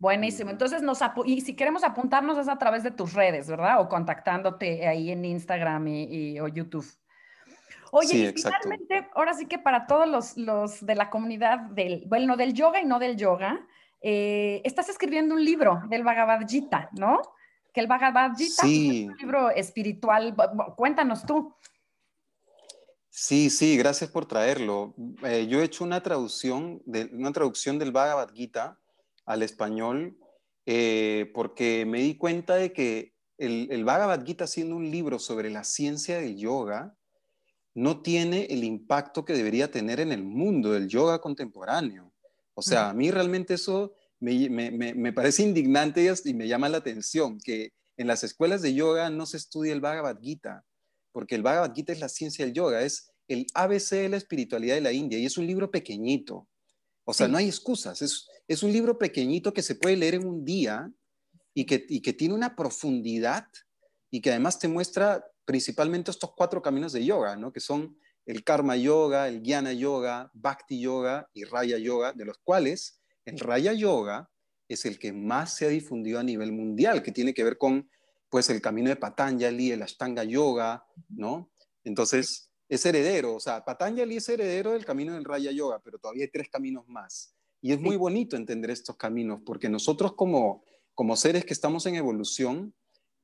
Buenísimo. 0.00 0.50
Entonces, 0.50 0.82
nos 0.82 0.98
y 1.24 1.40
si 1.42 1.54
queremos 1.54 1.84
apuntarnos 1.84 2.36
es 2.36 2.48
a 2.48 2.58
través 2.58 2.82
de 2.82 2.90
tus 2.90 3.12
redes, 3.12 3.46
¿verdad? 3.46 3.80
O 3.80 3.88
contactándote 3.88 4.88
ahí 4.88 5.12
en 5.12 5.24
Instagram 5.24 5.86
y, 5.86 6.40
o 6.40 6.48
YouTube. 6.48 6.84
Oye, 7.92 8.34
y 8.36 8.42
finalmente, 8.42 9.08
ahora 9.14 9.34
sí 9.34 9.46
que 9.46 9.60
para 9.60 9.86
todos 9.86 10.08
los, 10.08 10.36
los, 10.36 10.84
de 10.84 10.96
la 10.96 11.10
comunidad 11.10 11.60
del, 11.60 12.02
bueno, 12.08 12.36
del 12.36 12.54
yoga 12.54 12.80
y 12.80 12.86
no 12.86 12.98
del 12.98 13.16
yoga, 13.16 13.64
eh, 14.00 14.62
estás 14.64 14.88
escribiendo 14.88 15.36
un 15.36 15.44
libro 15.44 15.80
del 15.88 16.02
Bhagavad 16.02 16.44
Gita, 16.44 16.88
¿no? 16.90 17.22
Que 17.72 17.80
el 17.80 17.86
Bhagavad 17.86 18.32
Gita 18.36 18.62
es 18.66 19.06
un 19.06 19.16
libro 19.16 19.50
espiritual. 19.50 20.34
Cuéntanos 20.74 21.24
tú. 21.24 21.54
Sí, 23.16 23.48
sí, 23.48 23.76
gracias 23.76 24.10
por 24.10 24.26
traerlo. 24.26 24.92
Eh, 25.22 25.46
yo 25.48 25.60
he 25.60 25.64
hecho 25.64 25.84
una 25.84 26.02
traducción, 26.02 26.82
de, 26.84 27.08
una 27.12 27.30
traducción 27.30 27.78
del 27.78 27.92
Bhagavad 27.92 28.34
Gita 28.34 28.80
al 29.24 29.44
español 29.44 30.18
eh, 30.66 31.30
porque 31.32 31.86
me 31.86 32.00
di 32.00 32.16
cuenta 32.16 32.56
de 32.56 32.72
que 32.72 33.14
el, 33.38 33.68
el 33.70 33.84
Bhagavad 33.84 34.26
Gita, 34.26 34.48
siendo 34.48 34.74
un 34.74 34.90
libro 34.90 35.20
sobre 35.20 35.48
la 35.48 35.62
ciencia 35.62 36.18
del 36.18 36.36
yoga, 36.36 36.96
no 37.72 38.02
tiene 38.02 38.46
el 38.46 38.64
impacto 38.64 39.24
que 39.24 39.34
debería 39.34 39.70
tener 39.70 40.00
en 40.00 40.10
el 40.10 40.24
mundo 40.24 40.72
del 40.72 40.88
yoga 40.88 41.20
contemporáneo. 41.20 42.12
O 42.54 42.62
sea, 42.62 42.90
a 42.90 42.94
mí 42.94 43.12
realmente 43.12 43.54
eso 43.54 43.94
me, 44.18 44.50
me, 44.50 44.72
me, 44.72 45.12
parece 45.12 45.44
indignante 45.44 46.12
y 46.24 46.34
me 46.34 46.48
llama 46.48 46.68
la 46.68 46.78
atención, 46.78 47.38
que 47.38 47.72
en 47.96 48.08
las 48.08 48.24
escuelas 48.24 48.60
de 48.60 48.74
yoga 48.74 49.08
no 49.08 49.24
se 49.24 49.36
estudia 49.36 49.72
el 49.72 49.80
Bhagavad 49.80 50.18
Gita, 50.20 50.64
porque 51.14 51.36
el 51.36 51.42
Bhagavad 51.42 51.72
Gita 51.72 51.92
es 51.92 52.00
la 52.00 52.08
ciencia 52.08 52.44
del 52.44 52.52
yoga, 52.52 52.82
es 52.82 53.12
el 53.28 53.46
ABC 53.54 53.90
de 53.90 54.08
la 54.08 54.16
espiritualidad 54.16 54.74
de 54.74 54.80
la 54.80 54.90
India 54.90 55.16
y 55.16 55.24
es 55.24 55.38
un 55.38 55.46
libro 55.46 55.70
pequeñito. 55.70 56.48
O 57.04 57.14
sea, 57.14 57.28
no 57.28 57.38
hay 57.38 57.46
excusas, 57.46 58.02
es, 58.02 58.26
es 58.48 58.64
un 58.64 58.72
libro 58.72 58.98
pequeñito 58.98 59.54
que 59.54 59.62
se 59.62 59.76
puede 59.76 59.96
leer 59.96 60.16
en 60.16 60.26
un 60.26 60.44
día 60.44 60.90
y 61.54 61.66
que, 61.66 61.86
y 61.88 62.02
que 62.02 62.14
tiene 62.14 62.34
una 62.34 62.56
profundidad 62.56 63.46
y 64.10 64.20
que 64.20 64.30
además 64.30 64.58
te 64.58 64.66
muestra 64.66 65.24
principalmente 65.44 66.10
estos 66.10 66.34
cuatro 66.34 66.60
caminos 66.60 66.92
de 66.92 67.04
yoga, 67.04 67.36
¿no? 67.36 67.52
que 67.52 67.60
son 67.60 67.96
el 68.26 68.42
karma 68.42 68.76
yoga, 68.76 69.28
el 69.28 69.40
jnana 69.40 69.72
yoga, 69.72 70.32
bhakti 70.34 70.80
yoga 70.80 71.30
y 71.32 71.44
raya 71.44 71.78
yoga, 71.78 72.12
de 72.12 72.24
los 72.24 72.38
cuales 72.38 73.00
el 73.24 73.38
raya 73.38 73.72
yoga 73.72 74.28
es 74.68 74.84
el 74.84 74.98
que 74.98 75.12
más 75.12 75.54
se 75.54 75.66
ha 75.66 75.68
difundido 75.68 76.18
a 76.18 76.24
nivel 76.24 76.50
mundial, 76.50 77.04
que 77.04 77.12
tiene 77.12 77.34
que 77.34 77.44
ver 77.44 77.56
con 77.56 77.88
pues 78.34 78.50
el 78.50 78.60
camino 78.60 78.88
de 78.88 78.96
Patanjali, 78.96 79.70
el 79.70 79.82
Ashtanga 79.82 80.24
yoga, 80.24 80.84
¿no? 81.08 81.52
Entonces, 81.84 82.50
es 82.68 82.84
heredero, 82.84 83.36
o 83.36 83.38
sea, 83.38 83.64
Patanjali 83.64 84.16
es 84.16 84.28
heredero 84.28 84.72
del 84.72 84.84
camino 84.84 85.14
del 85.14 85.24
raya 85.24 85.52
yoga, 85.52 85.80
pero 85.84 86.00
todavía 86.00 86.24
hay 86.24 86.30
tres 86.32 86.48
caminos 86.50 86.84
más. 86.88 87.36
Y 87.60 87.70
es 87.70 87.80
muy 87.80 87.94
bonito 87.94 88.34
entender 88.34 88.72
estos 88.72 88.96
caminos, 88.96 89.40
porque 89.46 89.68
nosotros 89.68 90.14
como, 90.16 90.64
como 90.96 91.14
seres 91.14 91.44
que 91.44 91.52
estamos 91.52 91.86
en 91.86 91.94
evolución, 91.94 92.74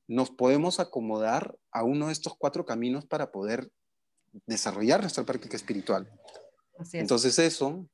nos 0.07 0.31
podemos 0.31 0.79
acomodar 0.79 1.59
a 1.73 1.83
uno 1.83 2.07
de 2.07 2.13
estos 2.13 2.37
cuatro 2.37 2.65
caminos 2.65 3.05
para 3.05 3.33
poder 3.33 3.69
desarrollar 4.45 5.01
nuestra 5.01 5.25
práctica 5.25 5.57
espiritual. 5.57 6.09
Entonces 6.93 7.37
eso. 7.37 7.85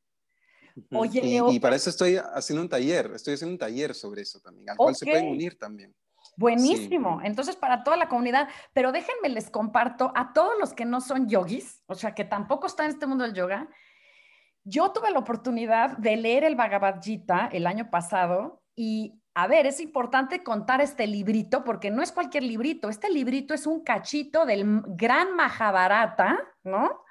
Oye, 0.91 1.41
y, 1.49 1.59
para 1.59 1.78
eso 1.78 1.89
estoy 1.89 2.18
haciendo 2.36 2.61
un 2.61 2.70
taller, 2.70 3.11
estoy 3.15 3.34
haciendo 3.34 3.53
un 3.53 3.57
taller 3.57 3.95
sobre 3.95 4.22
eso 4.22 4.39
también, 4.39 4.70
al 4.70 4.78
cual 4.78 4.95
se 4.95 5.07
pueden 5.07 5.30
unir 5.30 5.57
también. 5.57 5.95
Buenísimo. 6.38 7.19
Entonces, 7.23 7.55
para 7.55 7.83
toda 7.83 7.97
la 7.97 8.07
comunidad, 8.07 8.47
pero 8.71 8.91
déjenme 8.91 9.29
les 9.29 9.49
comparto 9.49 10.11
a 10.15 10.33
todos 10.33 10.53
los 10.59 10.73
que 10.73 10.85
no 10.85 11.01
son 11.01 11.27
yogis, 11.27 11.83
o 11.88 11.95
sea, 11.95 12.13
que 12.13 12.23
tampoco 12.23 12.67
están 12.67 12.85
en 12.85 12.91
este 12.91 13.07
mundo 13.07 13.23
del 13.23 13.33
yoga. 13.33 13.67
Yo 14.63 14.91
tuve 14.91 15.09
la 15.09 15.19
oportunidad 15.19 15.97
de 15.97 16.15
leer 16.15 16.43
el 16.43 16.55
Bhagavad 16.55 17.01
Gita 17.01 17.49
el 17.51 17.65
año 17.65 17.89
pasado 17.89 18.61
y 18.75 19.19
a 19.33 19.47
ver, 19.47 19.65
es 19.65 19.79
importante 19.79 20.43
contar 20.43 20.81
este 20.81 21.07
librito 21.07 21.63
porque 21.63 21.89
no 21.89 22.03
es 22.03 22.11
cualquier 22.11 22.43
librito. 22.43 22.89
Este 22.89 23.09
librito 23.09 23.53
es 23.53 23.65
un 23.65 23.83
cachito 23.83 24.45
del 24.45 24.83
gran 24.88 25.35
Mahabharata, 25.35 26.39
¿no? 26.63 27.03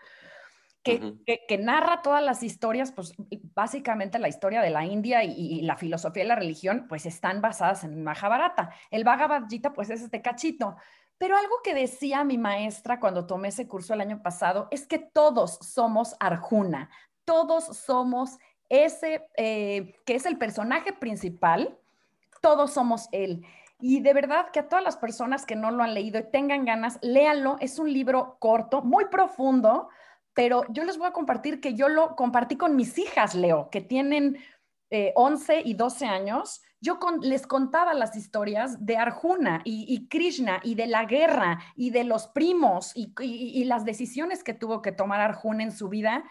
Que, 0.87 1.45
que, 1.47 1.59
narra 1.59 2.03
todas 2.03 2.23
las 2.23 2.43
historias, 2.43 2.93
pues 2.93 3.15
básicamente 3.55 4.19
la 4.19 4.29
historia 4.29 4.63
de 4.63 4.71
la 4.71 4.85
India 4.85 5.25
y, 5.25 5.61
la 5.63 5.77
filosofía 5.77 6.25
y 6.25 6.27
la 6.29 6.37
religión, 6.37 6.87
pues 6.89 7.07
están 7.07 7.41
basadas 7.41 7.85
en 7.85 8.03
Mahabharata. 8.05 8.71
El 8.91 9.05
Bhagavad 9.05 9.49
Gita, 9.49 9.73
pues 9.73 9.91
es 9.91 10.03
este 10.03 10.23
cachito. 10.23 10.77
Pero 11.19 11.37
algo 11.37 11.57
que 11.65 11.75
decía 11.75 12.25
mi 12.25 12.39
maestra 12.39 13.01
cuando 13.01 13.27
tomé 13.27 13.49
ese 13.49 13.67
curso 13.67 13.95
el 13.95 14.01
año 14.01 14.23
pasado 14.23 14.69
es 14.71 14.87
que 14.87 14.99
todos 14.99 15.59
somos 15.63 16.15
Arjuna, 16.21 16.91
todos 17.25 17.65
somos 17.65 18.39
ese 18.69 19.29
eh, 19.37 19.95
que 20.05 20.15
es 20.15 20.27
el 20.27 20.39
personaje 20.39 20.93
principal 20.93 21.79
todos 22.47 22.73
somos 22.73 23.09
Él. 23.11 23.45
Y 23.81 24.01
de 24.01 24.15
verdad 24.15 24.51
que 24.53 24.61
a 24.61 24.69
todas 24.69 24.85
las 24.85 24.97
personas 24.97 25.45
que 25.45 25.57
no 25.57 25.73
lo 25.73 25.83
han 25.83 25.95
leído 25.95 26.21
y 26.21 26.31
tengan 26.31 26.65
ganas, 26.65 26.99
léanlo. 27.03 27.57
Es 27.61 27.81
un 27.81 27.93
libro 27.93 28.37
corto, 28.39 28.83
muy 28.83 29.07
profundo, 29.07 29.89
pero 30.37 30.63
yo 30.69 30.85
les 30.85 30.99
voy 30.99 31.09
a 31.09 31.13
compartir 31.13 31.61
que 31.61 31.75
yo 31.75 31.89
lo 31.89 32.15
compartí 32.15 32.57
con 32.57 32.77
mis 32.77 32.97
hijas, 32.99 33.35
Leo, 33.35 33.69
que 33.71 33.81
tienen 33.81 34.37
11 34.91 35.55
eh, 35.55 35.63
y 35.65 35.75
12 35.75 36.07
años. 36.07 36.63
Yo 36.81 37.01
les 37.23 37.49
contaba 37.49 37.95
las 37.95 38.15
historias 38.15 38.87
de 38.87 38.97
Arjuna 38.97 39.63
y, 39.65 40.07
Krishna 40.09 40.61
y 40.63 40.77
de 40.77 40.87
la 40.87 41.07
guerra 41.07 41.59
y 41.75 41.91
de 41.91 42.05
los 42.05 42.29
primos 42.29 42.93
y 42.95 43.65
las 43.65 43.85
decisiones 43.85 44.45
que 44.45 44.55
tuvo 44.55 44.83
que 44.83 44.93
tomar 44.93 45.21
Arjuna 45.21 45.65
en 45.65 45.73
su 45.73 45.89
vida. 45.89 46.23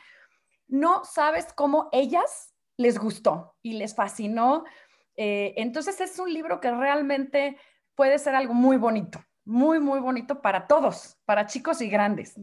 No 0.68 1.04
sabes 1.04 1.52
cómo 1.54 1.90
ellas 1.92 2.54
les 2.78 2.98
gustó 2.98 3.56
y 3.62 3.74
les 3.74 3.96
fascinó 3.96 4.64
eh, 5.18 5.54
entonces 5.58 6.00
es 6.02 6.20
un 6.20 6.34
libro 6.34 6.60
que 6.60 6.72
realmente 6.72 7.58
puede 7.96 8.20
ser 8.20 8.36
algo 8.36 8.54
muy 8.54 8.78
bonito, 8.78 9.24
muy, 9.46 9.80
muy 9.80 10.00
bonito 10.00 10.42
para 10.42 10.68
todos, 10.68 11.18
para 11.26 11.46
chicos 11.46 11.82
y 11.82 11.90
grandes. 11.90 12.36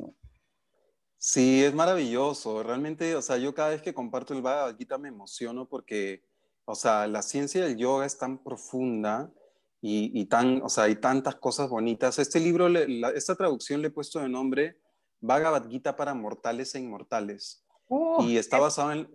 Sí, 1.25 1.63
es 1.63 1.73
maravilloso. 1.73 2.65
Realmente, 2.65 3.15
o 3.15 3.23
sea, 3.23 3.37
yo 3.37 3.55
cada 3.55 3.69
vez 3.69 3.81
que 3.81 3.95
comparto 3.95 4.35
el 4.35 4.43
Bhagavad 4.43 4.77
Gita 4.77 4.99
me 4.99 5.07
emociono 5.07 5.69
porque, 5.69 6.25
o 6.65 6.75
sea, 6.75 7.07
la 7.07 7.23
ciencia 7.23 7.65
del 7.65 7.77
yoga 7.77 8.05
es 8.05 8.19
tan 8.19 8.43
profunda 8.43 9.33
y, 9.81 10.25
tan, 10.27 10.61
o 10.63 10.69
sea, 10.69 10.85
hay 10.85 10.97
tantas 10.97 11.37
cosas 11.37 11.69
bonitas. 11.69 12.19
Este 12.19 12.41
libro, 12.41 12.67
esta 13.15 13.37
traducción 13.37 13.81
le 13.81 13.87
he 13.89 13.91
puesto 13.93 14.19
de 14.19 14.29
nombre 14.29 14.81
Bhagavad 15.21 15.69
Gita 15.69 15.95
para 15.95 16.13
mortales 16.13 16.75
e 16.75 16.81
inmortales. 16.81 17.65
Uh, 17.87 18.25
y 18.25 18.37
está 18.37 18.59
basado 18.59 18.91
en... 18.91 19.09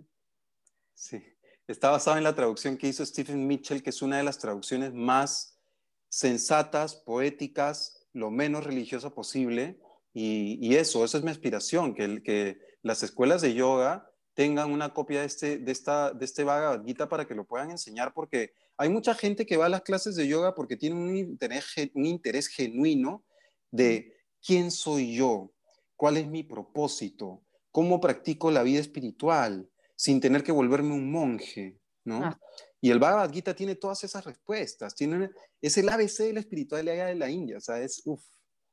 Sí. 0.94 1.22
Está 1.68 1.90
basado 1.90 2.16
en 2.18 2.24
la 2.24 2.36
traducción 2.36 2.78
que 2.78 2.88
hizo 2.88 3.06
Stephen 3.06 3.46
Mitchell, 3.46 3.84
que 3.84 3.90
es 3.90 4.02
una 4.02 4.16
de 4.16 4.24
las 4.24 4.38
traducciones 4.38 4.94
más 4.94 5.60
sensatas, 6.08 6.96
poéticas, 6.96 8.08
lo 8.14 8.32
menos 8.32 8.64
religiosa 8.64 9.10
posible. 9.10 9.78
Y, 10.20 10.76
eso, 10.76 11.06
eso 11.06 11.20
es 11.20 11.24
mi 11.24 11.30
aspiración, 11.30 11.94
que, 11.94 12.24
que 12.24 12.58
las 12.82 13.04
escuelas 13.04 13.44
de 13.44 13.54
yoga 13.54 14.10
tengan 14.34 14.72
una 14.72 14.92
copia 14.92 15.20
de 15.20 15.28
este, 15.28 15.60
de, 15.60 15.72
esta, 15.72 16.12
de 16.12 16.26
este 16.26 16.44
Bhagavad 16.44 16.84
Gita 16.84 17.08
para 17.08 17.28
que 17.28 17.36
lo 17.36 17.46
puedan 17.46 17.70
enseñar, 17.70 18.16
porque 18.16 18.54
hay 18.78 18.90
mucha 18.90 19.14
gente 19.14 19.46
que 19.46 19.58
va 19.58 19.68
a 19.68 19.70
las 19.70 19.84
clases 19.84 20.16
de 20.16 20.28
yoga 20.28 20.56
porque 20.56 20.76
tiene 20.76 20.96
un 20.96 21.16
interés, 21.16 21.66
un 21.94 22.08
interés 22.08 22.48
genuino 22.48 23.26
de 23.70 24.16
quién 24.44 24.72
soy 24.72 25.14
yo, 25.14 25.52
cuál 25.96 26.18
es 26.18 26.26
mi 26.26 26.42
propósito, 26.42 27.44
cómo 27.72 28.02
practico 28.02 28.50
la 28.50 28.64
vida 28.64 28.80
espiritual, 28.80 29.70
sin 29.96 30.20
tener 30.20 30.44
que 30.44 30.52
volverme 30.52 30.96
un 30.96 31.12
monje, 31.12 31.78
¿no? 32.04 32.24
Ah. 32.24 32.40
Y 32.82 32.90
el 32.90 32.98
Bhagavad 32.98 33.32
Gita 33.32 33.56
tiene 33.56 33.76
todas 33.76 34.04
esas 34.04 34.26
respuestas, 34.26 34.96
tiene, 34.96 35.30
es 35.62 35.78
el 35.78 35.90
ABC 35.90 36.24
de 36.24 36.34
la 36.34 36.40
espiritualidad 36.40 37.06
de 37.06 37.16
la 37.16 37.30
India, 37.30 37.58
o 37.58 37.62
sea, 37.62 37.80
es 37.80 38.02
uff. 38.06 38.24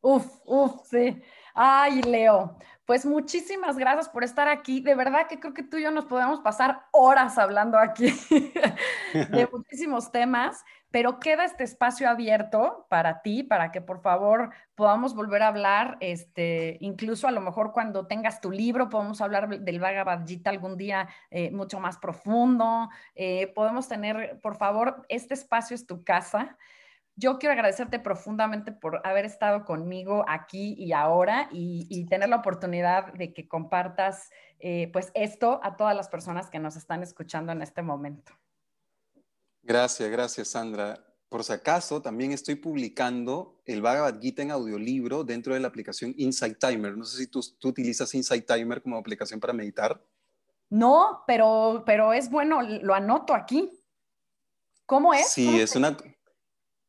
Uf, 0.04 0.26
uf, 0.44 0.82
sí. 0.84 1.22
Ay, 1.54 2.02
Leo, 2.02 2.58
pues 2.84 3.06
muchísimas 3.06 3.78
gracias 3.78 4.10
por 4.10 4.22
estar 4.22 4.48
aquí. 4.48 4.82
De 4.82 4.94
verdad 4.94 5.26
que 5.26 5.40
creo 5.40 5.54
que 5.54 5.62
tú 5.62 5.78
y 5.78 5.82
yo 5.82 5.90
nos 5.90 6.04
podemos 6.04 6.40
pasar 6.40 6.82
horas 6.92 7.38
hablando 7.38 7.78
aquí 7.78 8.12
de 9.14 9.48
muchísimos 9.50 10.12
temas, 10.12 10.62
pero 10.90 11.20
queda 11.20 11.46
este 11.46 11.64
espacio 11.64 12.06
abierto 12.10 12.86
para 12.90 13.22
ti, 13.22 13.44
para 13.44 13.72
que 13.72 13.80
por 13.80 14.02
favor 14.02 14.50
podamos 14.74 15.14
volver 15.14 15.42
a 15.42 15.48
hablar, 15.48 15.96
este, 16.00 16.76
incluso 16.80 17.26
a 17.26 17.32
lo 17.32 17.40
mejor 17.40 17.72
cuando 17.72 18.06
tengas 18.06 18.42
tu 18.42 18.50
libro, 18.50 18.90
podemos 18.90 19.22
hablar 19.22 19.48
del 19.48 19.80
Bhagavad 19.80 20.26
Gita 20.26 20.50
algún 20.50 20.76
día 20.76 21.08
eh, 21.30 21.50
mucho 21.50 21.80
más 21.80 21.96
profundo. 21.96 22.90
Eh, 23.14 23.46
podemos 23.54 23.88
tener, 23.88 24.38
por 24.42 24.56
favor, 24.56 25.06
este 25.08 25.32
espacio 25.32 25.74
es 25.74 25.86
tu 25.86 26.04
casa. 26.04 26.58
Yo 27.16 27.38
quiero 27.38 27.52
agradecerte 27.52 28.00
profundamente 28.00 28.72
por 28.72 29.00
haber 29.04 29.24
estado 29.24 29.64
conmigo 29.64 30.24
aquí 30.26 30.74
y 30.76 30.92
ahora 30.92 31.48
y, 31.52 32.06
tener 32.06 32.28
la 32.28 32.36
oportunidad 32.36 33.12
de 33.14 33.32
que 33.32 33.46
compartas 33.46 34.30
eh, 34.58 34.90
pues 34.92 35.12
esto 35.14 35.60
a 35.62 35.76
todas 35.76 35.94
las 35.94 36.08
personas 36.08 36.50
que 36.50 36.58
nos 36.58 36.74
están 36.74 37.02
escuchando 37.02 37.52
en 37.52 37.62
este 37.62 37.82
momento. 37.82 38.32
Gracias, 39.62 40.10
gracias 40.10 40.48
Sandra. 40.48 41.04
por 41.28 41.44
si 41.44 41.52
acaso, 41.52 42.02
también 42.02 42.32
estoy 42.32 42.56
publicando 42.56 43.60
el 43.64 43.80
Bhagavad 43.80 44.20
Gita 44.20 44.42
en 44.42 44.50
audiolibro 44.50 45.22
dentro 45.22 45.54
de 45.54 45.60
la 45.60 45.68
aplicación 45.68 46.14
Insight 46.16 46.58
Timer. 46.58 46.96
No 46.96 47.04
sé 47.04 47.18
si 47.18 47.26
tú, 47.28 47.40
tú 47.58 47.68
utilizas 47.68 48.12
Insight 48.14 48.46
Timer 48.46 48.82
como 48.82 48.96
aplicación 48.96 49.38
para 49.38 49.52
meditar. 49.52 50.04
No, 50.68 51.22
pero, 51.26 51.84
pero 51.86 52.12
es 52.12 52.28
bueno, 52.28 52.60
lo 52.62 52.94
anoto 52.94 53.34
aquí. 53.34 53.70
¿Cómo 54.86 55.14
es? 55.14 55.28
Sí, 55.28 55.60
es 55.60 55.76
una 55.76 55.96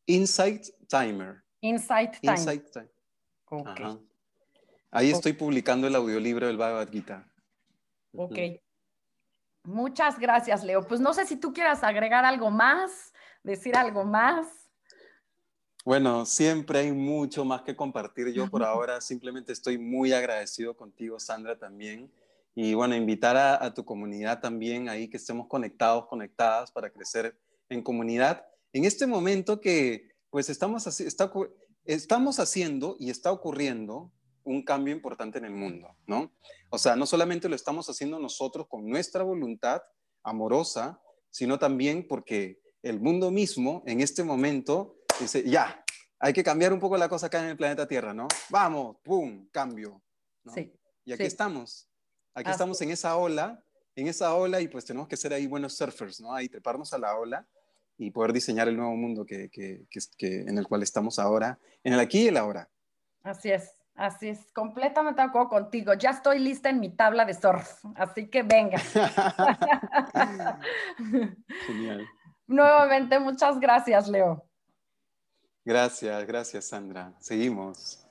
Insight 0.06 0.68
Timer. 0.88 1.44
Insight 1.62 2.20
Timer. 2.20 2.38
Insight 2.38 2.72
Timer. 2.72 4.00
Ahí 4.92 5.12
estoy 5.12 5.34
publicando 5.34 5.88
el 5.88 5.96
audiolibro 5.96 6.48
del 6.48 6.58
Bhagavad 6.58 6.90
Gita. 6.90 7.28
Ok. 8.14 8.38
Muchas 9.64 10.20
gracias, 10.20 10.64
Leo. 10.64 10.88
Pues 10.88 11.02
no 11.02 11.14
sé 11.14 11.26
si 11.26 11.36
tú 11.36 11.52
quieras 11.52 11.84
agregar 11.84 12.24
algo 12.24 12.52
más, 12.52 13.14
decir 13.44 13.76
algo 13.76 14.06
más. 14.06 14.48
Bueno, 15.84 16.26
siempre 16.26 16.80
hay 16.80 16.92
mucho 16.92 17.46
más 17.46 17.62
que 17.62 17.76
compartir. 17.76 18.32
Yo 18.32 18.50
por 18.50 18.64
ahora 18.64 19.02
simplemente 19.02 19.54
estoy 19.54 19.78
muy 19.78 20.14
agradecido 20.14 20.76
contigo, 20.76 21.20
Sandra, 21.20 21.58
también. 21.58 22.12
Y 22.56 22.74
bueno, 22.74 22.96
invitar 22.96 23.36
a, 23.36 23.74
tu 23.74 23.84
comunidad 23.84 24.40
también 24.40 24.88
ahí 24.88 25.10
que 25.10 25.18
estemos 25.18 25.48
conectados, 25.48 26.08
conectadas 26.08 26.72
para 26.72 26.90
crecer 26.90 27.38
en 27.68 27.82
comunidad. 27.84 28.46
En 28.76 28.84
este 28.84 29.08
momento 29.08 29.62
que 29.62 30.12
pues 30.30 30.50
estamos, 30.50 30.86
está, 31.00 31.32
estamos 31.86 32.40
haciendo 32.40 32.98
y 33.00 33.10
está 33.10 33.32
ocurriendo 33.32 34.12
un 34.44 34.66
cambio 34.66 34.94
importante 34.94 35.38
en 35.38 35.46
el 35.46 35.54
mundo, 35.54 35.96
¿no? 36.06 36.36
O 36.70 36.78
sea, 36.78 36.98
no 36.98 37.06
solamente 37.06 37.48
lo 37.48 37.56
estamos 37.56 37.90
haciendo 37.90 38.20
nosotros 38.20 38.68
con 38.68 38.86
nuestra 38.86 39.24
voluntad 39.24 39.82
amorosa, 40.24 41.02
sino 41.30 41.58
también 41.58 42.06
porque 42.06 42.60
el 42.84 43.00
mundo 43.00 43.32
mismo 43.32 43.82
en 43.86 44.02
este 44.02 44.26
momento 44.26 44.98
dice, 45.22 45.50
ya, 45.50 45.82
hay 46.20 46.34
que 46.34 46.44
cambiar 46.44 46.74
un 46.74 46.82
poco 46.82 46.98
la 46.98 47.08
cosa 47.08 47.28
acá 47.28 47.42
en 47.42 47.52
el 47.52 47.56
planeta 47.56 47.88
Tierra, 47.88 48.14
¿no? 48.14 48.28
Vamos, 48.50 48.98
¡pum! 49.06 49.48
Cambio. 49.54 50.04
Sí. 50.54 50.70
Y 51.06 51.14
aquí 51.14 51.24
estamos. 51.24 51.88
Aquí 52.34 52.52
estamos 52.52 52.82
en 52.82 52.92
esa 52.92 53.16
ola, 53.16 53.64
en 53.96 54.08
esa 54.10 54.36
ola 54.36 54.60
y 54.60 54.68
pues 54.68 54.84
tenemos 54.84 55.08
que 55.08 55.16
ser 55.16 55.32
ahí 55.32 55.48
buenos 55.48 55.78
surfers, 55.78 56.20
¿no? 56.20 56.34
Ahí 56.34 56.50
treparnos 56.50 56.92
a 56.92 56.98
la 56.98 57.18
ola 57.18 57.48
y 57.98 58.12
poder 58.12 58.34
diseñar 58.34 58.68
el 58.68 58.78
nuevo 58.78 58.96
mundo 58.96 59.26
que, 59.26 59.50
que, 59.50 59.86
que, 60.18 60.42
en 60.42 60.58
el 60.58 60.68
cual 60.68 60.84
estamos 60.84 61.20
ahora, 61.20 61.60
en 61.84 61.94
el 61.94 62.00
aquí 62.00 62.24
y 62.24 62.28
el 62.28 62.38
ahora. 62.38 62.70
Así 63.24 63.52
es. 63.52 63.74
Así 63.96 64.28
es, 64.28 64.52
completamente 64.52 65.22
de 65.22 65.30
acuerdo 65.30 65.48
contigo. 65.48 65.94
Ya 65.94 66.10
estoy 66.10 66.40
lista 66.40 66.70
en 66.70 66.82
mi 66.82 66.90
tabla 66.90 67.24
de 67.24 67.34
surf, 67.34 67.86
así 67.96 68.28
que 68.28 68.44
venga. 68.44 68.78
Genial. 71.66 72.06
Nuevamente, 72.46 73.18
muchas 73.20 73.58
gracias, 73.58 74.10
Leo. 74.10 74.46
Gracias, 75.64 76.28
gracias, 76.28 76.66
Sandra. 76.66 77.14
Seguimos. 77.20 78.05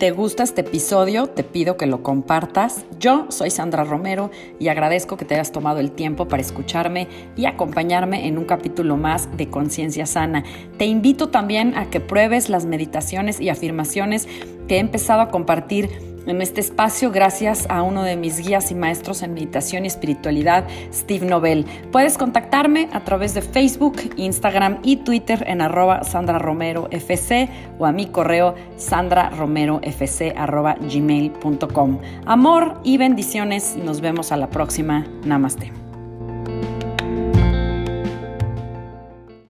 Te 0.00 0.12
gusta 0.12 0.44
este 0.44 0.62
episodio, 0.62 1.26
te 1.26 1.44
pido 1.44 1.76
que 1.76 1.84
lo 1.84 2.02
compartas. 2.02 2.86
Yo 2.98 3.26
soy 3.28 3.50
Sandra 3.50 3.84
Romero 3.84 4.30
y 4.58 4.68
agradezco 4.68 5.18
que 5.18 5.26
te 5.26 5.34
hayas 5.34 5.52
tomado 5.52 5.78
el 5.78 5.92
tiempo 5.92 6.26
para 6.26 6.40
escucharme 6.40 7.06
y 7.36 7.44
acompañarme 7.44 8.26
en 8.26 8.38
un 8.38 8.46
capítulo 8.46 8.96
más 8.96 9.28
de 9.36 9.50
Conciencia 9.50 10.06
Sana. 10.06 10.42
Te 10.78 10.86
invito 10.86 11.28
también 11.28 11.76
a 11.76 11.90
que 11.90 12.00
pruebes 12.00 12.48
las 12.48 12.64
meditaciones 12.64 13.42
y 13.42 13.50
afirmaciones 13.50 14.26
que 14.68 14.76
he 14.76 14.78
empezado 14.78 15.20
a 15.20 15.28
compartir 15.28 15.90
en 16.30 16.40
este 16.42 16.60
espacio 16.60 17.10
gracias 17.10 17.66
a 17.68 17.82
uno 17.82 18.02
de 18.02 18.16
mis 18.16 18.38
guías 18.38 18.70
y 18.70 18.74
maestros 18.74 19.22
en 19.22 19.34
meditación 19.34 19.84
y 19.84 19.88
espiritualidad, 19.88 20.66
Steve 20.92 21.26
Nobel. 21.26 21.66
Puedes 21.92 22.16
contactarme 22.16 22.88
a 22.92 23.00
través 23.00 23.34
de 23.34 23.42
Facebook, 23.42 23.96
Instagram 24.16 24.78
y 24.82 24.96
Twitter 24.96 25.44
en 25.46 25.60
arroba 25.60 26.04
Sandra 26.04 26.38
Romero 26.38 26.88
FC 26.90 27.48
o 27.78 27.86
a 27.86 27.92
mi 27.92 28.06
correo 28.06 28.54
sandraromerofc 28.76 30.36
arroba 30.36 30.76
gmail.com. 30.80 31.98
Amor 32.26 32.80
y 32.84 32.96
bendiciones. 32.96 33.76
Nos 33.76 34.00
vemos 34.00 34.32
a 34.32 34.36
la 34.36 34.48
próxima. 34.48 35.06
Namaste. 35.24 35.89